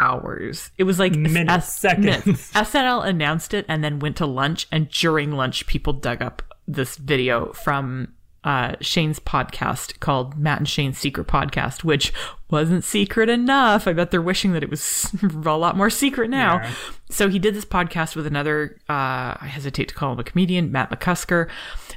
hours. 0.00 0.70
It 0.78 0.84
was 0.84 0.98
like 0.98 1.14
Minutes, 1.14 1.68
seconds. 1.68 2.24
minutes. 2.24 2.52
SNL 2.52 3.04
announced 3.04 3.54
it 3.54 3.66
and 3.68 3.82
then 3.82 3.98
went 3.98 4.16
to 4.18 4.26
lunch, 4.26 4.66
and 4.70 4.88
during 4.88 5.32
lunch, 5.32 5.66
people 5.66 5.92
dug 5.92 6.22
up 6.22 6.42
this 6.68 6.96
video 6.96 7.52
from 7.52 8.14
uh, 8.44 8.74
Shane's 8.80 9.20
podcast 9.20 10.00
called 10.00 10.36
Matt 10.36 10.58
and 10.58 10.68
Shane's 10.68 10.98
Secret 10.98 11.26
Podcast, 11.28 11.84
which 11.84 12.12
wasn't 12.50 12.84
secret 12.84 13.28
enough. 13.28 13.86
I 13.86 13.92
bet 13.92 14.10
they're 14.10 14.20
wishing 14.20 14.52
that 14.52 14.62
it 14.62 14.70
was 14.70 15.14
a 15.22 15.56
lot 15.56 15.76
more 15.76 15.90
secret 15.90 16.28
now. 16.28 16.56
Yeah. 16.56 16.74
So 17.08 17.28
he 17.28 17.38
did 17.38 17.54
this 17.54 17.64
podcast 17.64 18.16
with 18.16 18.26
another, 18.26 18.78
uh, 18.88 19.38
I 19.40 19.48
hesitate 19.48 19.88
to 19.88 19.94
call 19.94 20.12
him 20.12 20.18
a 20.18 20.24
comedian, 20.24 20.72
Matt 20.72 20.90
McCusker. 20.90 21.48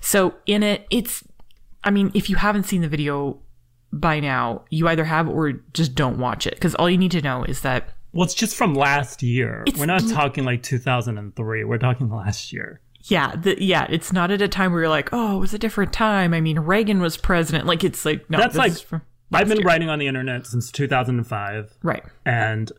So 0.01 0.35
in 0.45 0.61
it, 0.61 0.85
it's, 0.91 1.23
I 1.83 1.89
mean, 1.89 2.11
if 2.13 2.29
you 2.29 2.35
haven't 2.35 2.63
seen 2.65 2.81
the 2.81 2.87
video 2.89 3.39
by 3.91 4.19
now, 4.19 4.65
you 4.69 4.87
either 4.87 5.05
have 5.05 5.27
or 5.27 5.53
just 5.73 5.95
don't 5.95 6.19
watch 6.19 6.45
it. 6.45 6.53
Because 6.53 6.75
all 6.75 6.89
you 6.89 6.97
need 6.97 7.11
to 7.11 7.21
know 7.21 7.43
is 7.43 7.61
that 7.61 7.89
Well, 8.13 8.23
it's 8.23 8.33
just 8.35 8.55
from 8.55 8.75
last 8.75 9.23
year. 9.23 9.65
We're 9.77 9.85
not 9.87 10.07
talking 10.09 10.43
like 10.45 10.61
2003. 10.63 11.63
We're 11.63 11.77
talking 11.79 12.09
last 12.09 12.53
year. 12.53 12.81
Yeah, 13.07 13.35
the, 13.35 13.61
yeah, 13.63 13.85
it's 13.89 14.11
not 14.11 14.31
at 14.31 14.41
a 14.41 14.47
time 14.47 14.71
where 14.71 14.81
you're 14.81 14.89
like, 14.89 15.09
oh, 15.13 15.37
it 15.37 15.39
was 15.39 15.53
a 15.53 15.59
different 15.59 15.93
time. 15.93 16.33
I 16.33 16.41
mean, 16.41 16.59
Reagan 16.59 16.99
was 17.01 17.17
president. 17.17 17.65
Like, 17.67 17.83
it's 17.83 18.03
like, 18.05 18.29
no, 18.29 18.37
That's 18.39 18.55
this 18.55 18.91
like 18.91 19.01
I've 19.31 19.47
been 19.47 19.57
year. 19.59 19.65
writing 19.67 19.89
on 19.89 19.99
the 19.99 20.07
internet 20.07 20.45
since 20.47 20.71
2005, 20.71 21.77
Right. 21.83 22.03
and 22.25 22.71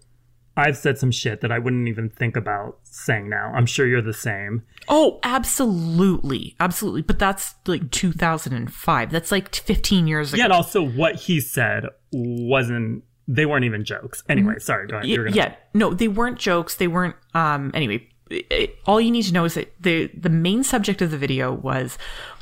I've 0.56 0.76
said 0.76 0.96
some 0.98 1.10
shit 1.10 1.42
that 1.42 1.52
I 1.52 1.58
wouldn't 1.58 1.86
even 1.86 2.08
think 2.08 2.34
about 2.34 2.78
saying 2.84 3.28
now. 3.28 3.52
I'm 3.54 3.66
sure 3.66 3.86
you're 3.86 4.00
the 4.00 4.14
same. 4.14 4.62
Oh, 4.88 5.20
absolutely. 5.22 6.56
Absolutely. 6.60 7.02
But 7.02 7.18
that's 7.18 7.54
like 7.66 7.90
2005. 7.90 9.10
That's 9.10 9.30
like 9.30 9.54
15 9.54 10.06
years 10.06 10.32
ago. 10.32 10.38
Yeah, 10.38 10.44
and 10.44 10.52
also 10.52 10.82
what 10.82 11.16
he 11.16 11.40
said 11.40 11.84
wasn't. 12.12 13.04
They 13.28 13.44
weren't 13.44 13.64
even 13.64 13.84
jokes. 13.84 14.22
Anyway, 14.28 14.54
sorry. 14.60 14.86
Go 14.86 14.98
ahead. 14.98 15.16
Gonna, 15.16 15.30
yeah 15.32 15.56
no 15.74 15.92
they 15.92 16.08
weren't 16.08 16.38
jokes 16.38 16.76
they 16.76 16.86
weren't 16.88 17.16
um 17.34 17.70
anyway 17.74 18.08
it- 18.30 18.46
it- 18.50 18.76
all 18.86 19.00
you 19.00 19.10
need 19.10 19.22
to 19.24 19.32
know 19.32 19.44
is 19.44 19.54
that 19.54 19.72
the 19.80 20.10
the 20.18 20.28
main 20.30 20.64
subject 20.64 21.00
of 21.02 21.10
the 21.10 21.18
video 21.18 21.52
was 21.52 21.96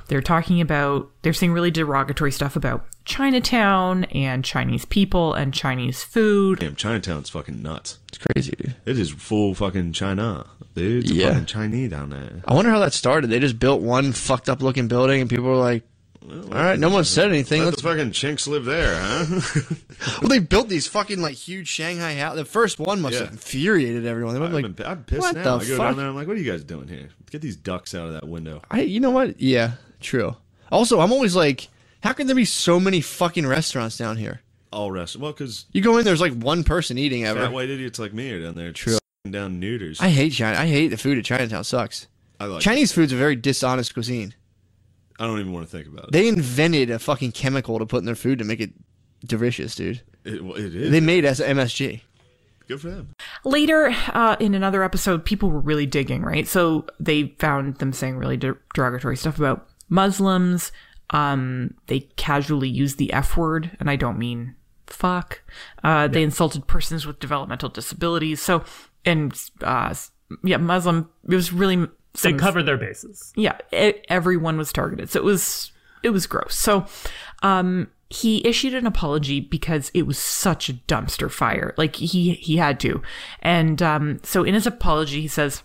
they're 0.09 0.21
talking 0.23 0.61
about 0.61 1.11
they're 1.23 1.33
saying 1.33 1.53
really 1.53 1.71
derogatory 1.71 2.31
stuff 2.33 2.57
about 2.57 2.85
chinatown 3.07 4.05
and 4.05 4.45
chinese 4.45 4.85
people 4.85 5.33
and 5.35 5.53
chinese 5.55 6.03
food 6.05 6.59
Damn, 6.61 6.75
Chinatown's 6.77 7.31
fucking 7.31 7.63
nuts. 7.63 7.99
It's 8.09 8.19
crazy, 8.19 8.53
dude. 8.57 8.77
It 8.87 8.99
is 8.99 9.11
full 9.11 9.55
fucking 9.55 9.93
China. 9.93 10.47
Dude, 10.75 11.05
it's 11.05 11.13
Yeah. 11.13 11.31
fucking 11.31 11.47
Chinese 11.47 11.91
down 11.91 12.11
there. 12.11 12.43
I 12.47 12.55
wonder 12.55 12.71
how 12.71 12.79
that 12.81 12.93
started. 12.93 13.29
They 13.29 13.41
just 13.41 13.59
built 13.59 13.81
one 13.83 14.13
fucked 14.13 14.49
up 14.49 14.63
looking 14.63 14.87
building, 14.89 15.21
and 15.21 15.29
people 15.31 15.47
were 15.47 15.57
like, 15.57 15.83
"All 16.29 16.49
right, 16.51 16.79
no 16.79 16.89
one 16.91 17.05
said 17.05 17.29
anything." 17.29 17.61
Let 17.61 17.67
Let's 17.71 17.83
the 17.83 17.89
fucking 17.89 18.13
chinks 18.13 18.47
live 18.47 18.65
there, 18.65 18.99
huh? 19.01 19.41
Well, 20.21 20.29
they 20.29 20.39
built 20.39 20.69
these 20.69 20.87
fucking 20.87 21.21
like 21.21 21.35
huge 21.35 21.69
Shanghai 21.69 22.15
house. 22.17 22.37
The 22.37 22.45
first 22.45 22.79
one 22.79 23.01
must 23.01 23.15
Yeah. 23.15 23.21
have 23.21 23.31
infuriated 23.33 24.07
everyone. 24.07 24.35
They 24.35 24.41
were 24.41 24.47
I'm, 24.47 24.53
like, 24.53 24.81
I'm 24.87 25.05
pissed 25.05 25.21
what 25.23 25.35
now. 25.37 25.59
the 25.59 25.65
I 25.65 25.69
go 25.69 25.77
fuck? 25.77 25.87
down 25.89 25.97
there. 25.97 26.07
I'm 26.09 26.15
like, 26.15 26.27
what 26.27 26.37
are 26.37 26.41
you 26.41 26.51
guys 26.51 26.63
doing 26.65 26.89
here? 26.89 27.09
Get 27.31 27.41
these 27.41 27.57
ducks 27.57 27.95
out 27.95 28.07
of 28.09 28.13
that 28.15 28.29
window. 28.29 28.63
I, 28.71 28.83
you 28.83 29.01
know 29.01 29.11
what? 29.11 29.41
Yeah, 29.41 29.73
true. 30.01 30.37
Also, 30.71 31.01
I'm 31.01 31.13
always 31.13 31.35
like, 31.37 31.69
how 32.03 32.13
can 32.13 32.27
there 32.27 32.37
be 32.37 32.45
so 32.45 32.79
many 32.81 33.01
fucking 33.01 33.47
restaurants 33.47 33.97
down 33.97 34.17
here? 34.17 34.41
All 34.73 34.91
rest. 34.91 35.17
Well, 35.17 35.33
because 35.33 35.67
You 35.73 35.81
go 35.83 35.99
in, 35.99 36.05
there's 36.05 36.21
like 36.21 36.35
one 36.35 36.65
person 36.65 36.99
eating 36.99 37.25
ever. 37.25 37.41
fat 37.41 37.53
white 37.53 37.71
idiots 37.71 37.99
like 37.99 38.13
me 38.13 38.31
are 38.33 38.43
down 38.43 38.55
there. 38.55 38.73
True. 38.73 38.99
Down 39.31 39.59
neuters. 39.61 40.01
I 40.01 40.11
hate 40.11 40.33
China. 40.33 40.59
I 40.59 40.67
hate 40.67 40.89
the 40.89 40.97
food 40.99 41.17
at 41.19 41.25
Chinatown. 41.25 41.65
Sucks. 41.65 42.09
I 42.39 42.45
like. 42.47 42.61
Chinese 42.61 42.93
food's 42.93 43.13
a 43.13 43.17
very 43.17 43.37
dishonest 43.37 43.95
cuisine. 43.95 44.35
I 45.19 45.27
don't 45.27 45.39
even 45.41 45.53
want 45.53 45.67
to 45.69 45.71
think 45.71 45.87
about 45.89 46.07
it. 46.07 46.13
They 46.13 46.29
invented 46.29 46.91
a 46.91 46.99
fucking 46.99 47.33
chemical 47.33 47.79
to 47.79 47.87
put 47.87 47.99
in 47.99 48.05
their 48.05 48.15
food 48.15 48.39
to 48.41 48.45
make 48.45 48.61
it 48.61 48.73
delicious, 49.25 49.75
dude. 49.75 50.03
It, 50.25 50.45
well, 50.45 50.55
it 50.57 50.75
is. 50.75 50.91
They 50.91 51.01
made 51.01 51.25
S- 51.25 51.41
MSG. 51.41 52.01
Good 52.67 52.81
for 52.81 52.89
them. 52.91 53.11
later 53.45 53.95
uh, 54.15 54.37
in 54.41 54.55
another 54.55 54.83
episode 54.83 55.25
people 55.27 55.51
were 55.51 55.61
really 55.61 55.85
digging 55.85 56.23
right 56.23 56.49
so 56.49 56.87
they 56.99 57.35
found 57.39 57.77
them 57.77 57.93
saying 57.93 58.17
really 58.17 58.39
der- 58.39 58.59
derogatory 58.73 59.19
stuff 59.19 59.39
about 59.39 59.69
muslims 59.91 60.73
um, 61.11 61.75
they 61.89 62.01
casually 62.17 62.71
used 62.71 62.97
the 62.97 63.13
f 63.13 63.37
word 63.37 63.77
and 63.79 63.91
i 63.91 63.97
don't 63.97 64.19
mean 64.19 64.55
fuck 64.87 65.43
uh, 65.83 66.09
they 66.09 66.23
insulted 66.23 66.67
persons 66.67 67.07
with 67.07 67.21
developmental 67.21 67.69
disabilities 67.69 68.41
so 68.41 68.65
and 69.05 69.39
uh, 69.61 69.95
yeah 70.43 70.57
muslim 70.57 71.11
it 71.29 71.35
was 71.35 71.53
really 71.53 71.87
They 72.23 72.33
covered 72.33 72.65
their 72.65 72.77
bases. 72.77 73.33
yeah, 73.37 73.59
e- 73.73 73.95
everyone 74.09 74.57
was 74.57 74.73
targeted. 74.73 75.11
So 75.11 75.19
it 75.19 75.25
was 75.25 75.73
it 76.03 76.11
was 76.11 76.27
gross. 76.27 76.55
So 76.55 76.87
um 77.43 77.89
he 78.11 78.47
issued 78.47 78.75
an 78.75 78.87
apology 78.87 79.41
because 79.41 79.91
it 79.95 80.07
was 80.07 80.19
such 80.19 80.69
a 80.69 80.75
dumpster 80.75 81.31
fire. 81.31 81.75
Like 81.77 81.97
he 81.97 82.33
he 82.35 82.57
had 82.57 82.79
to. 82.81 83.03
And 83.43 83.83
um 83.83 84.21
so 84.23 84.45
in 84.45 84.55
his 84.55 84.67
apology 84.67 85.21
he 85.21 85.29
says 85.29 85.63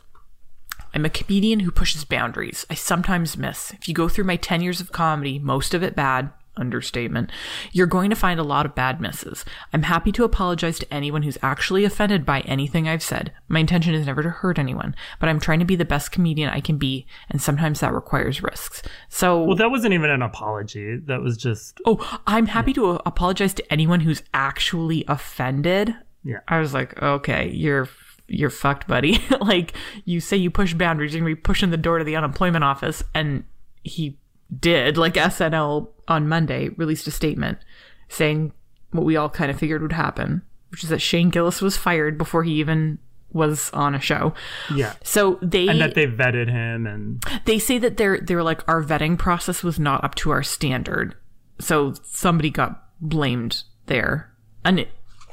I'm 0.93 1.05
a 1.05 1.09
comedian 1.09 1.59
who 1.59 1.69
pushes 1.71 2.03
boundaries. 2.03 2.65
I 2.69 2.73
sometimes 2.73 3.38
miss. 3.38 3.71
If 3.73 3.88
you 3.88 3.93
go 3.93 4.09
through 4.09 4.23
my 4.23 4.38
10 4.38 4.62
years 4.62 4.81
of 4.81 4.91
comedy, 4.91 5.38
most 5.38 5.75
of 5.75 5.83
it 5.83 5.95
bad, 5.95 6.31
understatement, 6.60 7.32
you're 7.72 7.88
going 7.88 8.10
to 8.10 8.15
find 8.15 8.39
a 8.39 8.43
lot 8.43 8.65
of 8.65 8.76
bad 8.76 9.02
misses. 9.02 9.45
I'm 9.74 9.84
happy 9.84 10.12
to 10.13 10.24
apologize 10.24 10.80
to 10.80 10.93
anyone 10.93 11.24
who's 11.24 11.38
actually 11.41 11.86
offended 11.86 12.26
by 12.26 12.41
anything 12.41 12.88
I've 12.88 13.04
said. 13.04 13.32
My 13.48 13.60
intention 13.60 13.93
is 13.93 14.06
never 14.06 14.22
to 14.24 14.30
hurt 14.30 14.60
anyone, 14.60 14.95
but 15.19 15.30
I'm 15.30 15.39
trying 15.39 15.60
to 15.60 15.65
be 15.65 15.76
the 15.76 15.86
best 15.86 16.12
comedian 16.12 16.50
I 16.50 16.62
can 16.62 16.78
be, 16.78 17.08
and 17.30 17.41
sometimes 17.41 17.80
that 17.80 17.93
requires 17.93 18.43
risks. 18.43 18.82
So, 19.10 19.43
Well, 19.43 19.58
that 19.58 19.72
wasn't 19.72 19.93
even 19.93 20.10
an 20.10 20.22
apology. 20.22 20.98
That 20.98 21.22
was 21.22 21.38
just 21.38 21.80
oh, 21.86 22.19
I'm 22.28 22.48
happy 22.48 22.74
to 22.74 23.00
apologize 23.06 23.54
to 23.56 23.74
anyone 23.74 24.02
who's 24.02 24.24
actually 24.34 25.06
offended. 25.08 25.95
Yeah. 26.24 26.39
I 26.48 26.60
was 26.60 26.74
like, 26.74 27.02
okay, 27.02 27.50
you're 27.50 27.89
you're 28.28 28.50
fucked, 28.50 28.88
buddy. 28.88 29.24
like 29.41 29.74
you 30.06 30.19
say 30.19 30.38
you 30.38 30.52
push 30.52 30.74
boundaries, 30.74 31.13
you're 31.13 31.22
gonna 31.22 31.36
be 31.36 31.41
pushing 31.41 31.72
the 31.72 31.78
door 31.78 31.98
to 31.98 32.04
the 32.04 32.15
unemployment 32.15 32.63
office, 32.63 33.04
and 33.13 33.43
he 33.84 34.17
did. 34.57 34.97
Like 34.97 35.13
SNL 35.15 35.89
on 36.07 36.27
Monday 36.27 36.69
released 36.69 37.07
a 37.07 37.12
statement 37.12 37.59
saying 38.07 38.51
what 38.91 39.05
we 39.05 39.15
all 39.15 39.29
kind 39.29 39.51
of 39.51 39.59
figured 39.59 39.81
would 39.81 39.93
happen, 39.93 40.41
which 40.71 40.83
is 40.83 40.89
that 40.89 40.99
Shane 41.01 41.29
Gillis 41.29 41.62
was 41.62 41.77
fired 41.77 42.17
before 42.17 42.43
he 42.43 42.53
even 42.53 42.97
was 43.31 43.69
on 43.71 43.93
a 43.93 43.99
show. 43.99 44.33
yeah. 44.73 44.93
So 45.03 45.38
they 45.41 45.67
And 45.67 45.79
that 45.81 45.93
they 45.93 46.07
vetted 46.07 46.49
him 46.49 46.88
and 46.88 47.23
they 47.45 47.59
say 47.59 47.77
that 47.77 47.97
they're 47.97 48.19
they're 48.19 48.43
like 48.43 48.67
our 48.67 48.83
vetting 48.83 49.17
process 49.17 49.63
was 49.63 49.79
not 49.79 50.03
up 50.03 50.15
to 50.15 50.31
our 50.31 50.43
standard, 50.43 51.15
so 51.59 51.93
somebody 52.03 52.49
got 52.49 52.83
blamed 52.99 53.63
there. 53.85 54.33
An 54.65 54.85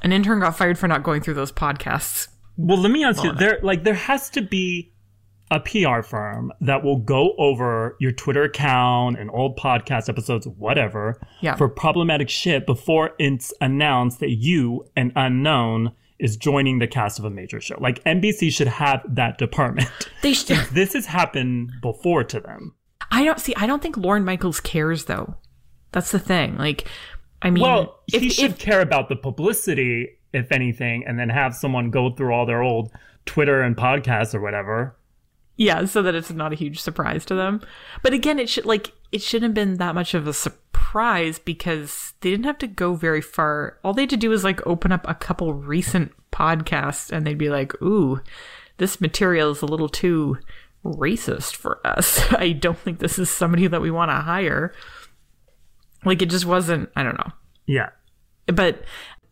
an 0.02 0.12
intern 0.12 0.40
got 0.40 0.56
fired 0.56 0.78
for 0.78 0.88
not 0.88 1.02
going 1.02 1.22
through 1.22 1.34
those 1.34 1.52
podcasts. 1.52 2.28
Well, 2.56 2.78
let 2.78 2.90
me 2.90 3.04
ask 3.04 3.22
you. 3.22 3.32
There, 3.32 3.58
like, 3.62 3.84
there 3.84 3.94
has 3.94 4.30
to 4.30 4.40
be 4.40 4.92
a 5.50 5.60
PR 5.60 6.02
firm 6.02 6.52
that 6.60 6.82
will 6.82 6.96
go 6.98 7.34
over 7.38 7.96
your 8.00 8.10
Twitter 8.12 8.42
account 8.44 9.18
and 9.18 9.30
old 9.30 9.56
podcast 9.56 10.08
episodes, 10.08 10.46
whatever, 10.48 11.20
Yeah. 11.40 11.54
for 11.54 11.68
problematic 11.68 12.28
shit 12.28 12.66
before 12.66 13.12
it's 13.18 13.52
announced 13.60 14.18
that 14.20 14.30
you, 14.30 14.86
an 14.96 15.12
unknown, 15.14 15.92
is 16.18 16.36
joining 16.36 16.78
the 16.78 16.86
cast 16.88 17.18
of 17.18 17.24
a 17.24 17.30
major 17.30 17.60
show. 17.60 17.76
Like, 17.78 18.02
NBC 18.04 18.50
should 18.52 18.68
have 18.68 19.02
that 19.08 19.38
department. 19.38 19.88
They 20.22 20.32
should. 20.32 20.56
this 20.72 20.94
has 20.94 21.06
happened 21.06 21.70
before 21.80 22.24
to 22.24 22.40
them. 22.40 22.74
I 23.12 23.22
don't 23.24 23.38
see. 23.38 23.54
I 23.56 23.66
don't 23.66 23.80
think 23.80 23.96
Lorne 23.96 24.24
Michaels 24.24 24.58
cares 24.58 25.04
though. 25.04 25.36
That's 25.92 26.10
the 26.10 26.18
thing. 26.18 26.56
Like, 26.56 26.88
I 27.42 27.50
mean, 27.50 27.62
Well, 27.62 28.00
if, 28.12 28.20
he 28.20 28.30
should 28.30 28.52
if- 28.52 28.58
care 28.58 28.80
about 28.80 29.08
the 29.08 29.14
publicity, 29.14 30.08
if 30.32 30.50
anything, 30.50 31.04
and 31.06 31.16
then 31.18 31.28
have 31.28 31.54
someone 31.54 31.90
go 31.90 32.10
through 32.10 32.32
all 32.34 32.46
their 32.46 32.62
old 32.62 32.90
Twitter 33.26 33.62
and 33.62 33.76
podcasts 33.76 34.34
or 34.34 34.40
whatever. 34.40 34.95
Yeah, 35.56 35.84
so 35.86 36.02
that 36.02 36.14
it's 36.14 36.30
not 36.30 36.52
a 36.52 36.56
huge 36.56 36.80
surprise 36.80 37.24
to 37.26 37.34
them. 37.34 37.62
But 38.02 38.12
again, 38.12 38.38
it 38.38 38.48
should 38.48 38.66
like 38.66 38.92
it 39.10 39.22
shouldn't 39.22 39.50
have 39.50 39.54
been 39.54 39.78
that 39.78 39.94
much 39.94 40.12
of 40.14 40.26
a 40.26 40.32
surprise 40.32 41.38
because 41.38 42.12
they 42.20 42.30
didn't 42.30 42.44
have 42.44 42.58
to 42.58 42.66
go 42.66 42.94
very 42.94 43.22
far. 43.22 43.78
All 43.82 43.94
they 43.94 44.02
had 44.02 44.10
to 44.10 44.16
do 44.16 44.30
was 44.30 44.44
like 44.44 44.66
open 44.66 44.92
up 44.92 45.08
a 45.08 45.14
couple 45.14 45.54
recent 45.54 46.12
podcasts, 46.30 47.10
and 47.10 47.26
they'd 47.26 47.38
be 47.38 47.48
like, 47.48 47.80
"Ooh, 47.82 48.20
this 48.76 49.00
material 49.00 49.50
is 49.50 49.62
a 49.62 49.66
little 49.66 49.88
too 49.88 50.36
racist 50.84 51.56
for 51.56 51.84
us. 51.86 52.30
I 52.32 52.52
don't 52.52 52.78
think 52.78 52.98
this 52.98 53.18
is 53.18 53.30
somebody 53.30 53.66
that 53.66 53.82
we 53.82 53.90
want 53.90 54.10
to 54.10 54.16
hire." 54.16 54.74
Like 56.04 56.20
it 56.20 56.30
just 56.30 56.46
wasn't. 56.46 56.90
I 56.94 57.02
don't 57.02 57.16
know. 57.18 57.32
Yeah. 57.66 57.88
But 58.46 58.84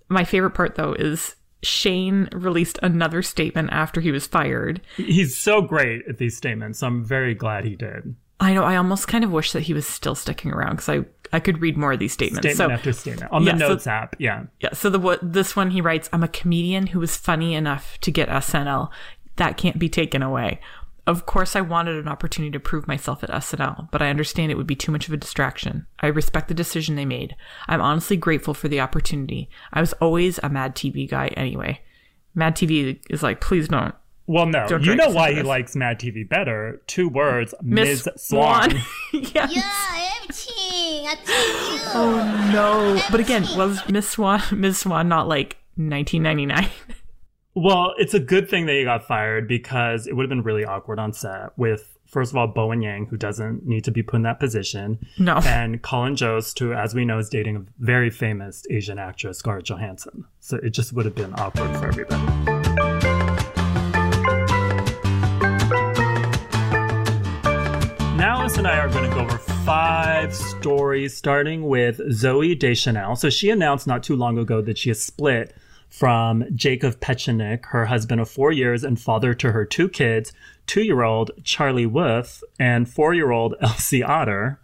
my 0.09 0.25
favorite 0.25 0.55
part 0.55 0.75
though 0.77 0.95
is 0.95 1.37
Shane 1.65 2.29
released 2.33 2.79
another 2.83 3.23
statement 3.23 3.71
after 3.73 4.01
he 4.01 4.11
was 4.13 4.27
fired. 4.27 4.81
He's 4.97 5.37
so 5.37 5.63
great 5.63 6.03
at 6.09 6.19
these 6.19 6.37
statements. 6.37 6.83
I'm 6.83 7.05
very 7.05 7.35
glad 7.35 7.65
he 7.65 7.77
did. 7.77 8.15
I 8.41 8.53
know 8.53 8.65
I 8.65 8.77
almost 8.77 9.09
kind 9.09 9.25
of 9.25 9.31
wish 9.33 9.53
that 9.53 9.63
he 9.63 9.73
was 9.75 9.87
still 9.87 10.15
sticking 10.15 10.51
around 10.53 10.77
because 10.77 10.89
I 10.89 11.05
I 11.33 11.41
could 11.41 11.61
read 11.61 11.77
more 11.77 11.93
of 11.93 11.99
these 11.99 12.13
statements. 12.13 12.47
Statement 12.47 12.71
so 12.71 12.73
after 12.73 12.93
statement. 12.93 13.33
On 13.33 13.43
Yeah, 13.43 13.53
the 13.55 13.59
so- 13.61 13.69
Notes 13.69 13.87
app. 13.87 14.17
Yeah. 14.19 14.45
yeah, 14.61 14.73
so 14.73 14.91
the 14.91 14.99
what 14.99 15.21
this 15.23 15.57
one 15.57 15.71
he 15.71 15.81
writes, 15.81 16.09
I'm 16.13 16.23
a 16.23 16.29
comedian 16.29 16.89
who 16.89 17.01
was 17.01 17.17
funny 17.17 17.55
enough 17.55 17.99
to 18.03 18.11
get 18.11 18.29
SNL. 18.29 18.91
That 19.37 19.57
can't 19.57 19.79
be 19.79 19.89
taken 19.89 20.23
away. 20.23 20.61
Of 21.07 21.27
course, 21.27 21.55
I 21.55 21.61
wanted 21.61 21.97
an 21.97 22.09
opportunity 22.09 22.51
to 22.53 22.61
prove 22.61 22.89
myself 22.89 23.23
at 23.23 23.31
SNL, 23.31 23.91
but 23.91 24.01
I 24.01 24.09
understand 24.09 24.51
it 24.51 24.57
would 24.57 24.67
be 24.67 24.75
too 24.75 24.91
much 24.91 25.07
of 25.07 25.13
a 25.13 25.19
distraction. 25.19 25.87
I 26.01 26.07
respect 26.07 26.49
the 26.49 26.55
decision 26.55 26.97
they 26.97 27.05
made. 27.05 27.37
I'm 27.69 27.83
honestly 27.83 28.17
grateful 28.17 28.55
for 28.55 28.69
the 28.69 28.81
opportunity. 28.81 29.51
I 29.73 29.81
was 29.81 29.93
always 29.95 30.41
a 30.43 30.49
Mad 30.49 30.75
TV 30.75 31.09
guy 31.09 31.29
anyway. 31.37 31.83
Mad 32.35 32.57
TV 32.57 33.01
is 33.11 33.23
like, 33.23 33.41
please 33.43 33.69
don't. 33.69 33.95
Well, 34.27 34.47
no. 34.47 34.67
Don't 34.67 34.85
you 34.85 34.95
know 34.95 35.11
why 35.11 35.35
he 35.35 35.43
likes 35.43 35.77
Mad 35.77 36.01
TV 36.01 36.27
better. 36.27 36.81
Two 36.87 37.09
words. 37.09 37.55
Miss 37.63 38.07
Ms. 38.07 38.09
Swan. 38.17 38.71
yes. 39.13 39.55
Yeah, 39.55 40.11
everything. 40.23 41.07
I 41.07 41.15
tell 41.25 41.75
you. 41.75 41.81
Oh 41.95 42.51
no! 42.53 43.03
But 43.11 43.21
again, 43.21 43.47
was 43.57 43.87
Miss 43.89 44.09
Swan 44.09 44.41
Miss 44.53 44.79
Swan 44.79 45.09
not 45.09 45.29
like 45.29 45.59
1999? 45.77 46.71
Well, 47.57 47.95
it's 47.99 48.15
a 48.15 48.19
good 48.21 48.51
thing 48.51 48.67
that 48.67 48.73
he 48.73 48.83
got 48.83 49.07
fired 49.07 49.47
because 49.47 50.09
it 50.09 50.17
would 50.17 50.25
have 50.25 50.29
been 50.29 50.43
really 50.43 50.65
awkward 50.65 50.99
on 50.99 51.13
set 51.13 51.57
with, 51.57 51.97
first 52.05 52.33
of 52.33 52.37
all, 52.37 52.49
Bowen 52.49 52.83
Yang, 52.83 53.07
who 53.07 53.17
doesn't 53.17 53.65
need 53.65 53.85
to 53.85 53.93
be 53.93 54.03
put 54.03 54.17
in 54.17 54.23
that 54.23 54.41
position, 54.41 54.99
No. 55.19 55.37
and 55.47 55.81
Colin 55.81 56.17
Jost, 56.17 56.59
who, 56.59 56.73
as 56.73 56.97
we 56.97 57.05
know, 57.05 57.19
is 57.19 57.29
dating 57.29 57.57
a 57.57 57.65
very 57.79 58.11
famous 58.11 58.65
Asian 58.71 58.99
actress, 58.99 59.39
Scarlett 59.39 59.67
Johansson. 59.67 60.25
So 60.41 60.57
it 60.65 60.71
just 60.71 60.93
would 60.95 61.05
have 61.05 61.15
been 61.15 61.33
awkward 61.35 61.77
for 61.77 61.87
everybody. 61.87 62.25
Now, 68.17 68.41
Alice 68.41 68.59
and 68.59 68.67
I 68.67 68.79
are 68.79 68.89
going 68.89 69.09
to 69.09 69.15
go 69.15 69.23
over 69.23 69.39
five 69.39 70.35
stories, 70.35 71.17
starting 71.17 71.69
with 71.69 71.99
Zooey 71.99 72.59
Deschanel. 72.59 73.15
So 73.15 73.31
she 73.31 73.51
announced 73.51 73.87
not 73.87 74.03
too 74.03 74.17
long 74.17 74.39
ago 74.39 74.61
that 74.63 74.77
she 74.77 74.91
has 74.91 75.01
split 75.01 75.55
from 75.95 76.45
Jacob 76.57 76.99
Pechenik, 76.99 77.67
her 77.67 77.87
husband 77.87 78.21
of 78.21 78.29
four 78.29 78.51
years 78.51 78.83
and 78.83 79.01
father 79.01 79.33
to 79.33 79.53
her 79.53 79.65
two 79.65 79.89
kids, 79.89 80.33
two-year-old 80.67 81.31
Charlie 81.45 81.87
Wolf 81.87 82.43
and 82.59 82.89
four-year-old 82.89 83.55
Elsie 83.61 84.03
Otter. 84.03 84.59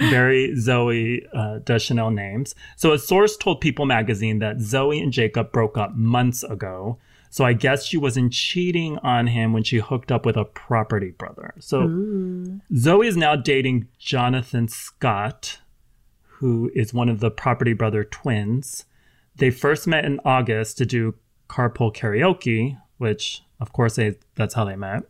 Very 0.00 0.48
Zooey 0.56 1.24
uh, 1.32 1.60
Deschanel 1.60 2.10
names. 2.10 2.56
So 2.74 2.92
a 2.94 2.98
source 2.98 3.36
told 3.36 3.60
People 3.60 3.86
magazine 3.86 4.40
that 4.40 4.56
Zooey 4.56 5.00
and 5.00 5.12
Jacob 5.12 5.52
broke 5.52 5.78
up 5.78 5.94
months 5.94 6.42
ago. 6.42 6.98
So 7.30 7.44
I 7.44 7.52
guess 7.52 7.86
she 7.86 7.96
wasn't 7.96 8.32
cheating 8.32 8.98
on 8.98 9.28
him 9.28 9.52
when 9.52 9.62
she 9.62 9.78
hooked 9.78 10.10
up 10.10 10.26
with 10.26 10.36
a 10.36 10.44
property 10.44 11.12
brother. 11.12 11.54
So 11.60 11.86
Zooey 12.72 13.06
is 13.06 13.16
now 13.16 13.36
dating 13.36 13.86
Jonathan 14.00 14.66
Scott, 14.66 15.60
who 16.24 16.72
is 16.74 16.92
one 16.92 17.08
of 17.08 17.20
the 17.20 17.30
property 17.30 17.72
brother 17.72 18.02
twins. 18.02 18.84
They 19.36 19.50
first 19.50 19.86
met 19.86 20.04
in 20.04 20.20
August 20.24 20.78
to 20.78 20.86
do 20.86 21.14
carpool 21.48 21.94
karaoke, 21.94 22.80
which, 22.98 23.42
of 23.60 23.72
course, 23.72 23.96
they, 23.96 24.16
that's 24.34 24.54
how 24.54 24.64
they 24.64 24.76
met. 24.76 25.04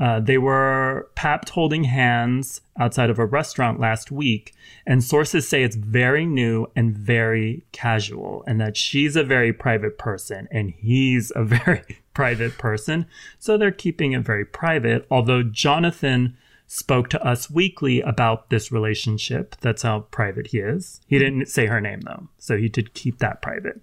Uh, 0.00 0.20
they 0.20 0.38
were 0.38 1.08
papped 1.14 1.50
holding 1.50 1.84
hands 1.84 2.60
outside 2.78 3.10
of 3.10 3.18
a 3.18 3.26
restaurant 3.26 3.78
last 3.78 4.10
week, 4.10 4.54
and 4.86 5.04
sources 5.04 5.46
say 5.46 5.62
it's 5.62 5.76
very 5.76 6.26
new 6.26 6.66
and 6.74 6.96
very 6.96 7.64
casual, 7.72 8.42
and 8.46 8.60
that 8.60 8.76
she's 8.76 9.16
a 9.16 9.22
very 9.22 9.52
private 9.52 9.98
person 9.98 10.48
and 10.50 10.70
he's 10.70 11.30
a 11.36 11.44
very 11.64 11.98
private 12.14 12.58
person. 12.58 13.06
So 13.38 13.56
they're 13.56 13.70
keeping 13.70 14.12
it 14.12 14.22
very 14.22 14.44
private. 14.44 15.06
Although 15.10 15.42
Jonathan 15.42 16.36
spoke 16.66 17.08
to 17.10 17.22
Us 17.22 17.50
Weekly 17.50 18.00
about 18.00 18.50
this 18.50 18.72
relationship, 18.72 19.56
that's 19.60 19.82
how 19.82 20.00
private 20.10 20.48
he 20.48 20.58
is. 20.58 21.00
He 21.06 21.18
didn't 21.18 21.46
say 21.46 21.66
her 21.66 21.80
name 21.80 22.00
though, 22.00 22.28
so 22.38 22.56
he 22.56 22.68
did 22.68 22.94
keep 22.94 23.18
that 23.18 23.42
private. 23.42 23.80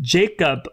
Jacob 0.00 0.68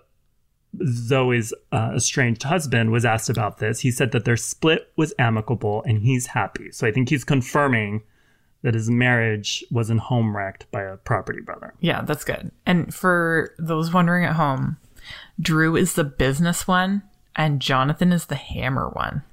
Zooey's 0.84 1.54
uh, 1.72 1.94
estranged 1.96 2.44
husband 2.44 2.92
was 2.92 3.06
asked 3.06 3.30
about 3.30 3.60
this. 3.60 3.80
He 3.80 3.92
said 3.92 4.12
that 4.12 4.26
their 4.26 4.38
split 4.38 4.92
was 4.96 5.14
amicable 5.20 5.84
and 5.84 6.02
he's 6.02 6.28
happy. 6.28 6.72
So 6.72 6.88
I 6.88 6.92
think 6.92 7.10
he's 7.10 7.24
confirming 7.24 8.04
that 8.62 8.74
his 8.74 8.90
marriage 8.90 9.64
wasn't 9.70 10.00
home 10.02 10.36
wrecked 10.36 10.70
by 10.72 10.82
a 10.82 10.98
property 10.98 11.42
brother. 11.42 11.74
Yeah, 11.80 12.02
that's 12.02 12.24
good. 12.24 12.52
And 12.66 12.94
for 12.94 13.54
those 13.60 13.94
wondering 13.94 14.26
at 14.26 14.36
home, 14.36 14.78
Drew 15.40 15.76
is 15.76 15.94
the 15.94 16.04
business 16.04 16.68
one 16.68 17.04
and 17.36 17.62
Jonathan 17.62 18.12
is 18.12 18.26
the 18.26 18.36
hammer 18.36 18.90
one. 18.90 19.24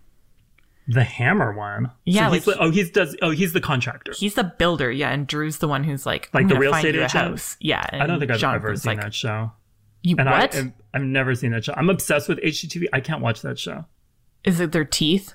The 0.92 1.04
hammer 1.04 1.52
one. 1.52 1.90
Yeah, 2.04 2.28
So 2.28 2.34
he's 2.34 2.46
like- 2.46 2.56
the- 2.56 2.62
oh, 2.62 2.70
he's 2.70 2.90
does. 2.90 3.16
Oh, 3.22 3.30
he's 3.30 3.52
the 3.52 3.60
contractor. 3.60 4.12
He's 4.16 4.34
the 4.34 4.44
builder, 4.44 4.90
yeah, 4.90 5.10
and 5.10 5.26
Drew's 5.26 5.58
the 5.58 5.68
one 5.68 5.84
who's 5.84 6.04
like, 6.06 6.28
Like 6.34 6.48
the 6.48 6.56
real 6.58 6.74
estate 6.74 6.94
agent? 6.96 7.12
house. 7.12 7.56
Yeah, 7.60 7.84
I 7.92 8.06
don't 8.06 8.18
think 8.18 8.30
I've 8.30 8.42
ever 8.42 8.76
seen 8.76 8.96
like, 8.96 9.00
that 9.00 9.14
show. 9.14 9.52
You 10.02 10.16
And 10.18 10.28
what? 10.28 10.54
I, 10.54 10.72
I've, 10.94 11.02
never 11.02 11.34
seen 11.34 11.52
that 11.52 11.64
show. 11.64 11.74
I'm 11.76 11.88
obsessed 11.88 12.28
with 12.28 12.38
HGTV. 12.40 12.86
I 12.92 13.00
can't 13.00 13.20
watch 13.22 13.42
that 13.42 13.58
show. 13.58 13.84
Is 14.44 14.58
it 14.58 14.72
their 14.72 14.84
teeth? 14.84 15.34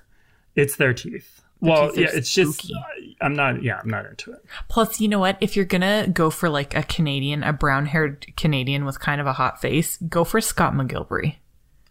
It's 0.55 0.75
their 0.75 0.93
teeth. 0.93 1.41
well, 1.61 1.89
teeth 1.91 1.99
yeah, 1.99 2.07
it's 2.13 2.33
just. 2.33 2.59
spooky. 2.59 2.73
Uh, 2.75 3.25
I'm 3.25 3.33
not. 3.33 3.63
Yeah, 3.63 3.79
I'm 3.81 3.89
not 3.89 4.05
into 4.05 4.33
it. 4.33 4.43
Plus, 4.67 4.99
you 4.99 5.07
know 5.07 5.19
what? 5.19 5.37
If 5.39 5.55
you're 5.55 5.65
gonna 5.65 6.07
go 6.11 6.29
for 6.29 6.49
like 6.49 6.75
a 6.75 6.83
Canadian, 6.83 7.43
a 7.43 7.53
brown-haired 7.53 8.27
Canadian 8.35 8.83
with 8.85 8.99
kind 8.99 9.21
of 9.21 9.25
a 9.27 9.33
hot 9.33 9.61
face, 9.61 9.97
go 9.97 10.23
for 10.25 10.41
Scott 10.41 10.73
McGillivray. 10.73 11.37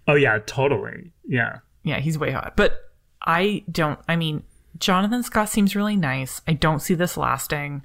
Oh 0.07 0.15
yeah, 0.15 0.39
totally. 0.47 1.13
Yeah. 1.27 1.59
Yeah, 1.83 2.01
he's 2.01 2.19
way 2.19 2.31
hot. 2.33 2.55
But 2.57 2.86
I 3.27 3.65
don't, 3.71 3.99
I 4.09 4.17
mean, 4.17 4.43
Jonathan 4.79 5.23
Scott 5.23 5.49
seems 5.49 5.77
really 5.77 5.97
nice. 5.97 6.41
I 6.47 6.53
don't 6.53 6.81
see 6.81 6.95
this 6.95 7.17
lasting 7.17 7.83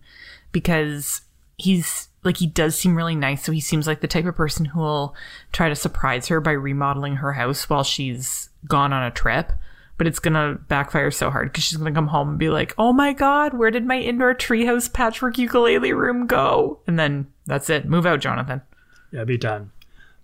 because 0.51 1.21
he's 1.57 2.09
like, 2.23 2.37
he 2.37 2.47
does 2.47 2.75
seem 2.75 2.95
really 2.95 3.15
nice. 3.15 3.43
So 3.43 3.51
he 3.51 3.61
seems 3.61 3.87
like 3.87 4.01
the 4.01 4.07
type 4.07 4.25
of 4.25 4.35
person 4.35 4.65
who 4.65 4.79
will 4.79 5.15
try 5.51 5.69
to 5.69 5.75
surprise 5.75 6.27
her 6.27 6.39
by 6.41 6.51
remodeling 6.51 7.17
her 7.17 7.33
house 7.33 7.69
while 7.69 7.83
she's 7.83 8.49
gone 8.67 8.93
on 8.93 9.03
a 9.03 9.11
trip. 9.11 9.53
But 9.97 10.07
it's 10.07 10.19
gonna 10.19 10.57
backfire 10.67 11.11
so 11.11 11.29
hard 11.29 11.51
because 11.51 11.63
she's 11.63 11.77
gonna 11.77 11.91
come 11.91 12.07
home 12.07 12.29
and 12.29 12.39
be 12.39 12.49
like, 12.49 12.73
"Oh 12.75 12.91
my 12.91 13.13
god, 13.13 13.53
where 13.53 13.69
did 13.69 13.85
my 13.85 13.99
indoor 13.99 14.33
treehouse 14.33 14.91
patchwork 14.91 15.37
ukulele 15.37 15.93
room 15.93 16.25
go?" 16.25 16.79
And 16.87 16.97
then 16.97 17.27
that's 17.45 17.69
it. 17.69 17.87
Move 17.87 18.07
out, 18.07 18.19
Jonathan. 18.19 18.63
Yeah, 19.11 19.25
be 19.25 19.37
done. 19.37 19.69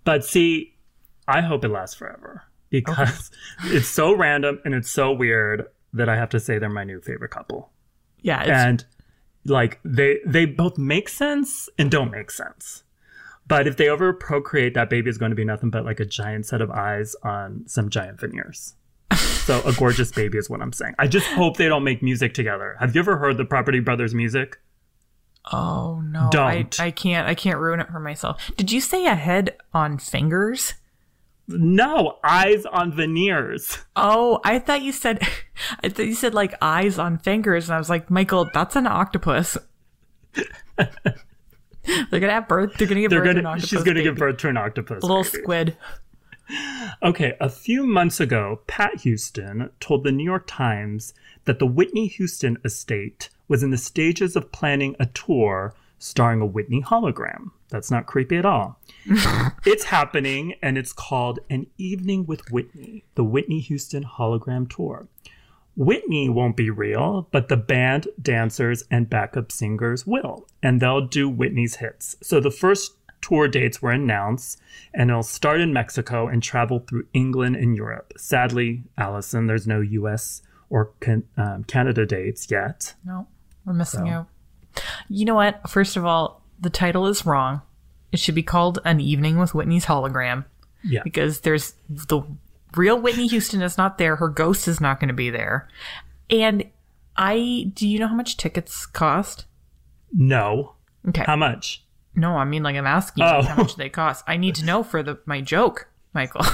But 0.02 0.24
see, 0.24 0.74
I 1.28 1.42
hope 1.42 1.64
it 1.64 1.68
lasts 1.68 1.94
forever 1.94 2.47
because 2.70 3.30
it's 3.64 3.88
so 3.88 4.14
random 4.14 4.60
and 4.64 4.74
it's 4.74 4.90
so 4.90 5.12
weird 5.12 5.66
that 5.92 6.08
I 6.08 6.16
have 6.16 6.30
to 6.30 6.40
say 6.40 6.58
they're 6.58 6.68
my 6.68 6.84
new 6.84 7.00
favorite 7.00 7.30
couple. 7.30 7.70
Yeah, 8.20 8.40
it's, 8.42 8.50
and 8.50 8.84
like 9.44 9.80
they 9.84 10.18
they 10.26 10.44
both 10.44 10.78
make 10.78 11.08
sense 11.08 11.68
and 11.78 11.90
don't 11.90 12.10
make 12.10 12.30
sense. 12.30 12.84
But 13.46 13.66
if 13.66 13.78
they 13.78 13.88
over 13.88 14.12
procreate, 14.12 14.74
that 14.74 14.90
baby 14.90 15.08
is 15.08 15.16
going 15.16 15.30
to 15.30 15.36
be 15.36 15.44
nothing 15.44 15.70
but 15.70 15.84
like 15.84 16.00
a 16.00 16.04
giant 16.04 16.46
set 16.46 16.60
of 16.60 16.70
eyes 16.70 17.16
on 17.22 17.64
some 17.66 17.88
giant 17.88 18.20
veneers. 18.20 18.74
so 19.16 19.62
a 19.64 19.72
gorgeous 19.72 20.12
baby 20.12 20.36
is 20.36 20.50
what 20.50 20.60
I'm 20.60 20.72
saying. 20.72 20.94
I 20.98 21.06
just 21.06 21.26
hope 21.28 21.56
they 21.56 21.68
don't 21.68 21.84
make 21.84 22.02
music 22.02 22.34
together. 22.34 22.76
Have 22.78 22.94
you 22.94 23.00
ever 23.00 23.16
heard 23.16 23.38
the 23.38 23.46
Property 23.46 23.80
Brothers 23.80 24.14
music? 24.14 24.60
Oh 25.50 26.02
no, 26.02 26.28
Don't. 26.30 26.78
I, 26.78 26.86
I 26.86 26.90
can't. 26.90 27.26
I 27.26 27.34
can't 27.34 27.58
ruin 27.58 27.80
it 27.80 27.88
for 27.90 28.00
myself. 28.00 28.50
Did 28.56 28.70
you 28.70 28.82
say 28.82 29.06
a 29.06 29.14
head 29.14 29.56
on 29.72 29.96
fingers? 29.96 30.74
No, 31.48 32.18
eyes 32.22 32.66
on 32.66 32.92
veneers. 32.92 33.78
Oh, 33.96 34.38
I 34.44 34.58
thought 34.58 34.82
you 34.82 34.92
said. 34.92 35.26
I 35.82 35.88
thought 35.88 36.06
you 36.06 36.14
said 36.14 36.34
like 36.34 36.54
eyes 36.60 36.98
on 36.98 37.18
fingers, 37.18 37.68
and 37.68 37.74
I 37.74 37.78
was 37.78 37.88
like, 37.88 38.10
Michael, 38.10 38.50
that's 38.52 38.76
an 38.76 38.86
octopus. 38.86 39.56
they're 40.76 40.86
gonna 42.10 42.32
have 42.32 42.48
birth. 42.48 42.74
They're 42.76 42.86
gonna 42.86 43.00
give 43.00 43.10
They're 43.10 43.24
birth 43.24 43.32
to 43.34 43.38
an 43.38 43.46
octopus. 43.46 43.70
She's 43.70 43.82
gonna 43.82 44.02
give 44.02 44.16
birth 44.16 44.36
to 44.38 44.48
an 44.48 44.58
octopus. 44.58 45.02
A 45.02 45.06
little 45.06 45.24
baby. 45.24 45.42
squid. 45.42 45.76
Okay, 47.02 47.34
a 47.40 47.48
few 47.48 47.86
months 47.86 48.20
ago, 48.20 48.60
Pat 48.66 49.00
Houston 49.00 49.70
told 49.80 50.04
the 50.04 50.12
New 50.12 50.24
York 50.24 50.44
Times 50.46 51.14
that 51.44 51.58
the 51.58 51.66
Whitney 51.66 52.08
Houston 52.08 52.58
estate 52.64 53.30
was 53.48 53.62
in 53.62 53.70
the 53.70 53.78
stages 53.78 54.36
of 54.36 54.52
planning 54.52 54.96
a 55.00 55.06
tour 55.06 55.74
starring 55.98 56.40
a 56.40 56.46
Whitney 56.46 56.82
hologram. 56.82 57.50
That's 57.68 57.90
not 57.90 58.06
creepy 58.06 58.36
at 58.36 58.46
all. 58.46 58.80
it's 59.66 59.84
happening, 59.84 60.54
and 60.62 60.78
it's 60.78 60.92
called 60.92 61.40
An 61.50 61.66
Evening 61.76 62.26
with 62.26 62.50
Whitney, 62.50 63.04
the 63.14 63.24
Whitney 63.24 63.60
Houston 63.60 64.04
hologram 64.04 64.68
tour. 64.68 65.08
Whitney 65.76 66.28
won't 66.28 66.56
be 66.56 66.70
real, 66.70 67.28
but 67.30 67.48
the 67.48 67.56
band, 67.56 68.08
dancers, 68.20 68.82
and 68.90 69.08
backup 69.08 69.52
singers 69.52 70.06
will, 70.06 70.48
and 70.62 70.80
they'll 70.80 71.06
do 71.06 71.28
Whitney's 71.28 71.76
hits. 71.76 72.16
So 72.20 72.40
the 72.40 72.50
first 72.50 72.96
tour 73.20 73.46
dates 73.46 73.80
were 73.80 73.92
announced, 73.92 74.60
and 74.92 75.10
it'll 75.10 75.22
start 75.22 75.60
in 75.60 75.72
Mexico 75.72 76.26
and 76.26 76.42
travel 76.42 76.80
through 76.80 77.06
England 77.12 77.56
and 77.56 77.76
Europe. 77.76 78.12
Sadly, 78.16 78.82
Allison, 78.96 79.46
there's 79.46 79.66
no 79.66 79.80
US 79.80 80.42
or 80.70 80.92
can, 81.00 81.24
um, 81.36 81.64
Canada 81.64 82.04
dates 82.04 82.50
yet. 82.50 82.94
No, 83.04 83.28
we're 83.64 83.72
missing 83.72 84.08
out. 84.08 84.26
You 85.08 85.24
know 85.24 85.34
what? 85.34 85.68
First 85.68 85.96
of 85.96 86.04
all, 86.04 86.37
the 86.60 86.70
title 86.70 87.06
is 87.06 87.24
wrong. 87.26 87.62
It 88.12 88.18
should 88.18 88.34
be 88.34 88.42
called 88.42 88.78
An 88.84 89.00
Evening 89.00 89.38
with 89.38 89.54
Whitney's 89.54 89.84
Hologram 89.86 90.44
Yeah. 90.82 91.02
because 91.04 91.40
there's 91.40 91.74
the 91.88 92.22
real 92.76 93.00
Whitney 93.00 93.26
Houston 93.28 93.60
is 93.62 93.76
not 93.78 93.98
there. 93.98 94.16
Her 94.16 94.28
ghost 94.28 94.66
is 94.68 94.80
not 94.80 94.98
going 95.00 95.08
to 95.08 95.14
be 95.14 95.30
there. 95.30 95.68
And 96.30 96.64
I, 97.16 97.70
do 97.74 97.86
you 97.86 97.98
know 97.98 98.08
how 98.08 98.14
much 98.14 98.36
tickets 98.36 98.86
cost? 98.86 99.44
No. 100.12 100.74
Okay. 101.08 101.24
How 101.26 101.36
much? 101.36 101.84
no, 102.14 102.36
I 102.36 102.44
mean, 102.44 102.62
like, 102.64 102.74
I'm 102.76 102.86
asking 102.86 103.22
Oh. 103.24 103.42
how 103.42 103.56
much 103.56 103.76
they 103.76 103.88
cost. 103.88 104.24
I 104.26 104.36
need 104.36 104.54
to 104.56 104.64
know 104.64 104.82
for 104.82 105.02
the 105.04 105.18
my 105.26 105.40
joke, 105.40 105.88
Michael. 106.14 106.44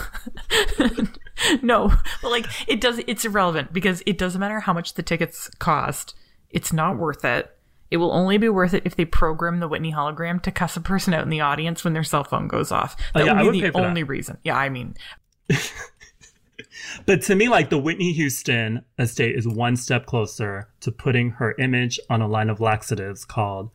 no, 1.62 1.92
but 2.22 2.30
like, 2.30 2.46
it 2.68 2.80
does, 2.80 3.00
it's 3.06 3.24
irrelevant 3.24 3.72
because 3.72 4.02
it 4.06 4.18
doesn't 4.18 4.40
matter 4.40 4.60
how 4.60 4.72
much 4.72 4.94
the 4.94 5.02
tickets 5.02 5.48
cost. 5.58 6.14
It's 6.50 6.72
not 6.72 6.98
worth 6.98 7.24
it. 7.24 7.50
It 7.94 7.98
will 7.98 8.12
only 8.12 8.38
be 8.38 8.48
worth 8.48 8.74
it 8.74 8.82
if 8.84 8.96
they 8.96 9.04
program 9.04 9.60
the 9.60 9.68
Whitney 9.68 9.92
hologram 9.92 10.42
to 10.42 10.50
cuss 10.50 10.76
a 10.76 10.80
person 10.80 11.14
out 11.14 11.22
in 11.22 11.28
the 11.30 11.40
audience 11.42 11.84
when 11.84 11.92
their 11.92 12.02
cell 12.02 12.24
phone 12.24 12.48
goes 12.48 12.72
off. 12.72 12.96
That 13.14 13.22
Oh, 13.22 13.24
yeah, 13.26 13.36
would 13.36 13.46
would 13.46 13.52
be 13.52 13.60
pay 13.60 13.66
the 13.68 13.72
for 13.72 13.82
that. 13.82 13.86
only 13.88 14.02
reason. 14.02 14.36
Yeah, 14.42 14.56
I 14.56 14.68
mean, 14.68 14.96
But 17.06 17.22
to 17.22 17.34
me, 17.36 17.48
like 17.48 17.70
the 17.70 17.78
Whitney 17.78 18.12
Houston 18.12 18.84
estate 18.98 19.36
is 19.36 19.46
one 19.46 19.76
step 19.76 20.06
closer 20.06 20.68
to 20.80 20.90
putting 20.90 21.30
her 21.30 21.54
image 21.58 22.00
on 22.10 22.20
a 22.20 22.26
line 22.28 22.50
of 22.50 22.60
laxatives 22.60 23.24
called 23.24 23.70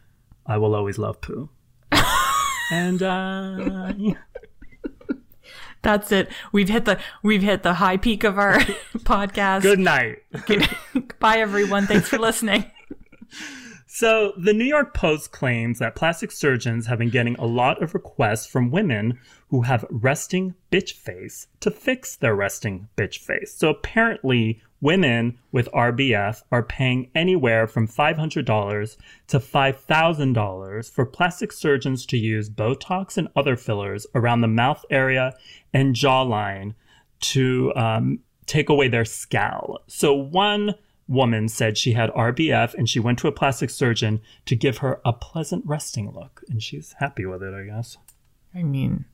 I 0.45 0.58
Will 0.58 0.75
Always 0.75 0.97
Love 0.97 1.21
Pooh. 1.21 1.49
and 2.71 3.01
uh 3.01 3.93
yeah. 3.97 4.13
that's 5.82 6.12
it. 6.12 6.29
We've 6.51 6.69
hit 6.69 6.86
the 6.86 6.99
we've 7.23 7.41
hit 7.41 7.63
the 7.63 7.75
high 7.75 7.97
peak 7.97 8.23
of 8.25 8.38
our 8.38 8.60
podcast. 8.99 9.62
good 9.62 9.79
night. 9.79 10.17
Bye 11.19 11.38
everyone. 11.39 11.88
Thanks 11.88 12.10
for 12.10 12.17
listening. 12.19 12.65
So, 13.99 14.31
the 14.38 14.53
New 14.53 14.63
York 14.63 14.93
Post 14.93 15.33
claims 15.33 15.79
that 15.79 15.93
plastic 15.93 16.31
surgeons 16.31 16.88
have 16.88 16.99
been 16.99 17.09
getting 17.09 17.35
a 17.35 17.45
lot 17.45 17.83
of 17.83 17.93
requests 17.93 18.47
from 18.47 18.71
women 18.71 19.19
who 19.49 19.63
have 19.63 19.83
resting 19.89 20.55
bitch 20.71 20.93
face 20.93 21.47
to 21.59 21.69
fix 21.69 22.15
their 22.15 22.33
resting 22.33 22.88
bitch 22.95 23.17
face. 23.17 23.53
So, 23.53 23.67
apparently, 23.67 24.62
women 24.79 25.38
with 25.51 25.67
RBF 25.73 26.43
are 26.49 26.63
paying 26.63 27.12
anywhere 27.13 27.67
from 27.67 27.89
$500 27.89 28.95
to 29.27 29.38
$5,000 29.38 30.89
for 30.89 31.05
plastic 31.05 31.51
surgeons 31.51 32.05
to 32.05 32.17
use 32.17 32.49
Botox 32.49 33.17
and 33.17 33.27
other 33.35 33.57
fillers 33.57 34.07
around 34.15 34.39
the 34.39 34.47
mouth 34.47 34.85
area 34.89 35.35
and 35.73 35.93
jawline 35.93 36.73
to 37.19 37.73
um, 37.75 38.19
take 38.45 38.69
away 38.69 38.88
their 38.88 39.03
scowl. 39.03 39.79
So 39.88 40.13
one 40.13 40.75
woman 41.10 41.50
said 41.50 41.78
she 41.78 41.91
had 41.93 42.10
RBF 42.12 42.74
and 42.76 42.88
she 42.88 43.00
went 43.00 43.19
to 43.19 43.28
a 43.28 43.32
plastic 43.34 43.69
surgeon 43.69 44.22
to 44.45 44.56
give 44.56 44.78
her 44.78 45.02
a 45.04 45.12
pleasant 45.12 45.65
resting 45.65 46.12
look, 46.13 46.41
and 46.50 46.63
she's 46.63 46.93
happy 47.00 47.26
with 47.26 47.43
it, 47.43 47.54
I 47.54 47.63
guess. 47.63 47.98
I 48.56 48.63
mean, 48.63 49.06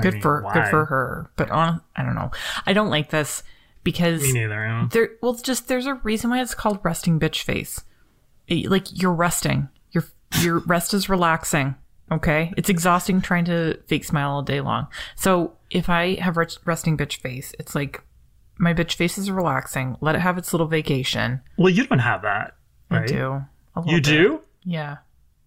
good 0.00 0.14
mean, 0.14 0.22
for 0.22 0.42
why? 0.42 0.52
good 0.54 0.68
for 0.68 0.84
her. 0.84 1.30
But 1.36 1.50
on, 1.50 1.80
I 1.96 2.02
don't 2.04 2.14
know. 2.14 2.30
I 2.66 2.72
don't 2.72 2.90
like 2.90 3.10
this 3.10 3.42
because 3.82 4.22
Me 4.22 4.32
neither. 4.34 4.68
Know? 4.68 4.88
there. 4.92 5.10
Well, 5.22 5.34
just 5.34 5.66
there's 5.68 5.86
a 5.86 5.94
reason 5.94 6.30
why 6.30 6.40
it's 6.40 6.54
called 6.54 6.78
resting 6.84 7.18
bitch 7.18 7.42
face. 7.42 7.82
Eh, 8.48 8.64
Like 8.66 8.86
you're 9.00 9.12
resting. 9.12 9.68
Your 9.92 10.04
your 10.40 10.58
rest 10.66 10.94
is 10.94 11.08
relaxing. 11.08 11.74
Okay, 12.10 12.54
it's 12.56 12.70
exhausting 12.70 13.20
trying 13.20 13.44
to 13.46 13.78
fake 13.86 14.04
smile 14.04 14.30
all 14.30 14.42
day 14.42 14.60
long. 14.62 14.86
So 15.16 15.52
if 15.70 15.90
I 15.90 16.14
have 16.14 16.38
rest- 16.38 16.60
resting 16.64 16.96
bitch 16.96 17.16
face, 17.16 17.54
it's 17.58 17.74
like 17.74 18.02
my 18.58 18.74
bitch 18.74 18.94
face 18.94 19.18
is 19.18 19.30
relaxing. 19.30 19.96
Let 20.00 20.14
it 20.14 20.20
have 20.20 20.38
its 20.38 20.52
little 20.52 20.66
vacation. 20.66 21.40
Well, 21.56 21.70
you 21.72 21.86
don't 21.86 22.00
have 22.00 22.22
that, 22.22 22.56
right? 22.90 23.02
I 23.02 23.06
do. 23.06 23.44
You 23.86 23.96
bit. 23.96 24.04
do? 24.04 24.40
Yeah. 24.64 24.98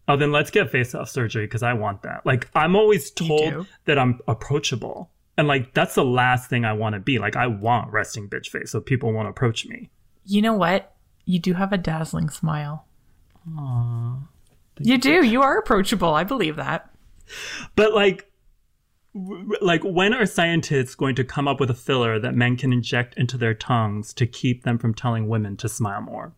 Oh, 0.08 0.18
then 0.18 0.32
let's 0.32 0.52
get 0.52 0.72
face 0.72 0.96
off 0.96 1.10
surgery 1.10 1.46
because 1.46 1.64
I 1.64 1.74
want 1.74 2.02
that. 2.04 2.26
Like, 2.26 2.50
I'm 2.56 2.76
always 2.76 3.12
told 3.12 3.68
that 3.86 4.00
I'm 4.00 4.20
approachable. 4.28 5.10
And, 5.38 5.48
like, 5.48 5.74
that's 5.74 5.96
the 5.96 6.06
last 6.06 6.50
thing 6.50 6.66
I 6.66 6.74
want 6.74 6.96
to 6.96 7.00
be. 7.00 7.20
Like, 7.20 7.36
I 7.36 7.48
want 7.48 7.92
resting 7.92 8.30
bitch 8.30 8.48
face 8.50 8.72
so 8.72 8.82
people 8.82 9.14
won't 9.14 9.30
approach 9.30 9.66
me. 9.66 9.90
You 10.26 10.42
know 10.42 10.54
what? 10.54 10.94
You 11.26 11.40
do 11.40 11.54
have 11.54 11.72
a 11.72 11.78
dazzling 11.78 12.30
smile. 12.30 12.86
Aww. 13.50 14.28
You 14.80 14.98
do. 14.98 15.26
You 15.26 15.42
are 15.42 15.58
approachable. 15.58 16.14
I 16.14 16.24
believe 16.24 16.56
that. 16.56 16.90
But 17.76 17.94
like, 17.94 18.31
like 19.14 19.84
when 19.84 20.14
are 20.14 20.26
scientists 20.26 20.96
going 20.96 21.16
to 21.16 21.24
come 21.24 21.48
up 21.48 21.60
with 21.60 21.70
a 21.70 21.76
filler 21.76 22.18
that 22.20 22.34
men 22.34 22.56
can 22.56 22.72
inject 22.72 23.14
into 23.16 23.38
their 23.38 23.54
tongues 23.54 24.14
to 24.14 24.26
keep 24.26 24.64
them 24.64 24.78
from 24.78 24.94
telling 24.94 25.28
women 25.28 25.58
to 25.58 25.70
smile 25.70 26.02
more? 26.02 26.34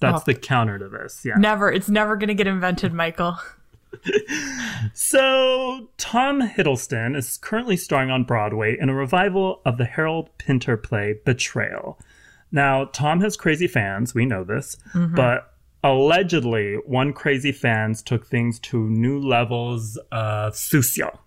That's 0.00 0.22
Oh. 0.22 0.24
the 0.26 0.34
counter 0.34 0.78
to 0.78 0.88
this. 0.88 1.22
Yeah. 1.24 1.34
Never. 1.36 1.70
It's 1.70 1.88
never 1.88 2.16
going 2.16 2.28
to 2.28 2.34
get 2.34 2.46
invented, 2.46 2.92
Michael. 2.92 3.38
So 4.94 5.90
Tom 5.98 6.40
Hiddleston 6.40 7.16
is 7.16 7.36
currently 7.36 7.76
starring 7.76 8.10
on 8.10 8.24
Broadway 8.24 8.76
in 8.78 8.88
a 8.88 8.94
revival 8.94 9.60
of 9.64 9.78
the 9.78 9.84
Harold 9.84 10.30
Pinter 10.38 10.76
play 10.76 11.16
Betrayal. 11.24 11.98
Now, 12.52 12.86
Tom 12.86 13.20
has 13.20 13.36
crazy 13.36 13.66
fans, 13.66 14.14
we 14.14 14.26
know 14.26 14.42
this, 14.42 14.76
mm-hmm. 14.94 15.14
but 15.14 15.54
allegedly 15.84 16.76
one 16.86 17.12
crazy 17.12 17.52
fans 17.52 18.02
took 18.02 18.26
things 18.26 18.58
to 18.60 18.88
new 18.88 19.20
levels 19.20 19.98
of 20.10 20.54
sucio. 20.54 21.18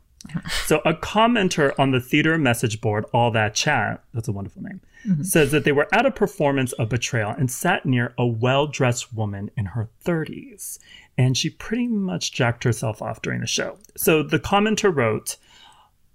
So 0.65 0.81
a 0.85 0.93
commenter 0.93 1.77
on 1.77 1.91
the 1.91 1.99
theater 1.99 2.37
message 2.37 2.81
board, 2.81 3.05
All 3.13 3.31
That 3.31 3.53
Chat, 3.53 4.03
that's 4.13 4.27
a 4.27 4.31
wonderful 4.31 4.61
name, 4.61 4.81
mm-hmm. 5.05 5.23
says 5.23 5.51
that 5.51 5.63
they 5.63 5.71
were 5.71 5.87
at 5.93 6.05
a 6.05 6.11
performance 6.11 6.71
of 6.73 6.89
Betrayal 6.89 7.31
and 7.31 7.51
sat 7.51 7.85
near 7.85 8.13
a 8.17 8.25
well-dressed 8.25 9.13
woman 9.13 9.51
in 9.57 9.65
her 9.67 9.89
30s. 10.03 10.79
And 11.17 11.37
she 11.37 11.49
pretty 11.49 11.87
much 11.87 12.31
jacked 12.33 12.63
herself 12.63 13.01
off 13.01 13.21
during 13.21 13.41
the 13.41 13.47
show. 13.47 13.77
So 13.95 14.23
the 14.23 14.39
commenter 14.39 14.93
wrote, 14.95 15.37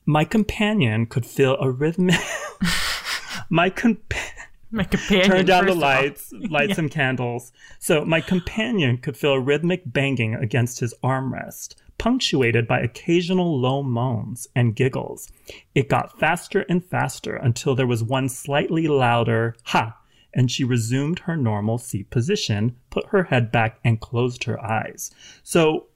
My 0.06 0.24
companion 0.24 1.06
could 1.06 1.26
feel 1.26 1.56
a 1.60 1.70
rhythmic... 1.70 2.20
My 3.50 3.70
companion 3.70 4.28
My 4.70 4.84
companion. 4.84 5.26
turn 5.26 5.46
down 5.46 5.66
the 5.66 5.72
first 5.72 5.78
of 5.78 5.82
all. 5.82 5.88
lights, 5.88 6.32
light 6.50 6.76
some 6.76 6.88
candles. 6.88 7.52
So 7.78 8.04
my 8.04 8.20
companion 8.20 8.98
could 8.98 9.16
feel 9.16 9.32
a 9.32 9.40
rhythmic 9.40 9.82
banging 9.86 10.34
against 10.34 10.80
his 10.80 10.92
armrest, 11.02 11.74
punctuated 11.98 12.66
by 12.66 12.80
occasional 12.80 13.60
low 13.60 13.82
moans 13.82 14.48
and 14.54 14.76
giggles. 14.76 15.30
It 15.74 15.88
got 15.88 16.18
faster 16.18 16.64
and 16.68 16.84
faster 16.84 17.36
until 17.36 17.74
there 17.74 17.86
was 17.86 18.02
one 18.02 18.28
slightly 18.28 18.88
louder 18.88 19.56
ha, 19.64 19.96
and 20.32 20.50
she 20.50 20.64
resumed 20.64 21.20
her 21.20 21.36
normal 21.36 21.78
seat 21.78 22.10
position, 22.10 22.76
put 22.90 23.06
her 23.08 23.24
head 23.24 23.50
back, 23.50 23.78
and 23.84 24.00
closed 24.00 24.44
her 24.44 24.62
eyes. 24.64 25.10
So 25.42 25.88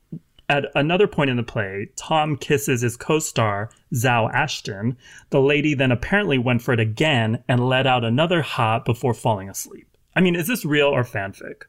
at 0.49 0.67
another 0.75 1.07
point 1.07 1.31
in 1.31 1.39
the 1.39 1.43
play, 1.43 1.89
Tom 1.97 2.37
kisses 2.37 2.83
his 2.83 2.97
co 2.97 3.19
star, 3.19 3.71
Zawe 3.95 4.31
Ashton. 4.35 4.99
The 5.31 5.41
lady 5.41 5.75
then 5.75 5.91
apparently 5.91 6.37
went 6.37 6.61
for 6.61 6.75
it 6.75 6.81
again 6.81 7.43
and 7.49 7.69
let 7.69 7.87
out 7.87 8.05
another 8.05 8.43
ha 8.43 8.81
before 8.81 9.15
falling 9.15 9.49
asleep. 9.49 9.97
I 10.15 10.21
mean, 10.21 10.37
is 10.37 10.47
this 10.47 10.65
real 10.65 10.89
or 10.89 11.05
fanfic? 11.05 11.63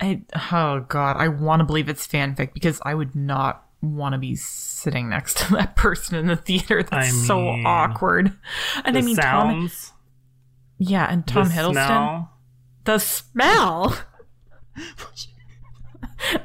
I, 0.00 0.22
oh 0.52 0.80
god, 0.88 1.16
I 1.16 1.28
want 1.28 1.60
to 1.60 1.64
believe 1.64 1.88
it's 1.88 2.06
fanfic 2.06 2.54
because 2.54 2.80
I 2.84 2.94
would 2.94 3.14
not 3.14 3.67
want 3.80 4.12
to 4.14 4.18
be 4.18 4.34
sitting 4.34 5.08
next 5.08 5.38
to 5.38 5.52
that 5.54 5.76
person 5.76 6.16
in 6.16 6.26
the 6.26 6.36
theater. 6.36 6.82
That's 6.82 7.08
I 7.08 7.10
so 7.10 7.40
awkward. 7.64 8.32
And 8.84 8.96
I 8.96 9.00
mean, 9.02 9.16
Tom, 9.16 9.50
sounds, 9.68 9.92
yeah, 10.78 11.06
and 11.10 11.26
Tom 11.26 11.48
the 11.48 11.54
Hiddleston, 11.54 11.72
smell. 11.74 12.32
the 12.84 12.98
smell. 12.98 13.96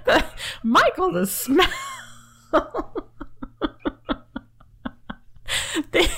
The- 0.06 0.24
Michael, 0.64 1.12
the 1.14 1.26
smell. 1.26 1.68
the, 5.92 6.10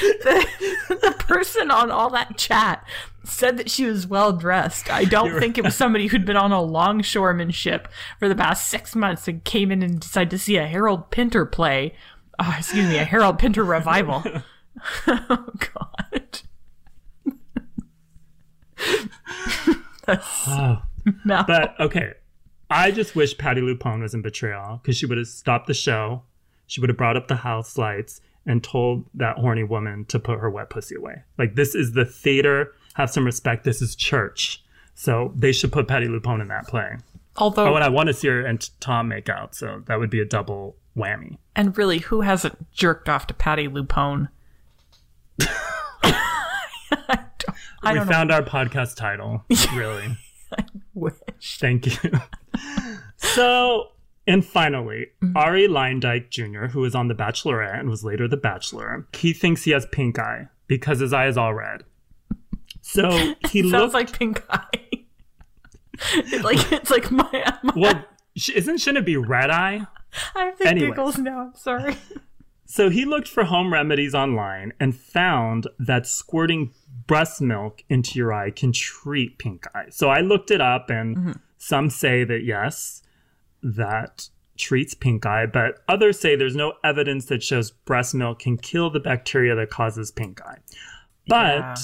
the, 0.00 0.46
the 0.88 1.14
person 1.18 1.70
on 1.70 1.90
all 1.90 2.10
that 2.10 2.36
chat 2.36 2.86
said 3.24 3.56
that 3.56 3.70
she 3.70 3.84
was 3.84 4.06
well 4.06 4.32
dressed. 4.32 4.90
I 4.90 5.04
don't 5.04 5.38
think 5.38 5.58
it 5.58 5.64
was 5.64 5.74
somebody 5.74 6.06
who'd 6.06 6.24
been 6.24 6.36
on 6.36 6.52
a 6.52 6.62
longshoreman 6.62 7.50
ship 7.50 7.88
for 8.18 8.28
the 8.28 8.34
past 8.34 8.68
six 8.68 8.94
months 8.94 9.26
and 9.28 9.44
came 9.44 9.72
in 9.72 9.82
and 9.82 10.00
decided 10.00 10.30
to 10.30 10.38
see 10.38 10.56
a 10.56 10.66
Harold 10.66 11.10
Pinter 11.10 11.44
play. 11.44 11.94
Oh, 12.38 12.54
excuse 12.58 12.88
me, 12.88 12.98
a 12.98 13.04
Harold 13.04 13.38
Pinter 13.38 13.64
revival. 13.64 14.22
Oh 15.08 15.48
God. 15.74 16.40
Oh. 20.46 20.82
no. 21.24 21.42
But 21.46 21.74
okay, 21.80 22.12
I 22.70 22.90
just 22.90 23.16
wish 23.16 23.36
Patti 23.38 23.60
LuPone 23.60 24.02
was 24.02 24.14
in 24.14 24.22
Betrayal 24.22 24.78
because 24.80 24.96
she 24.96 25.06
would 25.06 25.18
have 25.18 25.26
stopped 25.26 25.66
the 25.66 25.74
show. 25.74 26.22
She 26.66 26.80
would 26.80 26.90
have 26.90 26.96
brought 26.96 27.16
up 27.16 27.26
the 27.26 27.36
house 27.36 27.76
lights 27.78 28.20
and 28.46 28.62
told 28.62 29.04
that 29.14 29.36
horny 29.38 29.64
woman 29.64 30.04
to 30.06 30.18
put 30.18 30.38
her 30.38 30.48
wet 30.50 30.70
pussy 30.70 30.94
away. 30.94 31.22
Like 31.38 31.54
this 31.56 31.74
is 31.74 31.92
the 31.92 32.04
theater. 32.04 32.72
Have 32.94 33.10
some 33.10 33.24
respect. 33.26 33.64
This 33.64 33.82
is 33.82 33.94
church. 33.96 34.62
So 34.94 35.32
they 35.36 35.52
should 35.52 35.72
put 35.72 35.88
Patti 35.88 36.06
LuPone 36.06 36.40
in 36.40 36.48
that 36.48 36.66
play. 36.68 36.96
Although, 37.36 37.66
Oh, 37.68 37.74
and 37.74 37.84
I 37.84 37.88
want 37.90 38.06
to 38.06 38.14
see 38.14 38.28
her 38.28 38.40
and 38.46 38.66
Tom 38.80 39.08
make 39.08 39.28
out. 39.28 39.54
So 39.54 39.82
that 39.86 39.98
would 39.98 40.08
be 40.08 40.20
a 40.20 40.24
double 40.24 40.76
whammy. 40.96 41.36
and 41.54 41.76
really, 41.76 41.98
who 41.98 42.22
hasn't 42.22 42.72
jerked 42.72 43.08
off 43.10 43.26
to 43.26 43.34
Patti 43.34 43.68
LuPone? 43.68 44.28
I 45.42 45.48
don't, 47.38 47.56
I 47.82 47.92
we 47.92 48.00
found 48.06 48.32
our 48.32 48.42
podcast 48.42 48.96
title. 48.96 49.44
Really. 49.74 50.16
wish. 50.94 51.12
Thank 51.58 51.86
you. 52.02 52.10
so, 53.16 53.88
and 54.26 54.44
finally, 54.44 55.08
mm-hmm. 55.22 55.36
Arie 55.36 55.68
Luyendyk 55.68 56.30
Jr., 56.30 56.66
who 56.66 56.80
was 56.80 56.94
on 56.94 57.08
The 57.08 57.14
Bachelorette 57.14 57.78
and 57.78 57.88
was 57.88 58.04
later 58.04 58.26
The 58.26 58.36
Bachelor, 58.36 59.06
he 59.14 59.32
thinks 59.32 59.64
he 59.64 59.70
has 59.70 59.86
pink 59.86 60.18
eye 60.18 60.48
because 60.66 60.98
his 60.98 61.12
eye 61.12 61.28
is 61.28 61.36
all 61.36 61.54
red. 61.54 61.84
So 62.80 63.10
he 63.50 63.62
Sounds 63.62 63.72
looked 63.72 63.94
like 63.94 64.12
pink 64.12 64.42
eye. 64.50 64.68
It's 66.12 66.44
like 66.44 66.72
it's 66.72 66.90
like 66.90 67.10
my. 67.10 67.58
my 67.62 67.72
well. 67.76 68.04
sh- 68.36 68.50
Isn't 68.50 68.76
shouldn't 68.78 68.98
it 68.98 69.06
be 69.06 69.16
red 69.16 69.48
eye? 69.48 69.86
I 70.34 70.44
have 70.44 70.58
the 70.58 70.68
anyways. 70.68 70.90
giggles 70.90 71.16
now. 71.16 71.40
I'm 71.40 71.54
sorry. 71.54 71.96
So 72.66 72.90
he 72.90 73.06
looked 73.06 73.28
for 73.28 73.44
home 73.44 73.72
remedies 73.72 74.14
online 74.14 74.74
and 74.78 74.94
found 74.94 75.68
that 75.78 76.06
squirting 76.06 76.74
breast 77.06 77.40
milk 77.40 77.82
into 77.88 78.18
your 78.18 78.32
eye 78.32 78.50
can 78.50 78.72
treat 78.72 79.38
pink 79.38 79.66
eye. 79.74 79.86
So 79.88 80.10
I 80.10 80.20
looked 80.20 80.50
it 80.50 80.60
up, 80.60 80.90
and 80.90 81.16
mm-hmm. 81.16 81.32
some 81.56 81.88
say 81.88 82.24
that 82.24 82.44
yes, 82.44 83.02
that 83.62 84.28
treats 84.58 84.94
pink 84.94 85.26
eye, 85.26 85.46
but 85.46 85.82
others 85.88 86.18
say 86.18 86.34
there's 86.34 86.56
no 86.56 86.72
evidence 86.82 87.26
that 87.26 87.42
shows 87.42 87.70
breast 87.70 88.14
milk 88.14 88.38
can 88.38 88.56
kill 88.56 88.88
the 88.90 89.00
bacteria 89.00 89.54
that 89.54 89.68
causes 89.70 90.10
pink 90.10 90.40
eye. 90.42 90.58
But 91.28 91.58
Yeah. 91.58 91.74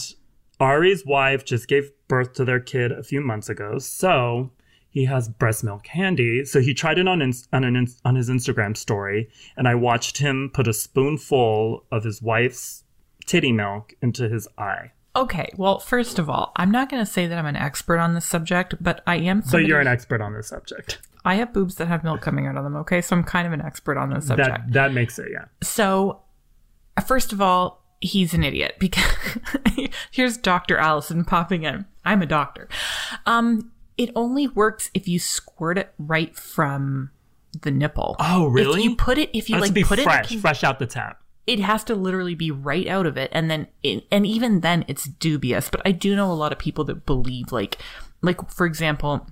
Arie's 0.61 1.05
wife 1.05 1.45
just 1.45 1.69
gave 1.69 1.91
birth 2.09 2.35
to 2.35 2.45
their 2.45 2.61
kid 2.61 2.93
a 2.93 3.03
few 3.03 3.21
months 3.21 3.49
ago, 3.49 3.79
so 3.79 4.53
he 4.89 5.07
has 5.07 5.29
breast 5.29 5.65
milk 5.65 5.87
handy. 5.89 6.45
So 6.45 6.61
he 6.61 6.73
tried 6.73 6.99
it 6.99 7.09
on 7.09 7.21
ins- 7.21 7.49
on, 7.53 7.65
an 7.65 7.87
on 8.05 8.15
his 8.15 8.31
Instagram 8.31 8.77
story, 8.77 9.29
and 9.57 9.67
I 9.67 9.75
watched 9.75 10.19
him 10.19 10.51
put 10.53 10.69
a 10.69 10.73
spoonful 10.73 11.85
of 11.91 12.05
his 12.05 12.23
wife's 12.23 12.85
titty 13.27 13.53
milk 13.53 13.95
into 14.03 14.29
his 14.29 14.47
eye. 14.57 14.93
Okay, 15.15 15.51
well, 15.57 15.79
first 15.79 16.19
of 16.19 16.31
all, 16.31 16.53
I'm 16.57 16.71
not 16.71 16.89
going 16.89 17.05
to 17.05 17.11
say 17.11 17.27
that 17.27 17.37
I'm 17.39 17.45
an 17.47 17.57
expert 17.57 17.99
on 17.99 18.15
this 18.15 18.25
subject, 18.25 18.75
but 18.81 19.03
I 19.07 19.17
am. 19.17 19.43
Somebody, 19.43 19.67
you're 19.67 19.81
an 19.81 19.87
expert 19.87 20.21
on 20.23 20.33
this 20.33 20.49
subject. 20.49 21.01
I 21.25 21.37
have 21.37 21.53
boobs 21.53 21.77
that 21.77 21.87
have 21.87 22.03
milk 22.03 22.21
coming 22.21 22.47
out 22.47 22.57
of 22.57 22.65
them. 22.65 22.77
Okay, 22.77 23.01
so 23.01 23.17
I'm 23.17 23.25
kind 23.25 23.47
of 23.47 23.53
an 23.53 23.61
expert 23.61 23.97
on 23.97 24.11
this 24.11 24.27
subject. 24.27 24.49
That 24.49 24.73
that 24.73 24.93
makes 24.93 25.19
it, 25.19 25.29
yeah. 25.33 25.45
So, 25.63 26.23
first 27.07 27.33
of 27.33 27.41
all, 27.41 27.83
he's 28.01 28.35
an 28.35 28.43
idiot 28.43 28.77
because 28.81 29.05
here's 30.11 30.37
Dr. 30.37 30.77
Allison 30.77 31.25
popping 31.25 31.63
in. 31.63 31.87
I'm 32.05 32.23
a 32.23 32.27
doctor. 32.27 32.69
Um, 33.27 33.71
it 33.97 34.11
only 34.17 34.49
works 34.49 34.91
if 34.95 35.07
you 35.07 35.19
squirt 35.19 35.79
it 35.79 35.93
right 35.99 36.35
from 36.35 37.11
the 37.61 37.71
nipple. 37.71 38.17
Oh, 38.19 38.47
really? 38.47 38.81
If 38.81 38.85
you 38.85 38.97
put 38.97 39.19
it, 39.19 39.31
if 39.33 39.49
you 39.49 39.59
like 39.59 39.75
put 39.85 40.01
fresh, 40.01 40.33
it, 40.33 40.41
fresh 40.41 40.65
out 40.65 40.79
the 40.79 40.87
tap. 40.87 41.23
it 41.47 41.61
has 41.61 41.85
to 41.85 41.95
literally 41.95 42.35
be 42.35 42.51
right 42.51 42.89
out 42.89 43.07
of 43.07 43.17
it, 43.17 43.31
and 43.33 43.51
then, 43.51 43.69
it, 43.83 44.05
and 44.11 44.27
even 44.27 44.61
then, 44.61 44.85
it's 44.89 45.05
dubious. 45.05 45.69
But 45.69 45.83
I 45.85 45.93
do 45.93 46.17
know 46.17 46.33
a 46.33 46.35
lot 46.35 46.53
of 46.53 46.59
people 46.59 46.85
that 46.85 47.07
believe, 47.07 47.53
like, 47.53 47.79
like 48.23 48.51
for 48.51 48.67
example, 48.67 49.29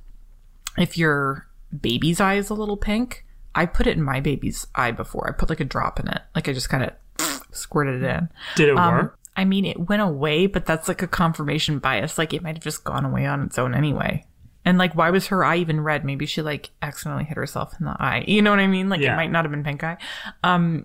if 0.79 0.97
your 0.97 1.49
baby's 1.79 2.21
eye 2.21 2.35
is 2.35 2.51
a 2.51 2.55
little 2.55 2.77
pink, 2.77 3.25
I 3.55 3.67
put 3.67 3.87
it 3.87 3.97
in 3.97 4.03
my 4.03 4.21
baby's 4.21 4.67
eye 4.75 4.93
before. 4.93 5.29
I 5.29 5.33
put 5.33 5.49
like 5.49 5.61
a 5.61 5.65
drop 5.65 5.99
in 6.01 6.09
it, 6.09 6.21
like 6.35 6.49
I 6.49 6.53
just 6.53 6.69
kind 6.69 6.85
of 6.85 7.43
squirted 7.53 8.03
it 8.03 8.07
in. 8.11 8.29
Did 8.57 8.69
it 8.71 8.77
Um, 8.79 8.95
work? 8.95 9.19
I 9.37 9.45
mean, 9.45 9.65
it 9.65 9.89
went 9.89 10.03
away, 10.03 10.47
but 10.47 10.67
that's 10.67 10.89
like 10.89 11.03
a 11.03 11.07
confirmation 11.07 11.79
bias. 11.79 12.19
Like 12.19 12.35
it 12.35 12.43
might 12.43 12.57
have 12.57 12.65
just 12.65 12.85
gone 12.85 13.05
away 13.05 13.27
on 13.27 13.43
its 13.43 13.59
own 13.59 13.75
anyway. 13.75 14.27
And 14.65 14.77
like, 14.77 14.95
why 14.95 15.11
was 15.11 15.29
her 15.29 15.43
eye 15.45 15.57
even 15.57 15.81
red? 15.81 16.05
Maybe 16.05 16.27
she 16.27 16.43
like 16.43 16.71
accidentally 16.83 17.25
hit 17.25 17.37
herself 17.39 17.73
in 17.81 17.87
the 17.87 17.97
eye. 17.99 18.25
You 18.29 18.43
know 18.43 18.51
what 18.51 18.59
I 18.61 18.67
mean? 18.67 18.89
Like 18.91 19.01
Yeah. 19.01 19.15
it 19.15 19.17
might 19.17 19.31
not 19.31 19.45
have 19.45 19.51
been 19.53 19.65
pink 19.65 19.83
eye. 19.83 19.97
Um, 20.45 20.85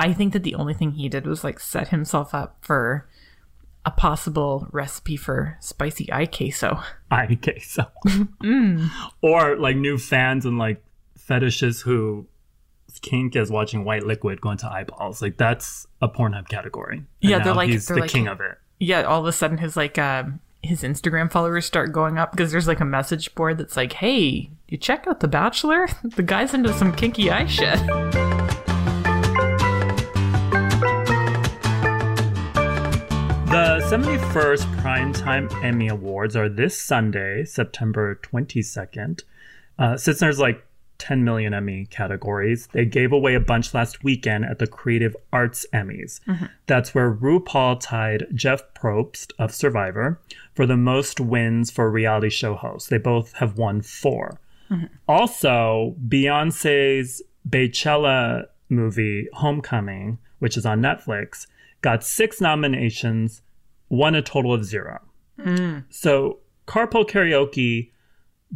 I 0.00 0.12
think 0.12 0.32
that 0.32 0.42
the 0.42 0.56
only 0.56 0.74
thing 0.74 0.92
he 0.92 1.08
did 1.08 1.26
was 1.26 1.44
like 1.44 1.60
set 1.60 1.88
himself 1.88 2.34
up 2.34 2.56
for 2.62 3.06
a 3.84 3.90
possible 3.90 4.68
recipe 4.72 5.16
for 5.16 5.56
spicy 5.60 6.12
eye 6.12 6.26
queso. 6.26 6.80
eye 7.10 7.38
queso. 7.42 7.86
Mm. 8.42 8.88
Or 9.22 9.56
like 9.56 9.76
new 9.76 9.98
fans 9.98 10.44
and 10.46 10.58
like 10.58 10.82
fetishes 11.16 11.80
who 11.82 12.26
kink 13.00 13.34
is 13.34 13.50
watching 13.50 13.84
white 13.84 14.04
liquid 14.04 14.40
go 14.40 14.50
into 14.50 14.70
eyeballs. 14.70 15.20
Like 15.22 15.36
that's 15.36 15.86
a 16.00 16.08
Pornhub 16.08 16.48
category. 16.48 16.98
And 16.98 17.06
Yeah, 17.20 17.38
they're 17.40 17.54
like- 17.54 17.70
he's 17.70 17.86
they're 17.88 17.96
the 17.96 18.02
like- 18.02 18.10
king 18.10 18.28
of 18.28 18.40
it. 18.40 18.58
Yeah, 18.78 19.02
all 19.02 19.20
of 19.20 19.26
a 19.26 19.32
sudden 19.32 19.58
his 19.58 19.76
like 19.76 19.98
um 19.98 20.40
his 20.62 20.82
Instagram 20.84 21.30
followers 21.30 21.64
start 21.66 21.90
going 21.92 22.18
up 22.18 22.30
because 22.30 22.52
there's 22.52 22.68
like 22.68 22.78
a 22.80 22.84
message 22.84 23.34
board 23.34 23.58
that's 23.58 23.76
like, 23.76 23.94
"Hey, 23.94 24.50
you 24.68 24.78
check 24.78 25.06
out 25.08 25.18
The 25.20 25.26
Bachelor? 25.28 25.88
The 26.04 26.22
guy's 26.22 26.54
into 26.54 26.72
some 26.72 26.92
kinky 26.94 27.30
eye 27.30 27.46
shit." 27.46 27.80
The 33.52 33.82
71st 33.84 34.64
Primetime 34.80 35.62
Emmy 35.62 35.88
Awards 35.88 36.34
are 36.36 36.48
this 36.48 36.80
Sunday, 36.80 37.44
September 37.44 38.18
22nd. 38.22 39.24
Uh, 39.78 39.98
since 39.98 40.20
there's 40.20 40.38
like 40.38 40.66
10 40.96 41.22
million 41.22 41.52
Emmy 41.52 41.84
categories, 41.84 42.66
they 42.72 42.86
gave 42.86 43.12
away 43.12 43.34
a 43.34 43.40
bunch 43.40 43.74
last 43.74 44.02
weekend 44.02 44.46
at 44.46 44.58
the 44.58 44.66
Creative 44.66 45.14
Arts 45.34 45.66
Emmys. 45.74 46.20
That's 46.66 46.94
where 46.94 47.12
RuPaul 47.12 47.78
tied 47.78 48.26
Jeff 48.32 48.62
Probst 48.72 49.32
of 49.38 49.52
Survivor 49.54 50.18
for 50.54 50.64
the 50.64 50.78
most 50.78 51.20
wins 51.20 51.70
for 51.70 51.90
reality 51.90 52.30
show 52.30 52.54
hosts. 52.54 52.88
They 52.88 52.96
both 52.96 53.34
have 53.34 53.58
won 53.58 53.82
4 53.82 54.40
Also, 55.06 55.94
Beyonce's 56.08 57.20
Beychella 57.46 58.46
movie 58.70 59.28
Homecoming, 59.34 60.16
which 60.38 60.56
is 60.56 60.64
on 60.64 60.80
Netflix, 60.80 61.46
got 61.82 62.02
six 62.02 62.40
nominations, 62.40 63.42
won 63.88 64.14
a 64.14 64.22
total 64.22 64.54
of 64.54 64.64
zero. 64.64 65.00
Mm. 65.38 65.84
So 65.90 66.38
Carpool 66.66 67.08
Karaoke 67.08 67.90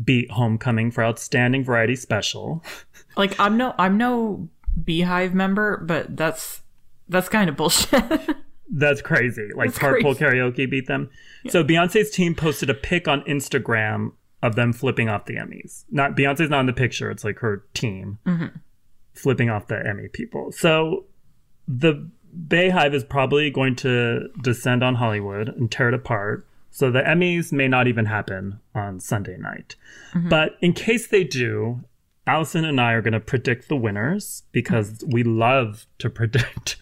beat 0.02 0.30
Homecoming 0.30 0.90
for 0.90 1.04
Outstanding 1.04 1.64
Variety 1.64 1.96
Special. 1.96 2.64
Like 3.16 3.40
I'm 3.40 3.56
no 3.56 3.74
I'm 3.78 3.96
no 3.96 4.50
BeyHive 4.78 5.32
member, 5.32 5.78
but 5.78 6.18
that's 6.18 6.60
that's 7.08 7.30
kind 7.30 7.48
of 7.48 7.56
bullshit. 7.56 8.02
That's 8.68 9.00
crazy. 9.00 9.48
Like 9.54 9.72
That's 9.72 9.78
Carpool 9.78 10.18
crazy. 10.18 10.36
Karaoke 10.36 10.68
beat 10.68 10.86
them. 10.86 11.08
So 11.48 11.62
Beyonce's 11.64 12.10
team 12.10 12.34
posted 12.34 12.68
a 12.68 12.74
pic 12.74 13.06
on 13.06 13.22
Instagram 13.22 14.12
of 14.42 14.56
them 14.56 14.72
flipping 14.72 15.08
off 15.08 15.24
the 15.26 15.36
Emmys. 15.36 15.84
Not 15.90 16.16
Beyonce's 16.16 16.50
not 16.50 16.60
in 16.60 16.66
the 16.66 16.72
picture. 16.72 17.10
It's 17.10 17.24
like 17.24 17.38
her 17.38 17.64
team 17.74 18.18
mm-hmm. 18.26 18.58
flipping 19.14 19.50
off 19.50 19.68
the 19.68 19.78
Emmy 19.86 20.08
people. 20.08 20.52
So 20.52 21.06
the 21.68 22.10
BeyHive 22.48 22.94
is 22.94 23.04
probably 23.04 23.50
going 23.50 23.76
to 23.76 24.28
descend 24.42 24.82
on 24.82 24.96
Hollywood 24.96 25.48
and 25.48 25.70
tear 25.70 25.88
it 25.88 25.94
apart. 25.94 26.46
So 26.70 26.90
the 26.90 27.00
Emmys 27.00 27.52
may 27.52 27.68
not 27.68 27.86
even 27.86 28.04
happen 28.06 28.60
on 28.74 29.00
Sunday 29.00 29.36
night. 29.38 29.76
Mm-hmm. 30.14 30.28
But 30.28 30.56
in 30.60 30.72
case 30.74 31.06
they 31.06 31.24
do, 31.24 31.82
Allison 32.26 32.64
and 32.64 32.80
I 32.80 32.92
are 32.92 33.00
going 33.02 33.12
to 33.14 33.20
predict 33.20 33.68
the 33.68 33.76
winners 33.76 34.42
because 34.52 35.02
we 35.08 35.22
love 35.22 35.86
to 35.98 36.10
predict. 36.10 36.76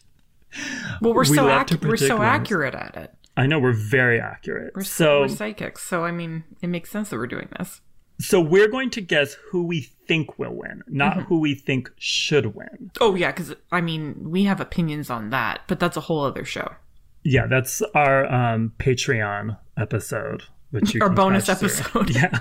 well, 1.01 1.15
we're 1.15 1.21
We 1.21 1.37
so 1.37 1.49
ac- 1.49 1.77
we're 1.83 1.97
so 1.97 2.17
winners. 2.17 2.27
accurate 2.27 2.75
at 2.75 2.97
it. 2.97 3.15
I 3.37 3.47
know 3.47 3.59
we're 3.59 3.73
very 3.73 4.21
accurate. 4.21 4.73
We're 4.75 4.85
so 4.85 5.21
we're 5.23 5.29
psychics, 5.29 5.83
so 5.83 6.05
I 6.05 6.13
mean, 6.13 6.45
it 6.63 6.69
makes 6.69 6.91
sense 6.91 7.11
that 7.11 7.17
we're 7.19 7.27
doing 7.27 7.49
this. 7.59 7.81
So 8.21 8.41
we're 8.41 8.69
going 8.69 8.91
to 8.91 9.01
guess 9.01 9.35
who 9.51 9.65
we 9.65 9.83
think 10.07 10.39
will 10.39 10.55
win, 10.55 10.83
not 10.87 11.25
who 11.25 11.41
we 11.41 11.55
think 11.55 11.91
should 11.99 12.55
win. 12.55 12.91
Oh 13.01 13.15
yeah, 13.15 13.33
because 13.33 13.55
I 13.73 13.81
mean, 13.81 14.17
we 14.31 14.45
have 14.45 14.61
opinions 14.61 15.11
on 15.11 15.31
that, 15.31 15.63
but 15.67 15.81
that's 15.81 15.97
a 15.97 16.01
whole 16.01 16.25
other 16.25 16.45
show. 16.45 16.75
Yeah, 17.23 17.47
that's 17.47 17.81
our 17.95 18.27
um, 18.33 18.73
Patreon 18.79 19.57
episode, 19.79 20.45
which 20.71 20.95
you 20.95 21.01
Our 21.01 21.09
can 21.09 21.15
bonus 21.17 21.47
through. 21.47 21.55
episode. 21.69 22.11
Yeah. 22.15 22.41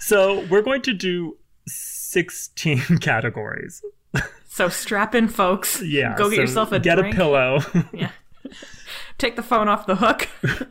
So 0.00 0.44
we're 0.50 0.62
going 0.62 0.82
to 0.82 0.92
do 0.92 1.36
sixteen 1.66 2.78
categories. 3.00 3.82
So 4.48 4.68
strap 4.68 5.14
in, 5.14 5.28
folks. 5.28 5.80
Yeah. 5.82 6.14
go 6.16 6.28
get 6.28 6.36
so 6.36 6.40
yourself 6.42 6.72
a 6.72 6.78
get 6.80 6.98
drink. 6.98 7.14
a 7.14 7.16
pillow. 7.16 7.60
Yeah. 7.94 8.10
Take 9.16 9.36
the 9.36 9.42
phone 9.42 9.68
off 9.68 9.86
the 9.86 9.96
hook. 9.96 10.28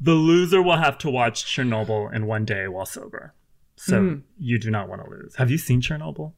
the 0.00 0.14
loser 0.14 0.62
will 0.62 0.76
have 0.76 0.98
to 0.98 1.10
watch 1.10 1.44
Chernobyl 1.44 2.12
in 2.14 2.26
one 2.26 2.44
day 2.44 2.68
while 2.68 2.86
sober. 2.86 3.34
So 3.76 4.00
Hmm. 4.00 4.14
you 4.38 4.58
do 4.58 4.70
not 4.70 4.88
want 4.88 5.04
to 5.04 5.10
lose. 5.10 5.36
Have 5.36 5.50
you 5.50 5.58
seen 5.58 5.80
Chernobyl? 5.80 6.32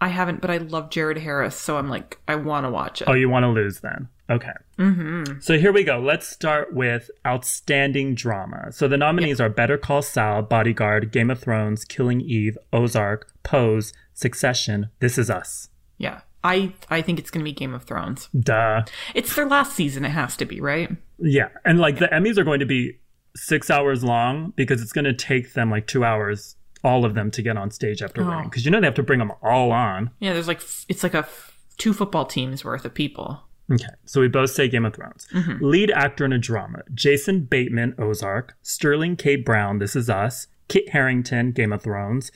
I 0.00 0.08
haven't, 0.08 0.40
but 0.40 0.50
I 0.50 0.56
love 0.58 0.90
Jared 0.90 1.18
Harris, 1.18 1.54
so 1.56 1.76
I'm 1.76 1.88
like, 1.88 2.18
I 2.26 2.34
want 2.34 2.66
to 2.66 2.70
watch 2.70 3.02
it. 3.02 3.08
Oh, 3.08 3.12
you 3.12 3.28
want 3.28 3.44
to 3.44 3.48
lose 3.48 3.80
then? 3.80 4.08
Okay. 4.28 4.52
Mm-hmm. 4.78 5.38
So 5.40 5.58
here 5.58 5.72
we 5.72 5.84
go. 5.84 6.00
Let's 6.00 6.26
start 6.28 6.72
with 6.74 7.08
outstanding 7.24 8.14
drama. 8.14 8.72
So 8.72 8.88
the 8.88 8.96
nominees 8.96 9.40
are 9.40 9.48
Better 9.48 9.76
Call 9.78 10.02
Saul, 10.02 10.42
Bodyguard, 10.42 11.12
Game 11.12 11.30
of 11.30 11.38
Thrones, 11.38 11.84
Killing 11.84 12.20
Eve, 12.20 12.56
Ozark, 12.72 13.32
Pose, 13.42 13.92
Succession, 14.14 14.88
This 15.00 15.18
Is 15.18 15.30
Us. 15.30 15.68
Yeah. 15.98 16.20
I 16.44 16.72
I 16.90 17.02
think 17.02 17.20
it's 17.20 17.30
going 17.30 17.44
to 17.44 17.48
be 17.48 17.52
Game 17.54 17.72
of 17.72 17.84
Thrones. 17.84 18.28
Duh. 18.36 18.82
It's 19.14 19.36
their 19.36 19.46
last 19.46 19.74
season. 19.74 20.04
It 20.04 20.08
has 20.10 20.36
to 20.38 20.44
be, 20.44 20.60
right? 20.60 20.90
Yeah. 21.22 21.48
And 21.64 21.78
like 21.78 21.98
the 21.98 22.08
Emmys 22.08 22.38
are 22.38 22.44
going 22.44 22.60
to 22.60 22.66
be 22.66 22.98
six 23.34 23.70
hours 23.70 24.04
long 24.04 24.52
because 24.56 24.82
it's 24.82 24.92
going 24.92 25.04
to 25.04 25.14
take 25.14 25.54
them 25.54 25.70
like 25.70 25.86
two 25.86 26.04
hours, 26.04 26.56
all 26.84 27.04
of 27.04 27.14
them, 27.14 27.30
to 27.30 27.42
get 27.42 27.56
on 27.56 27.70
stage 27.70 28.02
after 28.02 28.22
oh. 28.22 28.28
winning. 28.28 28.44
Because 28.44 28.64
you 28.64 28.70
know 28.70 28.80
they 28.80 28.86
have 28.86 28.94
to 28.94 29.02
bring 29.02 29.18
them 29.18 29.32
all 29.42 29.72
on. 29.72 30.10
Yeah, 30.20 30.32
there's 30.32 30.48
like 30.48 30.62
it's 30.88 31.02
like 31.02 31.14
a 31.14 31.18
f- 31.18 31.58
two 31.78 31.92
football 31.92 32.26
teams 32.26 32.64
worth 32.64 32.84
of 32.84 32.94
people. 32.94 33.42
Okay, 33.72 33.86
so 34.04 34.20
we 34.20 34.28
both 34.28 34.50
say 34.50 34.68
Game 34.68 34.84
of 34.84 34.94
Thrones. 34.94 35.26
Mm-hmm. 35.32 35.64
Lead 35.64 35.90
actor 35.92 36.24
in 36.24 36.32
a 36.32 36.38
drama: 36.38 36.82
Jason 36.92 37.44
Bateman, 37.44 37.94
Ozark; 37.98 38.56
Sterling 38.62 39.16
K. 39.16 39.36
Brown, 39.36 39.78
This 39.78 39.96
Is 39.96 40.10
Us; 40.10 40.48
Kit 40.68 40.90
Harington, 40.90 41.52
Game 41.52 41.72
of 41.72 41.82
Thrones; 41.82 42.32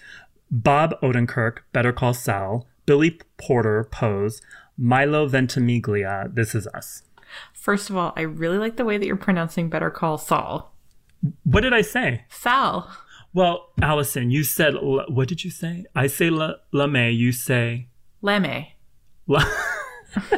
Bob 0.50 0.94
Odenkirk, 1.02 1.58
Better 1.72 1.92
Call 1.92 2.14
Saul; 2.14 2.66
Billy 2.86 3.18
Porter, 3.36 3.84
Pose; 3.84 4.40
Milo 4.78 5.26
Ventimiglia, 5.26 6.30
This 6.32 6.54
Is 6.54 6.66
Us. 6.68 7.02
First 7.52 7.90
of 7.90 7.96
all, 7.96 8.12
I 8.16 8.22
really 8.22 8.58
like 8.58 8.76
the 8.76 8.84
way 8.84 8.98
that 8.98 9.06
you're 9.06 9.16
pronouncing 9.16 9.68
Better 9.68 9.90
Call 9.90 10.18
Saul. 10.18 10.74
What 11.44 11.62
did 11.62 11.72
I 11.72 11.80
say? 11.82 12.24
Sal. 12.28 12.90
Well, 13.34 13.70
Allison, 13.82 14.30
you 14.30 14.44
said 14.44 14.74
l- 14.74 15.04
what 15.08 15.28
did 15.28 15.44
you 15.44 15.50
say? 15.50 15.84
I 15.94 16.06
say 16.06 16.30
la, 16.30 16.52
lame. 16.72 17.12
You 17.14 17.32
say 17.32 17.88
Lame. 18.22 18.66
la, 19.26 19.42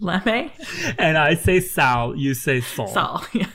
Leme? 0.00 0.50
and 0.98 1.16
I 1.18 1.34
say 1.34 1.60
Sal. 1.60 2.16
You 2.16 2.34
say 2.34 2.60
Sol. 2.60 2.88
Saul. 2.88 3.24
Yeah. 3.32 3.46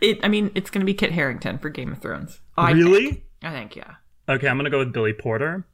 It, 0.00 0.20
I 0.22 0.28
mean, 0.28 0.52
it's 0.54 0.70
going 0.70 0.80
to 0.80 0.84
be 0.86 0.94
Kit 0.94 1.10
Harington 1.10 1.58
for 1.58 1.70
Game 1.70 1.90
of 1.90 1.98
Thrones. 1.98 2.40
Oh, 2.56 2.62
I 2.62 2.70
Really? 2.70 3.06
think. 3.10 3.22
I 3.42 3.50
think, 3.50 3.74
yeah. 3.74 3.94
Okay, 4.28 4.46
I'm 4.48 4.56
gonna 4.56 4.70
go 4.70 4.78
with 4.78 4.92
Billy 4.92 5.12
Porter. 5.12 5.66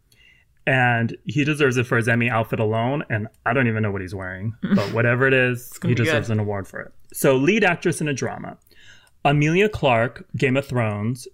And 0.67 1.17
he 1.25 1.45
deserves 1.45 1.77
it 1.77 1.87
for 1.87 1.97
his 1.97 2.09
Emmy 2.09 2.31
outfit 2.31 2.61
alone. 2.61 3.03
And 3.11 3.27
I 3.45 3.53
don't 3.53 3.67
even 3.67 3.83
know 3.83 3.91
what 3.91 4.01
he's 4.01 4.15
wearing. 4.15 4.55
But 4.75 4.93
whatever 4.93 5.27
it 5.27 5.35
is, 5.35 5.73
he 5.83 5.95
deserves 5.95 6.29
good. 6.29 6.35
an 6.35 6.41
award 6.41 6.69
for 6.69 6.81
it. 6.81 6.93
So, 7.13 7.37
lead 7.37 7.65
actress 7.65 8.01
in 8.01 8.09
a 8.09 8.15
drama 8.15 8.57
Emilia 9.25 9.69
Clarke, 9.69 10.25
Game 10.37 10.57
of 10.57 10.67
Thrones. 10.67 11.27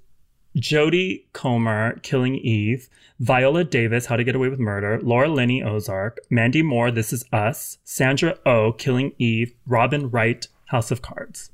Jodie 0.57 1.25
Comer, 1.35 1.99
Killing 2.03 2.37
Eve. 2.37 2.89
Viola 3.21 3.65
Davis, 3.65 4.07
How 4.07 4.17
to 4.17 4.25
Get 4.25 4.35
Away 4.35 4.49
with 4.49 4.59
Murder. 4.61 4.99
Laura 5.03 5.29
Linney, 5.29 5.63
Ozark. 5.63 6.19
Mandy 6.31 6.63
Moore, 6.63 6.91
This 6.91 7.13
Is 7.13 7.25
Us. 7.33 7.79
Sandra 7.85 8.37
Oh, 8.47 8.73
Killing 8.73 9.13
Eve. 9.19 9.53
Robin 9.67 10.11
Wright, 10.11 10.47
House 10.67 10.91
of 10.91 11.03
Cards. 11.03 11.51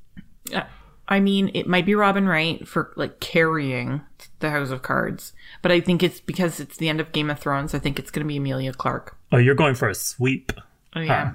I 1.08 1.20
mean, 1.20 1.50
it 1.54 1.66
might 1.66 1.84
be 1.84 1.94
Robin 1.94 2.26
Wright 2.26 2.66
for 2.66 2.92
like 2.96 3.20
carrying 3.20 4.00
the 4.40 4.50
House 4.50 4.70
of 4.70 4.82
Cards, 4.82 5.32
but 5.62 5.72
I 5.72 5.80
think 5.80 6.02
it's 6.02 6.20
because 6.20 6.60
it's 6.60 6.76
the 6.76 6.88
end 6.88 7.00
of 7.00 7.12
Game 7.12 7.30
of 7.30 7.38
Thrones. 7.38 7.74
I 7.74 7.78
think 7.78 7.98
it's 7.98 8.10
going 8.10 8.24
to 8.24 8.28
be 8.28 8.36
Emilia 8.36 8.72
Clarke. 8.72 9.16
Oh, 9.32 9.38
you're 9.38 9.54
going 9.54 9.74
for 9.74 9.88
a 9.88 9.94
sweep. 9.94 10.52
Oh 10.96 11.00
yeah, 11.00 11.32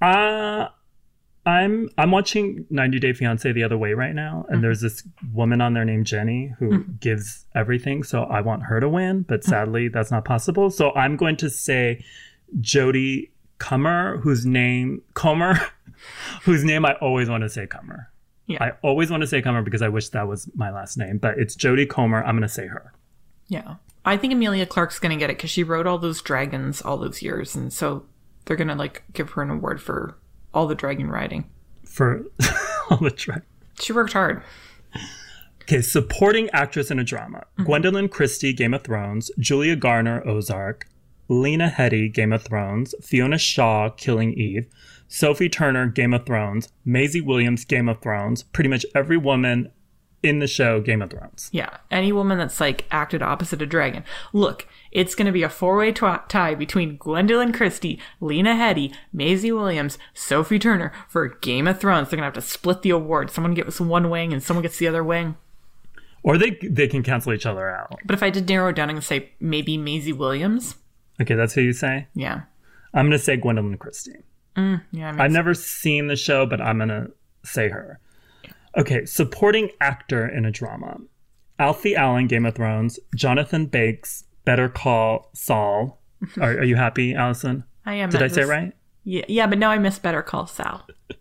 Uh 0.00 0.68
I'm 1.44 1.88
I'm 1.98 2.12
watching 2.12 2.66
90 2.70 3.00
Day 3.00 3.12
Fiance 3.12 3.50
the 3.50 3.64
other 3.64 3.76
way 3.76 3.94
right 3.94 4.14
now, 4.14 4.44
and 4.48 4.56
mm-hmm. 4.56 4.62
there's 4.62 4.80
this 4.80 5.06
woman 5.32 5.60
on 5.60 5.74
there 5.74 5.84
named 5.84 6.06
Jenny 6.06 6.54
who 6.58 6.70
mm-hmm. 6.70 6.92
gives 7.00 7.46
everything. 7.54 8.04
So 8.04 8.22
I 8.24 8.40
want 8.40 8.64
her 8.64 8.78
to 8.78 8.88
win, 8.88 9.22
but 9.22 9.40
mm-hmm. 9.40 9.50
sadly 9.50 9.88
that's 9.88 10.10
not 10.10 10.24
possible. 10.24 10.70
So 10.70 10.92
I'm 10.92 11.16
going 11.16 11.36
to 11.38 11.50
say 11.50 12.04
Jodie 12.60 13.30
Comer, 13.58 14.18
whose 14.18 14.46
name 14.46 15.02
Comer, 15.14 15.58
whose 16.42 16.62
name 16.62 16.84
I 16.84 16.94
always 16.94 17.28
want 17.28 17.42
to 17.42 17.48
say 17.48 17.66
Comer. 17.66 18.11
Yeah. 18.46 18.62
I 18.62 18.72
always 18.82 19.10
want 19.10 19.20
to 19.22 19.26
say 19.26 19.40
Comer 19.40 19.62
because 19.62 19.82
I 19.82 19.88
wish 19.88 20.08
that 20.10 20.26
was 20.28 20.48
my 20.54 20.70
last 20.70 20.98
name, 20.98 21.18
but 21.18 21.38
it's 21.38 21.54
Jodie 21.56 21.88
Comer. 21.88 22.22
I'm 22.24 22.34
going 22.36 22.42
to 22.42 22.48
say 22.48 22.66
her. 22.66 22.92
yeah. 23.48 23.76
I 24.04 24.16
think 24.16 24.32
Emilia 24.32 24.66
Clarke's 24.66 24.98
going 24.98 25.16
to 25.16 25.16
get 25.16 25.30
it 25.30 25.36
because 25.36 25.50
she 25.50 25.62
wrote 25.62 25.86
all 25.86 25.96
those 25.96 26.20
dragons 26.20 26.82
all 26.82 26.96
those 26.96 27.22
years, 27.22 27.54
and 27.54 27.72
so 27.72 28.04
they're 28.44 28.56
going 28.56 28.66
to 28.66 28.74
like 28.74 29.04
give 29.12 29.30
her 29.30 29.42
an 29.42 29.50
award 29.50 29.80
for 29.80 30.18
all 30.52 30.66
the 30.66 30.74
dragon 30.74 31.08
riding. 31.08 31.48
for 31.84 32.24
all 32.90 32.96
the 32.96 33.12
track. 33.12 33.42
She 33.80 33.92
worked 33.92 34.12
hard. 34.12 34.42
Okay, 35.62 35.80
supporting 35.80 36.50
actress 36.50 36.90
in 36.90 36.98
a 36.98 37.04
drama: 37.04 37.44
mm-hmm. 37.56 37.70
Gwendoline 37.70 38.10
Christie, 38.10 38.52
Game 38.52 38.74
of 38.74 38.82
Thrones; 38.82 39.30
Julia 39.38 39.76
Garner, 39.76 40.26
Ozark; 40.26 40.88
Lena 41.28 41.68
Headey, 41.70 42.12
Game 42.12 42.32
of 42.32 42.42
Thrones; 42.42 42.96
Fiona 43.00 43.38
Shaw, 43.38 43.88
Killing 43.90 44.32
Eve; 44.34 44.66
Sophie 45.14 45.50
Turner, 45.50 45.86
Game 45.88 46.14
of 46.14 46.24
Thrones; 46.24 46.70
Maisie 46.86 47.20
Williams, 47.20 47.66
Game 47.66 47.86
of 47.88 48.00
Thrones. 48.00 48.44
Pretty 48.44 48.70
much 48.70 48.86
every 48.94 49.18
woman 49.18 49.70
in 50.22 50.38
the 50.38 50.46
show, 50.46 50.80
Game 50.80 51.02
of 51.02 51.10
Thrones. 51.10 51.50
Yeah, 51.52 51.76
any 51.90 52.12
woman 52.12 52.38
that's 52.38 52.60
like 52.60 52.86
acted 52.90 53.22
opposite 53.22 53.60
a 53.60 53.66
dragon. 53.66 54.04
Look, 54.32 54.66
it's 54.90 55.14
going 55.14 55.26
to 55.26 55.32
be 55.32 55.42
a 55.42 55.48
four-way 55.50 55.92
tie 55.92 56.54
between 56.54 56.96
Gwendoline 56.96 57.52
Christie, 57.52 58.00
Lena 58.20 58.54
Headey, 58.54 58.94
Maisie 59.12 59.52
Williams, 59.52 59.98
Sophie 60.14 60.58
Turner 60.58 60.92
for 61.08 61.28
Game 61.28 61.66
of 61.66 61.78
Thrones. 61.78 62.08
They're 62.08 62.16
going 62.18 62.30
to 62.32 62.34
have 62.38 62.44
to 62.44 62.50
split 62.50 62.80
the 62.82 62.90
award. 62.90 63.30
Someone 63.30 63.52
gets 63.54 63.80
one 63.80 64.08
wing 64.08 64.32
and 64.32 64.42
someone 64.42 64.62
gets 64.62 64.78
the 64.78 64.88
other 64.88 65.04
wing. 65.04 65.36
Or 66.22 66.38
they 66.38 66.52
they 66.62 66.86
can 66.88 67.02
cancel 67.02 67.32
each 67.34 67.44
other 67.44 67.68
out. 67.68 67.98
But 68.06 68.14
if 68.14 68.22
I 68.22 68.30
did 68.30 68.48
narrow 68.48 68.70
it 68.70 68.76
down 68.76 68.88
and 68.88 69.02
say 69.04 69.32
maybe 69.40 69.76
Maisie 69.76 70.12
Williams, 70.12 70.76
Okay, 71.20 71.34
that's 71.34 71.52
who 71.54 71.60
you 71.60 71.72
say. 71.74 72.06
yeah, 72.14 72.42
I'm 72.94 73.06
gonna 73.06 73.18
say 73.18 73.36
Gwendoline 73.36 73.78
Christie. 73.78 74.22
Yeah, 74.56 75.08
I 75.08 75.12
mean, 75.12 75.20
I've 75.20 75.30
never 75.30 75.54
seen 75.54 76.06
the 76.06 76.16
show, 76.16 76.46
but 76.46 76.60
I'm 76.60 76.78
gonna 76.78 77.08
say 77.44 77.68
her. 77.68 77.98
Okay, 78.76 79.04
supporting 79.04 79.70
actor 79.80 80.26
in 80.26 80.44
a 80.44 80.50
drama: 80.50 80.98
Alfie 81.58 81.96
Allen, 81.96 82.26
Game 82.26 82.46
of 82.46 82.54
Thrones; 82.54 82.98
Jonathan 83.14 83.66
Banks, 83.66 84.24
Better 84.44 84.68
Call 84.68 85.30
Saul. 85.34 86.00
Are, 86.40 86.58
are 86.58 86.64
you 86.64 86.76
happy, 86.76 87.14
Allison? 87.14 87.64
I 87.84 87.94
am. 87.94 88.10
Did 88.10 88.22
I 88.22 88.28
say 88.28 88.42
it 88.42 88.46
right? 88.46 88.72
Yeah, 89.04 89.24
yeah, 89.26 89.46
but 89.48 89.58
now 89.58 89.70
I 89.70 89.78
miss 89.78 89.98
Better 89.98 90.22
Call 90.22 90.46
Saul. 90.46 90.86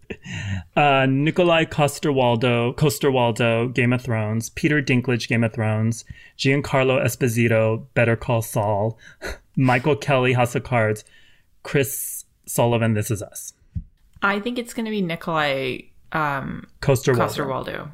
Uh, 0.76 1.06
Nikolai 1.10 1.66
Coster-Waldau, 1.66 2.76
Coster-Waldau, 2.78 3.74
Game 3.74 3.92
of 3.92 4.02
Thrones; 4.02 4.50
Peter 4.52 4.82
Dinklage, 4.82 5.28
Game 5.28 5.44
of 5.44 5.52
Thrones; 5.52 6.06
Giancarlo 6.38 7.04
Esposito, 7.04 7.88
Better 7.94 8.16
Call 8.16 8.42
Saul; 8.42 8.98
Michael 9.58 9.96
Kelly, 9.96 10.34
House 10.34 10.56
of 10.56 10.64
Cards; 10.64 11.04
Chris 11.64 12.21
Sullivan, 12.54 12.94
This 12.94 13.10
Is 13.12 13.22
Us. 13.22 13.54
I 14.22 14.40
think 14.40 14.58
it's 14.60 14.74
going 14.74 14.86
to 14.86 14.92
be 14.92 15.02
Nikolai 15.02 15.80
um, 16.12 16.68
Coster-Waldau. 16.82 17.18
Coster-Waldau. 17.18 17.90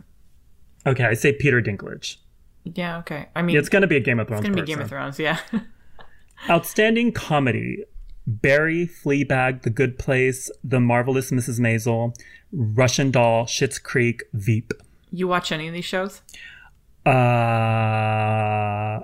Okay, 0.86 1.04
I 1.06 1.14
say 1.14 1.32
Peter 1.34 1.62
Dinklage. 1.62 2.18
Yeah, 2.64 2.98
okay. 3.00 3.28
I 3.36 3.42
mean, 3.42 3.56
It's 3.58 3.70
gonna 3.70 3.88
be 3.88 3.96
a 3.98 4.00
Game 4.02 4.20
of 4.20 4.28
Thrones. 4.28 4.42
it's 4.42 4.50
going 4.50 4.58
to 4.58 4.64
be. 4.64 4.68
Game 4.68 4.82
of 4.82 4.90
Thrones. 4.90 5.20
Yeah. 5.20 5.40
Outstanding 6.50 7.12
comedy: 7.14 7.84
Barry, 8.26 8.88
Fleabag, 8.88 9.62
The 9.62 9.70
Good 9.70 9.98
Place, 9.98 10.52
The 10.64 10.80
Marvelous 10.80 11.32
Mrs. 11.32 11.60
Maisel, 11.60 12.14
Russian 12.52 13.10
Doll, 13.12 13.46
Schitt's 13.46 13.80
Creek, 13.80 14.24
Veep. 14.34 14.74
you 15.12 15.28
watch 15.28 15.52
any 15.52 15.68
of 15.68 15.74
these 15.74 15.86
shows? 15.86 16.22
Uh, 17.06 17.10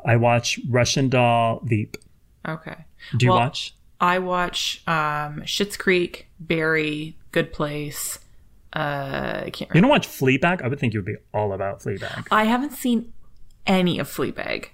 I 0.06 0.16
watch 0.18 0.60
Russian 0.70 1.10
Doll, 1.10 1.62
Veep. 1.64 1.98
Okay. 2.48 2.76
Do 3.18 3.26
you 3.26 3.32
Well, 3.32 3.40
watch? 3.42 3.76
I 4.04 4.20
watch 4.20 4.84
um 4.86 5.42
Schitt's 5.46 5.78
Creek, 5.78 6.28
Barry, 6.40 7.18
Good 7.32 7.54
Place. 7.54 8.20
Uh, 8.76 9.44
I 9.46 9.50
can't 9.52 9.74
You 9.74 9.80
don't 9.82 9.90
watch 9.90 10.08
Fleabag? 10.08 10.62
I 10.62 10.68
would 10.68 10.80
think 10.80 10.94
you 10.94 11.00
would 11.00 11.06
be 11.06 11.16
all 11.34 11.54
about 11.54 11.80
Fleabag. 11.82 12.28
I 12.32 12.44
haven't 12.44 12.74
seen 12.74 13.14
any 13.66 14.00
of 14.00 14.10
Fleabag, 14.10 14.66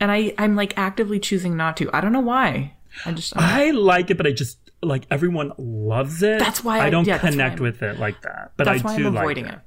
and 0.00 0.10
I 0.10 0.32
I'm 0.38 0.56
like 0.56 0.72
actively 0.78 1.20
choosing 1.20 1.56
not 1.56 1.76
to. 1.78 1.90
I 1.92 2.00
don't 2.00 2.12
know 2.12 2.20
why. 2.20 2.74
I 3.04 3.12
just 3.12 3.36
I 3.36 3.72
like 3.72 4.10
it, 4.10 4.16
but 4.16 4.26
I 4.26 4.32
just 4.32 4.58
like 4.82 5.06
everyone 5.10 5.52
loves 5.58 6.22
it. 6.22 6.38
That's 6.38 6.64
why 6.64 6.78
I, 6.78 6.86
I- 6.86 6.90
don't 6.90 7.06
yeah, 7.06 7.18
connect 7.18 7.60
with 7.60 7.82
it 7.82 7.98
like 7.98 8.22
that. 8.22 8.52
But 8.56 8.64
that's 8.64 8.82
I 8.82 8.86
why 8.86 8.96
do 8.96 9.06
I'm 9.08 9.14
like 9.14 9.22
avoiding 9.22 9.46
it. 9.46 9.58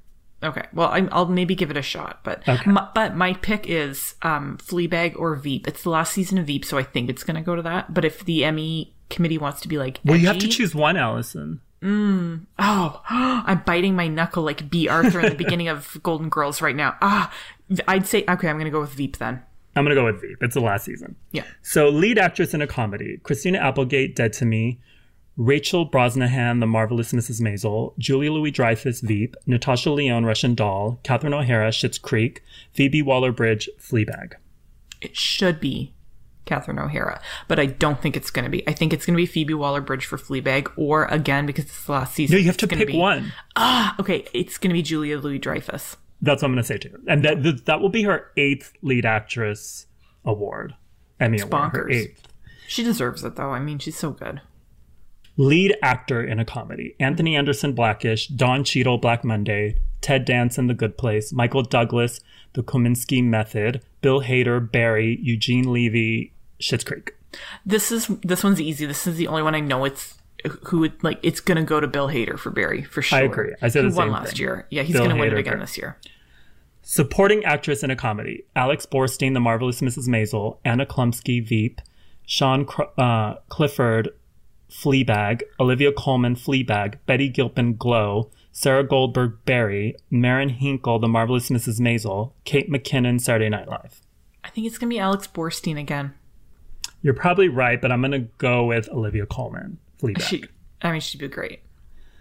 Okay, 0.44 0.66
well 0.74 0.90
I'm, 0.92 1.10
I'll 1.12 1.26
maybe 1.28 1.56
give 1.56 1.72
it 1.72 1.78
a 1.78 1.82
shot, 1.82 2.20
but 2.24 2.48
Okay. 2.48 2.70
my, 2.70 2.88
but 2.94 3.16
my 3.16 3.34
pick 3.34 3.68
is 3.70 4.16
um 4.22 4.58
Fleabag 4.58 5.18
or 5.18 5.36
Veep. 5.36 5.68
It's 5.68 5.84
the 5.84 5.90
last 5.90 6.14
season 6.14 6.38
of 6.38 6.48
Veep, 6.48 6.66
so 6.66 6.78
I 6.78 6.84
think 6.84 7.10
it's 7.10 7.24
gonna 7.24 7.42
go 7.42 7.56
to 7.56 7.62
that. 7.62 7.94
But 7.94 8.04
if 8.06 8.26
the 8.26 8.44
Emmy 8.44 8.94
committee 9.10 9.38
wants 9.38 9.62
to 9.62 9.68
be 9.68 9.78
like, 9.78 10.00
Well, 10.04 10.18
you 10.18 10.28
have 10.28 10.40
to 10.40 10.48
choose 10.48 10.74
one, 10.76 10.98
Allison. 10.98 11.62
Oh, 11.86 13.02
I'm 13.10 13.62
biting 13.66 13.96
my 13.96 14.08
knuckle 14.08 14.44
like 14.44 14.70
Bea 14.70 14.88
Arthur 14.90 15.20
in 15.20 15.30
the 15.30 15.36
beginning 15.36 15.68
of 15.68 15.98
Golden 16.04 16.30
Girls 16.30 16.62
right 16.62 16.76
now. 16.76 16.96
Ah, 17.02 17.32
I'd 17.88 18.08
say 18.08 18.24
okay. 18.28 18.48
I'm 18.48 18.58
gonna 18.58 18.70
go 18.72 18.82
with 18.82 18.92
Veep 18.92 19.18
then. 19.18 19.42
I'm 19.76 19.84
gonna 19.84 19.96
go 19.96 20.06
with 20.06 20.22
Veep. 20.22 20.38
It's 20.42 20.54
the 20.54 20.62
last 20.62 20.86
season. 20.86 21.16
Yeah. 21.32 21.44
So, 21.62 21.90
lead 21.90 22.18
actress 22.20 22.54
in 22.54 22.62
a 22.62 22.68
comedy: 22.68 23.20
Christina 23.24 23.58
Applegate, 23.60 24.16
Dead 24.16 24.34
to 24.34 24.46
Me; 24.46 24.80
Rachel 25.36 25.90
Brosnahan, 25.90 26.60
The 26.60 26.68
Marvelous 26.68 27.12
Mrs. 27.12 27.42
Maisel; 27.42 27.98
Julia 27.98 28.32
Louis-Dreyfus, 28.32 29.02
Veep; 29.02 29.36
Natasha 29.48 29.90
Lyonne, 29.90 30.26
Russian 30.26 30.54
Doll; 30.54 31.00
Catherine 31.04 31.34
O'Hara, 31.34 31.70
Schitt's 31.70 31.98
Creek; 31.98 32.44
Phoebe 32.74 33.02
Waller-Bridge, 33.02 33.68
Fleabag. 33.80 34.34
It 35.02 35.16
should 35.18 35.60
be 35.60 35.94
Catherine 36.46 36.78
O'Hara. 36.78 37.20
But 37.48 37.60
I 37.60 37.66
don't 37.66 38.00
think 38.02 38.16
it's 38.16 38.30
going 38.30 38.46
to 38.46 38.52
be. 38.52 38.68
I 38.68 38.74
think 38.74 38.94
it's 38.94 39.06
going 39.06 39.16
to 39.16 39.22
be 39.22 39.26
Phoebe 39.26 39.54
Waller 39.56 39.82
Bridge 39.82 40.06
for 40.06 40.18
Fleabag, 40.18 40.72
or 40.78 41.06
again, 41.06 41.46
because 41.46 41.66
it's 41.66 41.86
the 41.86 41.92
last 41.94 42.14
season. 42.14 42.36
No, 42.36 42.40
you 42.40 42.46
have 42.48 42.58
to 42.58 42.66
it's 42.68 42.76
pick 42.76 42.88
be- 42.90 42.98
one. 42.98 43.34
Ah, 43.56 43.96
okay, 44.00 44.26
it's 44.34 44.58
going 44.58 44.70
to 44.70 44.74
be 44.76 44.82
Julia 44.84 45.18
Louis 45.18 45.40
Dreyfus. 45.40 45.98
That's 46.22 46.42
what 46.42 46.48
I'm 46.50 46.54
going 46.54 46.64
to 46.64 46.68
say 46.68 46.78
too. 46.78 46.98
And 47.08 47.26
that 47.26 47.42
th- 47.44 47.66
that 47.66 47.82
will 47.82 47.90
be 47.90 48.04
her 48.04 48.32
eighth 48.38 48.72
lead 48.82 49.06
actress 49.06 49.88
award, 50.24 50.76
Emmy 51.20 51.40
award. 51.40 51.72
Her 51.74 51.86
bonkers. 51.86 51.94
eighth. 51.94 52.28
She 52.68 52.84
deserves 52.84 53.24
it, 53.24 53.36
though. 53.36 53.50
I 53.52 53.60
mean, 53.60 53.80
she's 53.80 53.98
so 53.98 54.12
good. 54.12 54.40
Lead 55.38 55.76
actor 55.82 56.24
in 56.24 56.40
a 56.40 56.46
comedy: 56.46 56.96
Anthony 57.00 57.36
Anderson, 57.36 57.74
Blackish; 57.74 58.28
Don 58.28 58.64
Cheadle, 58.64 58.98
Black 59.00 59.24
Monday; 59.24 59.76
Ted 60.02 60.26
Danson, 60.26 60.68
The 60.68 60.74
Good 60.74 60.98
Place; 60.98 61.34
Michael 61.34 61.64
Douglas, 61.64 62.20
The 62.54 62.62
Kominsky 62.64 63.24
Method; 63.24 63.82
Bill 64.02 64.22
Hader, 64.22 64.72
Barry; 64.72 65.18
Eugene 65.22 65.72
Levy, 65.72 66.34
Schitt's 66.60 66.84
Creek. 66.84 67.16
This 67.66 67.92
is 67.92 68.08
this 68.22 68.44
one's 68.44 68.62
easy. 68.62 68.86
This 68.86 69.08
is 69.08 69.18
the 69.18 69.28
only 69.28 69.42
one 69.42 69.56
I 69.56 69.60
know. 69.60 69.86
It's 69.86 70.20
who 70.66 70.80
would 70.80 71.04
like. 71.04 71.20
It's 71.24 71.40
gonna 71.40 71.64
go 71.64 71.80
to 71.80 71.88
Bill 71.88 72.10
Hader 72.10 72.38
for 72.38 72.52
Barry 72.52 72.84
for 72.84 73.02
sure. 73.02 73.18
I 73.18 73.22
agree. 73.24 73.54
I 73.62 73.70
said 73.70 73.86
Who 73.86 73.90
the 73.90 73.96
won 73.98 74.12
last 74.12 74.32
thing. 74.34 74.40
year. 74.42 74.68
Yeah, 74.70 74.84
he's 74.84 74.94
Bill 74.96 75.08
gonna 75.08 75.20
win 75.20 75.30
it 75.34 75.38
again 75.40 75.54
Barry. 75.54 75.62
this 75.62 75.78
year. 75.78 75.98
Supporting 76.84 77.44
actress 77.46 77.82
in 77.82 77.90
a 77.90 77.96
comedy: 77.96 78.44
Alex 78.56 78.86
Borstein, 78.86 79.34
The 79.34 79.40
Marvelous 79.40 79.82
Mrs. 79.82 80.08
Maisel; 80.08 80.58
Anna 80.64 80.86
Chlumsky, 80.86 81.44
Veep; 81.44 81.82
Sian 82.28 82.68
uh, 82.98 83.36
Clifford, 83.50 84.10
Fleabag; 84.74 85.44
Olivia 85.60 85.92
Colman, 85.92 86.36
Fleabag; 86.36 86.98
Betty 87.06 87.30
Gilpin, 87.30 87.76
Glow; 87.76 88.32
Sarah 88.52 88.84
Goldberg, 88.84 89.38
Barry; 89.46 89.96
Marin 90.10 90.50
Hinkle, 90.50 91.00
The 91.00 91.08
Marvelous 91.08 91.50
Mrs. 91.50 91.80
Maisel; 91.80 92.34
Kate 92.44 92.70
McKinnon, 92.70 93.22
Saturday 93.22 93.50
Night 93.50 93.70
Live. 93.70 94.02
I 94.44 94.50
think 94.50 94.68
it's 94.68 94.78
gonna 94.78 94.90
be 94.90 95.00
Alex 95.00 95.28
Borstein 95.28 95.80
again. 95.80 96.14
You're 97.02 97.14
probably 97.14 97.50
right, 97.50 97.80
but 97.80 97.92
I'm 97.92 98.02
gonna 98.02 98.20
go 98.40 98.66
with 98.66 98.90
Olivia 98.90 99.26
Colman, 99.26 99.78
Fleabag. 100.02 100.22
She, 100.22 100.44
I 100.82 100.92
mean, 100.92 101.02
she'd 101.02 101.20
be 101.20 101.28
great. 101.28 101.62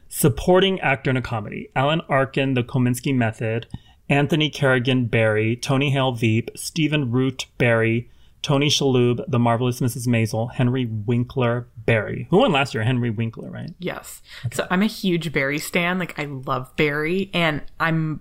Supporting 0.09 0.79
actor 0.81 1.11
in 1.11 1.17
a 1.17 1.23
comedy: 1.23 1.71
Alan 1.75 2.03
Arkin, 2.09 2.53
The 2.55 2.63
Kominsky 2.63 3.15
Method; 3.15 3.67
Anthony 4.09 4.51
Carrigan, 4.51 5.07
Barry; 5.07 5.57
Tony 5.57 5.91
Hale, 5.91 6.13
Veep; 6.13 6.51
Stephen 6.55 7.11
Root, 7.11 7.47
Barry; 7.57 8.11
Tony 8.43 8.69
Shalhoub, 8.69 9.25
The 9.27 9.39
Marvelous 9.39 9.81
Mrs. 9.81 10.07
Maisel; 10.07 10.53
Henry 10.53 10.85
Winkler, 10.85 11.67
Barry. 11.85 12.27
Who 12.31 12.39
won 12.39 12.53
last 12.53 12.75
year? 12.75 12.85
Henry 12.85 13.11
Winkler, 13.11 13.51
right? 13.51 13.73
Yes. 13.79 14.23
So 14.53 14.67
I'm 14.71 14.83
a 14.83 14.87
huge 14.87 15.33
Barry 15.33 15.59
stan. 15.59 15.99
Like 15.99 16.19
I 16.19 16.25
love 16.25 16.75
Barry, 16.77 17.31
and 17.35 17.63
I'm. 17.81 18.21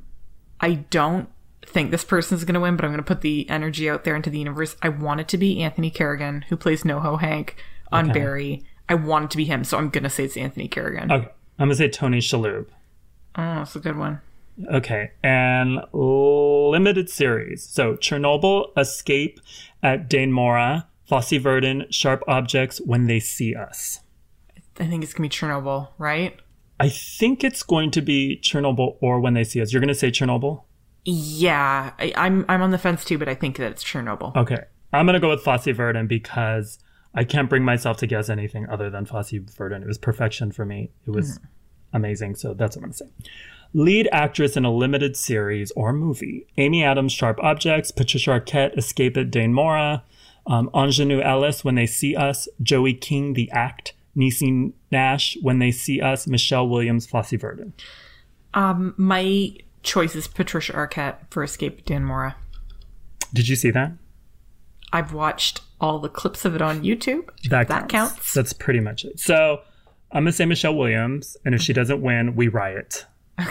I 0.60 0.76
don't 0.76 1.30
think 1.66 1.92
this 1.92 2.04
person's 2.04 2.44
gonna 2.44 2.60
win, 2.60 2.76
but 2.76 2.86
I'm 2.86 2.92
gonna 2.92 3.04
put 3.04 3.22
the 3.22 3.50
energy 3.50 3.90
out 3.90 4.04
there 4.04 4.16
into 4.16 4.30
the 4.30 4.40
universe. 4.40 4.76
I 4.82 4.90
want 4.90 5.22
it 5.22 5.28
to 5.30 5.38
be 5.38 5.62
Anthony 5.62 5.90
Carrigan, 5.90 6.44
who 6.50 6.58
plays 6.58 6.84
NoHo 6.84 7.20
Hank 7.22 7.56
on 7.92 8.10
Okay. 8.10 8.20
Barry. 8.20 8.64
I 8.90 8.96
want 8.96 9.26
it 9.26 9.32
to 9.32 9.38
be 9.38 9.46
him, 9.46 9.64
so 9.64 9.78
I'm 9.78 9.90
gonna 9.90 10.10
say 10.10 10.26
it's 10.26 10.38
Anthony 10.38 10.68
Carrigan. 10.68 11.12
Okay, 11.12 11.28
I'm 11.60 11.68
gonna 11.68 11.76
say 11.76 11.88
Tony 11.90 12.20
Shalhoub. 12.20 12.66
Oh, 13.36 13.56
that's 13.56 13.76
a 13.76 13.80
good 13.80 13.98
one. 13.98 14.22
Okay, 14.72 15.12
and 15.24 15.80
limited 15.94 17.10
series. 17.10 17.64
So 17.64 17.96
Chernobyl, 17.96 18.78
Escape 18.78 19.40
at 19.82 20.10
Dannemora, 20.10 20.86
Fosse 21.12 21.42
Verdon, 21.42 21.88
Sharp 21.90 22.24
Objects, 22.26 22.80
When 22.80 23.08
They 23.08 23.20
See 23.20 23.54
Us. 23.54 24.00
I 24.80 24.86
think 24.86 25.04
it's 25.04 25.14
gonna 25.14 25.28
be 25.28 25.36
Chernobyl, 25.36 25.90
right? 25.98 26.40
I 26.80 26.88
think 26.88 27.44
it's 27.44 27.64
going 27.64 27.92
to 27.92 28.02
be 28.02 28.40
Chernobyl 28.42 28.96
or 29.02 29.20
When 29.20 29.34
They 29.34 29.44
See 29.44 29.62
Us. 29.62 29.74
You're 29.74 29.82
gonna 29.82 29.94
say 29.94 30.10
Chernobyl? 30.10 30.64
Yeah, 31.04 31.92
I, 32.00 32.14
I'm 32.16 32.46
I'm 32.48 32.62
on 32.62 32.72
the 32.72 32.78
fence 32.78 33.04
too, 33.04 33.18
but 33.18 33.28
I 33.28 33.36
think 33.36 33.58
that 33.58 33.70
it's 33.74 33.84
Chernobyl. 33.84 34.34
Okay. 34.38 34.64
I'm 34.94 35.06
going 35.06 35.14
to 35.14 35.20
go 35.20 35.30
with 35.30 35.42
Fosse 35.42 35.66
Verdon 35.66 36.08
because 36.08 36.80
I 37.14 37.26
can't 37.26 37.50
bring 37.50 37.64
myself 37.64 37.98
to 37.98 38.08
guess 38.08 38.30
anything 38.30 38.68
other 38.70 38.90
than 38.90 39.06
Fosse 39.06 39.32
Verdon. 39.32 39.82
It 39.82 39.88
was 39.88 39.98
perfection 39.98 40.52
for 40.52 40.66
me. 40.66 40.92
It 41.06 41.12
was 41.12 41.38
hmm. 41.38 41.46
amazing. 41.94 42.36
So 42.36 42.54
that's 42.54 42.76
what 42.76 42.84
I'm 42.84 42.92
going 42.92 42.94
to 42.94 42.98
say. 42.98 43.32
Lead 43.74 44.10
actress 44.12 44.58
in 44.58 44.66
a 44.66 44.72
limited 44.72 45.16
series 45.16 45.72
or 45.72 45.94
movie 45.94 46.46
Amy 46.58 46.84
Adams, 46.84 47.14
Sharp 47.14 47.40
Objects, 47.42 47.92
Patricia 47.92 48.32
Arquette, 48.32 48.78
Escape 48.78 49.16
at 49.16 49.32
Dannemora, 49.32 50.04
um, 50.48 50.70
Aunjanue 50.74 51.24
Ellis, 51.24 51.64
When 51.64 51.76
They 51.76 51.86
See 51.86 52.16
Us, 52.16 52.48
Joey 52.62 52.94
King, 52.94 53.34
The 53.34 53.50
Act, 53.52 53.94
Niecy 54.16 54.74
Nash, 54.92 55.38
When 55.42 55.60
They 55.60 55.72
See 55.72 56.02
Us, 56.02 56.28
Michelle 56.28 56.68
Williams, 56.68 57.06
Fosse 57.06 57.32
Verdon. 57.32 57.74
Um, 58.54 58.94
my 58.98 59.54
choice 59.84 60.16
is 60.16 60.28
Patricia 60.28 60.74
Arquette 60.74 61.18
for 61.30 61.44
Escape 61.44 61.86
Dannemora. 61.86 62.36
Did 63.34 63.48
you 63.48 63.56
see 63.56 63.72
that? 63.72 63.94
I've 64.94 65.14
watched 65.14 65.62
all 65.80 66.00
the 66.00 66.10
clips 66.10 66.44
of 66.44 66.54
it 66.56 66.62
on 66.62 66.84
YouTube. 66.84 67.30
That, 67.50 67.70
That 67.70 67.88
counts. 67.88 68.34
That's 68.34 68.52
pretty 68.54 68.82
much 68.82 69.06
it. 69.06 69.20
So 69.20 69.62
I'm 70.12 70.24
gonna 70.24 70.34
say 70.34 70.46
Michelle 70.46 70.76
Williams, 70.76 71.38
and 71.46 71.56
if 71.56 71.62
she 71.62 71.72
doesn't 71.72 72.02
win, 72.02 72.36
we 72.36 72.50
riot. 72.50 73.06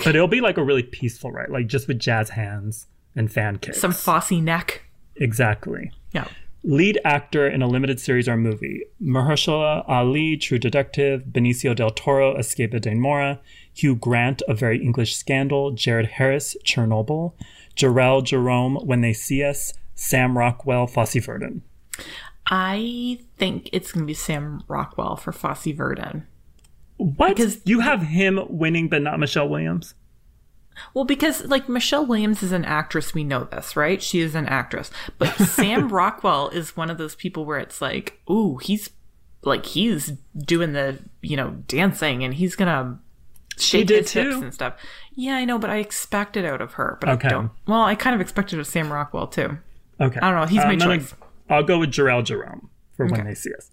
But 0.05 0.15
it'll 0.15 0.29
be 0.29 0.41
like 0.43 0.59
a 0.59 0.63
really 0.63 0.83
peaceful 0.83 1.33
riot, 1.33 1.51
like 1.51 1.67
just 1.67 1.89
with 1.89 1.99
jazz 1.99 2.29
hands 2.31 2.87
and 3.17 3.33
fan 3.33 3.57
kicks. 3.59 3.81
Some 3.81 3.93
Fosse 3.93 4.33
neck. 4.33 4.83
exactly. 5.17 5.91
Yeah. 6.13 6.29
Lead 6.63 7.01
actor 7.05 7.49
in 7.49 7.63
a 7.63 7.67
limited 7.67 7.99
series 7.99 8.29
or 8.29 8.37
movie: 8.37 8.83
Mahershala 9.03 9.83
Ali, 9.89 10.37
True 10.37 10.59
Detective; 10.59 11.25
Benicio 11.25 11.75
del 11.75 11.91
Toro, 11.91 12.37
Escape 12.37 12.75
at 12.75 12.87
Mora; 12.97 13.41
Hugh 13.73 13.97
Grant, 13.97 14.43
A 14.47 14.53
Very 14.53 14.83
English 14.83 15.17
Scandal; 15.17 15.71
Jared 15.71 16.07
Harris, 16.07 16.57
Chernobyl; 16.65 17.33
Jharrel 17.77 18.23
Jerome, 18.23 18.77
When 18.85 19.01
They 19.01 19.15
See 19.15 19.43
Us; 19.43 19.73
Sam 19.95 20.37
Rockwell, 20.37 20.87
Fosse 20.87 21.15
Verdon. 21.25 21.63
I 22.47 23.21
think 23.39 23.71
it's 23.73 23.93
going 23.93 24.03
to 24.03 24.07
be 24.07 24.15
Sam 24.15 24.63
Rockwell 24.69 25.17
for 25.17 25.33
Fosse 25.33 25.73
Verdon. 25.73 26.27
What? 26.99 27.37
Because- 27.37 27.63
you 27.65 27.81
have 27.81 28.03
him 28.03 28.39
winning, 28.51 28.89
but 28.89 29.01
not 29.01 29.19
Michelle 29.19 29.49
Williams. 29.49 29.95
Well, 30.95 31.05
because 31.05 31.45
like 31.47 31.69
Michelle 31.69 32.07
Williams 32.07 32.43
is 32.43 32.53
an 32.53 32.65
actress, 32.65 33.15
we 33.15 33.25
know 33.25 33.45
this, 33.45 33.77
right? 33.77 34.03
She 34.03 34.21
is 34.21 34.35
an 34.35 34.47
actress. 34.47 34.91
But 35.19 35.35
Sam 35.39 35.89
Rockwell 35.89 36.49
is 36.51 36.77
one 36.77 36.91
of 36.91 36.99
those 36.99 37.15
people 37.15 37.45
where 37.45 37.59
it's 37.59 37.81
like, 37.81 38.21
ooh, 38.31 38.59
he's 38.59 38.91
like 39.43 39.65
he's 39.67 40.13
doing 40.37 40.73
the 40.73 40.99
you 41.23 41.37
know 41.37 41.51
dancing 41.67 42.23
and 42.25 42.35
he's 42.35 42.55
gonna 42.57 42.99
shake 43.57 43.87
did 43.87 44.03
his 44.05 44.13
hips 44.13 44.37
and 44.37 44.53
stuff. 44.55 44.75
Yeah, 45.15 45.37
I 45.37 45.45
know, 45.45 45.59
but 45.59 45.71
I 45.71 45.77
expect 45.79 46.37
it 46.37 46.45
out 46.45 46.61
of 46.61 46.75
her. 46.75 46.99
But 47.01 47.11
Okay. 47.11 47.29
I 47.29 47.31
don't. 47.31 47.51
Well, 47.67 47.83
I 47.83 47.95
kind 47.95 48.15
of 48.15 48.21
expected 48.21 48.57
it 48.59 48.61
of 48.61 48.67
Sam 48.67 48.93
Rockwell 48.93 49.27
too. 49.27 49.59
Okay. 50.01 50.19
I 50.21 50.31
don't 50.31 50.41
know. 50.41 50.47
He's 50.47 50.59
my 50.65 50.73
um, 50.73 50.79
gonna- 50.79 50.99
choice. 50.99 51.15
I'll 51.49 51.63
go 51.65 51.79
with 51.81 51.91
Jharrel 51.91 52.25
Jerome 52.25 52.71
for 52.97 53.07
when 53.07 53.25
they 53.25 53.35
see 53.35 53.53
us. 53.55 53.71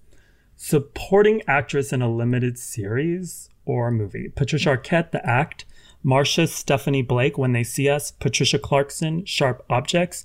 Supporting 0.56 1.42
actress 1.46 1.92
in 1.92 2.02
a 2.02 2.10
limited 2.10 2.58
series 2.58 3.48
or 3.64 3.90
movie. 3.92 4.28
Patricia 4.28 4.76
Arquette, 4.76 5.12
The 5.12 5.24
Act. 5.24 5.64
Marsha 6.04 6.48
Stephanie 6.48 7.02
Blake, 7.02 7.36
When 7.38 7.52
They 7.52 7.64
See 7.64 7.88
Us. 7.88 8.10
Patricia 8.12 8.58
Clarkson, 8.58 9.24
Sharp 9.24 9.64
Objects. 9.68 10.24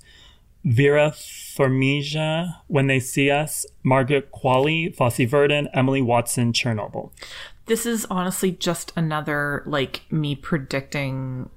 Vera 0.64 1.10
Farmiga, 1.10 2.56
When 2.68 2.86
They 2.86 3.00
See 3.00 3.30
Us. 3.30 3.66
Margaret 3.82 4.30
Qualley, 4.32 4.94
Fosse 4.94 5.28
Verdon. 5.28 5.68
Emily 5.74 6.00
Watson, 6.02 6.52
Chernobyl. 6.52 7.10
This 7.66 7.86
is 7.86 8.06
honestly 8.10 8.52
just 8.52 8.92
another 8.96 9.62
like 9.66 10.02
me 10.10 10.34
predicting 10.34 11.48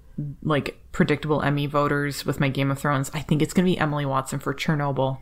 like 0.41 0.79
predictable 0.91 1.41
Emmy 1.43 1.67
voters 1.67 2.25
with 2.25 2.39
my 2.39 2.49
Game 2.49 2.71
of 2.71 2.79
Thrones. 2.79 3.11
I 3.13 3.19
think 3.19 3.41
it's 3.41 3.53
going 3.53 3.65
to 3.65 3.71
be 3.71 3.77
Emily 3.77 4.05
Watson 4.05 4.39
for 4.39 4.53
Chernobyl. 4.53 5.19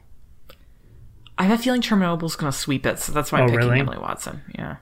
I 1.37 1.43
have 1.43 1.59
a 1.59 1.61
feeling 1.61 1.81
Chernobyl's 1.81 2.37
going 2.37 2.51
to 2.51 2.57
sweep 2.57 2.85
it, 2.85 2.97
so 2.99 3.11
that's 3.11 3.29
why 3.31 3.39
I'm 3.39 3.45
Oh, 3.45 3.47
picking 3.47 3.59
really? 3.67 3.79
Emily 3.81 3.97
Watson. 3.97 4.41
Yeah. 4.57 4.77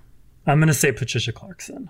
I'm 0.46 0.60
gonna 0.60 0.74
say 0.74 0.92
Patricia 0.92 1.32
Clarkson. 1.32 1.90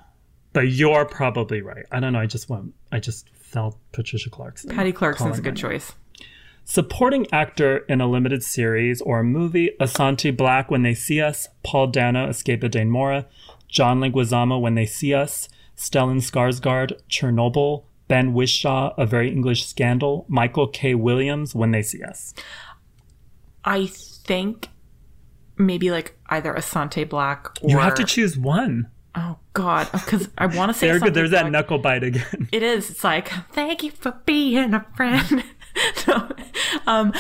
But 0.54 0.70
you're 0.70 1.06
probably 1.06 1.62
right. 1.62 1.86
I 1.92 2.00
don't 2.00 2.14
know. 2.14 2.20
I 2.20 2.28
just 2.28 2.50
went. 2.50 2.74
I 2.92 3.00
just 3.00 3.28
felt 3.36 3.78
Patricia 3.92 4.30
Clarkson. 4.30 4.70
Patty 4.70 4.92
Clarkson's 4.92 5.40
a 5.40 5.42
good 5.42 5.56
name. 5.56 5.62
choice. 5.62 5.94
Supporting 6.66 7.28
actor 7.34 7.80
in 7.90 8.00
a 8.00 8.08
limited 8.08 8.44
series 8.44 9.02
or 9.02 9.20
a 9.20 9.24
movie: 9.24 9.72
Asante 9.82 10.36
Blackk, 10.36 10.70
When 10.70 10.84
They 10.84 10.94
See 10.94 11.20
Us; 11.20 11.50
Paul 11.64 11.88
Dano, 11.88 12.30
Escape 12.30 12.64
at 12.64 12.72
Dannemora; 12.72 13.26
John 13.68 14.00
Leguizamo, 14.00 14.62
When 14.62 14.76
They 14.76 14.86
See 14.86 15.14
Us; 15.14 15.50
Stellan 15.76 16.22
Skarsgård, 16.22 17.02
Chernobyl; 17.10 17.84
Ben 18.08 18.34
Whishaw, 18.34 18.94
A 18.98 19.06
Very 19.06 19.30
English 19.30 19.66
Scandal; 19.66 20.26
Michael 20.30 20.68
K. 20.68 20.96
Williams, 20.96 21.54
When 21.54 21.72
They 21.72 21.82
See 21.82 22.02
Us. 22.04 22.34
I 23.66 23.88
think 23.88 24.70
maybe 25.58 25.92
like 25.92 26.18
either 26.28 26.54
Asante 26.54 27.06
Blackk 27.06 27.62
or 27.62 27.70
You 27.70 27.80
have 27.80 27.96
to 27.96 28.04
choose 28.04 28.38
one. 28.38 28.90
Oh 29.16 29.38
God, 29.54 29.88
because 29.92 30.30
I 30.38 30.48
want 30.48 30.72
to 30.72 30.78
say 30.78 30.88
There, 30.88 31.00
Asante 31.00 31.14
there's 31.14 31.32
that 31.32 31.42
Black. 31.44 31.52
knuckle 31.52 31.78
bite 31.80 32.04
again. 32.04 32.48
It 32.52 32.64
is. 32.64 32.90
It's 32.90 33.04
like 33.04 33.30
thank 33.52 33.84
you 33.84 33.92
for 33.92 34.12
being 34.26 34.74
a 34.74 34.86
friend. 34.96 35.44
no, 36.08 36.30
um, 36.88 37.14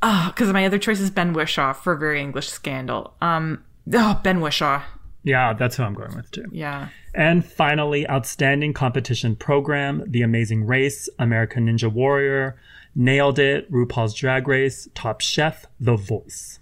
because 0.00 0.52
my 0.52 0.66
other 0.66 0.78
choice 0.78 1.00
is 1.00 1.10
Ben 1.10 1.32
Whishaw 1.32 1.72
for 1.74 1.92
a 1.92 1.98
very 1.98 2.20
English 2.20 2.48
scandal. 2.48 3.14
Um, 3.22 3.64
oh 3.92 4.20
Ben 4.24 4.40
Whishaw. 4.40 4.82
yeah, 5.22 5.52
that's 5.54 5.76
who 5.76 5.82
I'm 5.84 5.94
going 5.94 6.14
with 6.16 6.30
too. 6.30 6.44
Yeah. 6.52 6.88
And 7.14 7.44
finally, 7.44 8.08
Outstanding 8.10 8.72
Competition 8.72 9.36
Program, 9.36 10.02
The 10.06 10.22
Amazing 10.22 10.66
Race, 10.66 11.08
American 11.20 11.66
Ninja 11.68 11.90
Warrior, 11.92 12.56
Nailed 12.96 13.38
It, 13.38 13.70
RuPaul's 13.70 14.14
Drag 14.14 14.48
Race, 14.48 14.88
Top 14.96 15.20
Chef, 15.20 15.66
The 15.78 15.94
Voice. 15.96 16.58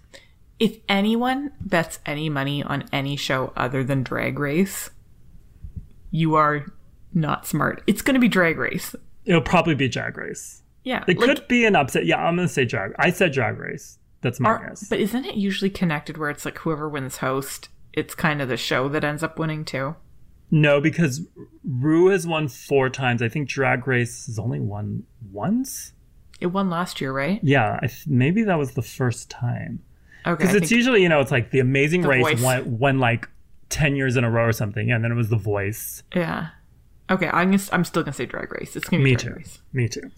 If 0.63 0.77
anyone 0.87 1.51
bets 1.59 1.99
any 2.05 2.29
money 2.29 2.63
on 2.63 2.85
any 2.93 3.17
show 3.17 3.51
other 3.53 3.83
than 3.83 4.01
Drag 4.01 4.39
Race, 4.39 4.91
you 6.09 6.35
are 6.35 6.65
not 7.13 7.45
smart. 7.45 7.83
It's 7.85 8.01
going 8.01 8.13
to 8.13 8.19
be 8.21 8.29
Drag 8.29 8.57
Race. 8.57 8.95
It'll 9.25 9.41
probably 9.41 9.75
be 9.75 9.89
Drag 9.89 10.17
Race. 10.17 10.61
Yeah. 10.85 11.03
It 11.05 11.17
like, 11.17 11.27
could 11.27 11.47
be 11.49 11.65
an 11.65 11.75
upset. 11.75 12.05
Yeah, 12.05 12.15
I'm 12.15 12.37
gonna 12.37 12.47
say 12.47 12.63
Drag. 12.63 12.93
I 12.97 13.11
said 13.11 13.33
Drag 13.33 13.57
Race. 13.57 13.99
That's 14.21 14.39
my 14.39 14.51
are- 14.51 14.69
guess. 14.69 14.87
But 14.87 15.01
isn't 15.01 15.25
it 15.25 15.35
usually 15.35 15.69
connected 15.69 16.17
where 16.17 16.29
it's 16.29 16.45
like 16.45 16.59
whoever 16.59 16.87
wins 16.87 17.17
host, 17.17 17.67
it's 17.91 18.15
kind 18.15 18.41
of 18.41 18.47
the 18.47 18.55
show 18.55 18.87
that 18.87 19.03
ends 19.03 19.21
up 19.21 19.37
winning 19.37 19.65
too? 19.65 19.97
No, 20.49 20.79
because 20.79 21.27
Ru 21.65 22.07
has 22.07 22.25
won 22.25 22.47
four 22.47 22.89
times. 22.89 23.21
I 23.21 23.27
think 23.27 23.49
Drag 23.49 23.85
Race 23.85 24.27
has 24.27 24.39
only 24.39 24.61
won 24.61 25.03
once. 25.29 25.91
It 26.39 26.47
won 26.47 26.69
last 26.69 27.01
year, 27.01 27.11
right? 27.11 27.41
Yeah, 27.43 27.79
I 27.81 27.87
th- 27.87 28.07
maybe 28.07 28.43
that 28.43 28.57
was 28.57 28.75
the 28.75 28.81
first 28.81 29.29
time. 29.29 29.81
Okay. 30.25 30.43
Because 30.43 30.55
it's 30.55 30.71
usually, 30.71 31.01
you 31.01 31.09
know, 31.09 31.19
it's 31.19 31.31
like 31.31 31.51
the 31.51 31.59
Amazing 31.59 32.01
The 32.01 32.07
Race 32.09 32.41
won, 32.41 32.79
won 32.79 32.99
like 32.99 33.27
ten 33.69 33.95
years 33.95 34.15
in 34.17 34.23
a 34.23 34.29
row 34.31 34.45
or 34.45 34.51
something, 34.53 34.91
and 34.91 35.03
then 35.03 35.11
it 35.11 35.15
was 35.15 35.29
The 35.29 35.37
Voice. 35.37 36.03
yeah. 36.15 36.49
Okay, 37.09 37.27
I'm 37.27 37.51
gonna, 37.51 37.61
I'm 37.73 37.83
still 37.83 38.01
gonna 38.01 38.13
say 38.13 38.25
Drag 38.25 38.51
Race. 38.53 38.75
It's 38.77 38.87
gonna 38.87 39.03
be 39.03 39.11
Me 39.11 39.15
Drag 39.15 39.33
too. 39.33 39.37
Race. 39.39 39.59
Me 39.73 39.87
too. 39.89 40.09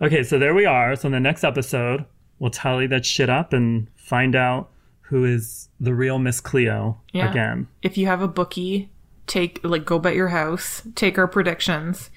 Okay, 0.00 0.22
so 0.22 0.38
there 0.38 0.54
we 0.54 0.64
are. 0.64 0.96
So 0.96 1.06
in 1.06 1.12
the 1.12 1.20
next 1.20 1.44
episode, 1.44 2.06
we'll 2.38 2.50
tally 2.50 2.86
that 2.86 3.04
shit 3.04 3.28
up 3.28 3.52
and 3.52 3.88
find 3.94 4.34
out 4.34 4.70
who 5.02 5.24
is 5.26 5.68
the 5.78 5.94
real 5.94 6.18
Miss 6.18 6.40
Cleo 6.40 6.98
Yeah. 7.12 7.30
again. 7.30 7.68
If 7.82 7.98
you 7.98 8.06
have 8.06 8.22
a 8.22 8.28
bookie, 8.28 8.90
take 9.26 9.60
like 9.62 9.84
go 9.84 9.98
bet 9.98 10.14
your 10.14 10.28
house, 10.28 10.82
take 10.94 11.18
our 11.18 11.28
predictions, 11.28 12.08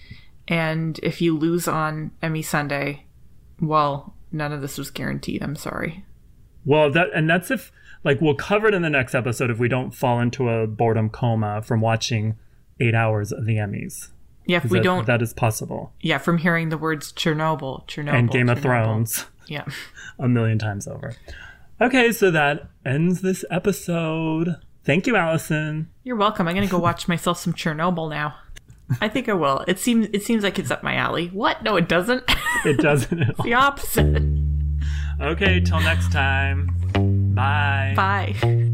and 0.48 1.00
if 1.04 1.22
you 1.22 1.38
lose 1.38 1.68
on 1.68 2.12
Emmy 2.22 2.42
Sunday, 2.42 3.06
well, 3.60 4.16
none 4.32 4.54
of 4.54 4.62
this 4.62 4.78
was 4.78 4.90
guaranteed. 4.90 5.44
I'm 5.44 5.58
sorry. 5.58 6.06
Well, 6.66 6.92
that 6.92 7.08
and 7.14 7.30
that's 7.30 7.52
if 7.52 7.72
like 8.04 8.20
we'll 8.22 8.36
cover 8.36 8.68
it 8.68 8.74
in 8.74 8.82
the 8.82 8.90
next 8.90 9.16
episode 9.16 9.50
if 9.50 9.60
we 9.60 9.68
don't 9.68 9.92
fall 9.92 10.20
into 10.20 10.50
a 10.50 10.68
boredom 10.68 11.10
coma 11.10 11.62
from 11.62 11.82
watching 11.82 12.36
eight 12.80 12.96
hours 12.96 13.32
of 13.32 13.46
the 13.46 13.56
Emmys. 13.58 14.10
Yeah, 14.46 14.58
if 14.58 14.66
we 14.72 14.80
That- 14.80 14.84
don't. 14.84 15.08
that 15.08 15.22
is 15.22 15.34
possible. 15.34 15.94
yeah, 16.02 16.18
from 16.18 16.38
hearing 16.40 16.70
the 16.70 16.78
words 16.78 17.14
Chernobyl, 17.14 17.88
Chernobyl, 17.88 18.14
and 18.14 18.30
Game 18.30 18.50
of 18.50 18.60
Thrones 18.60 19.26
Yeah. 19.48 19.64
a 20.20 20.28
million 20.28 20.60
times 20.60 20.88
over. 20.88 21.14
Okay, 21.80 22.12
so 22.12 22.30
that 22.32 22.68
ends 22.86 23.22
this 23.22 23.46
episode. 23.50 24.56
Thank 24.84 25.08
you, 25.08 25.16
Allison. 25.16 25.90
You're 26.04 26.18
welcome. 26.18 26.48
I'm 26.48 26.56
gonna 26.56 26.68
go 26.68 26.78
watch 26.80 27.08
myself 27.08 27.38
some 27.38 27.54
Chernobyl 27.54 28.10
now. 28.10 28.36
I 29.00 29.08
think 29.08 29.30
I 29.30 29.34
will. 29.34 29.64
It 29.68 29.80
seems 29.80 30.08
it 30.12 30.24
seems 30.24 30.44
like 30.44 30.60
it's 30.60 30.70
up 30.72 30.84
my 30.84 30.96
alley. 30.96 31.28
What? 31.30 31.64
No, 31.64 31.78
it 31.78 31.88
doesn't. 31.88 32.24
It 32.66 32.78
doesn't 32.80 33.22
at 33.30 33.40
all. 33.40 33.46
the 33.46 33.54
opposite. 33.54 34.24
Okay, 35.22 35.60
till 35.62 35.80
next 35.80 36.12
time. 36.12 36.70
Bye. 37.36 37.94
Bye. 37.96 38.70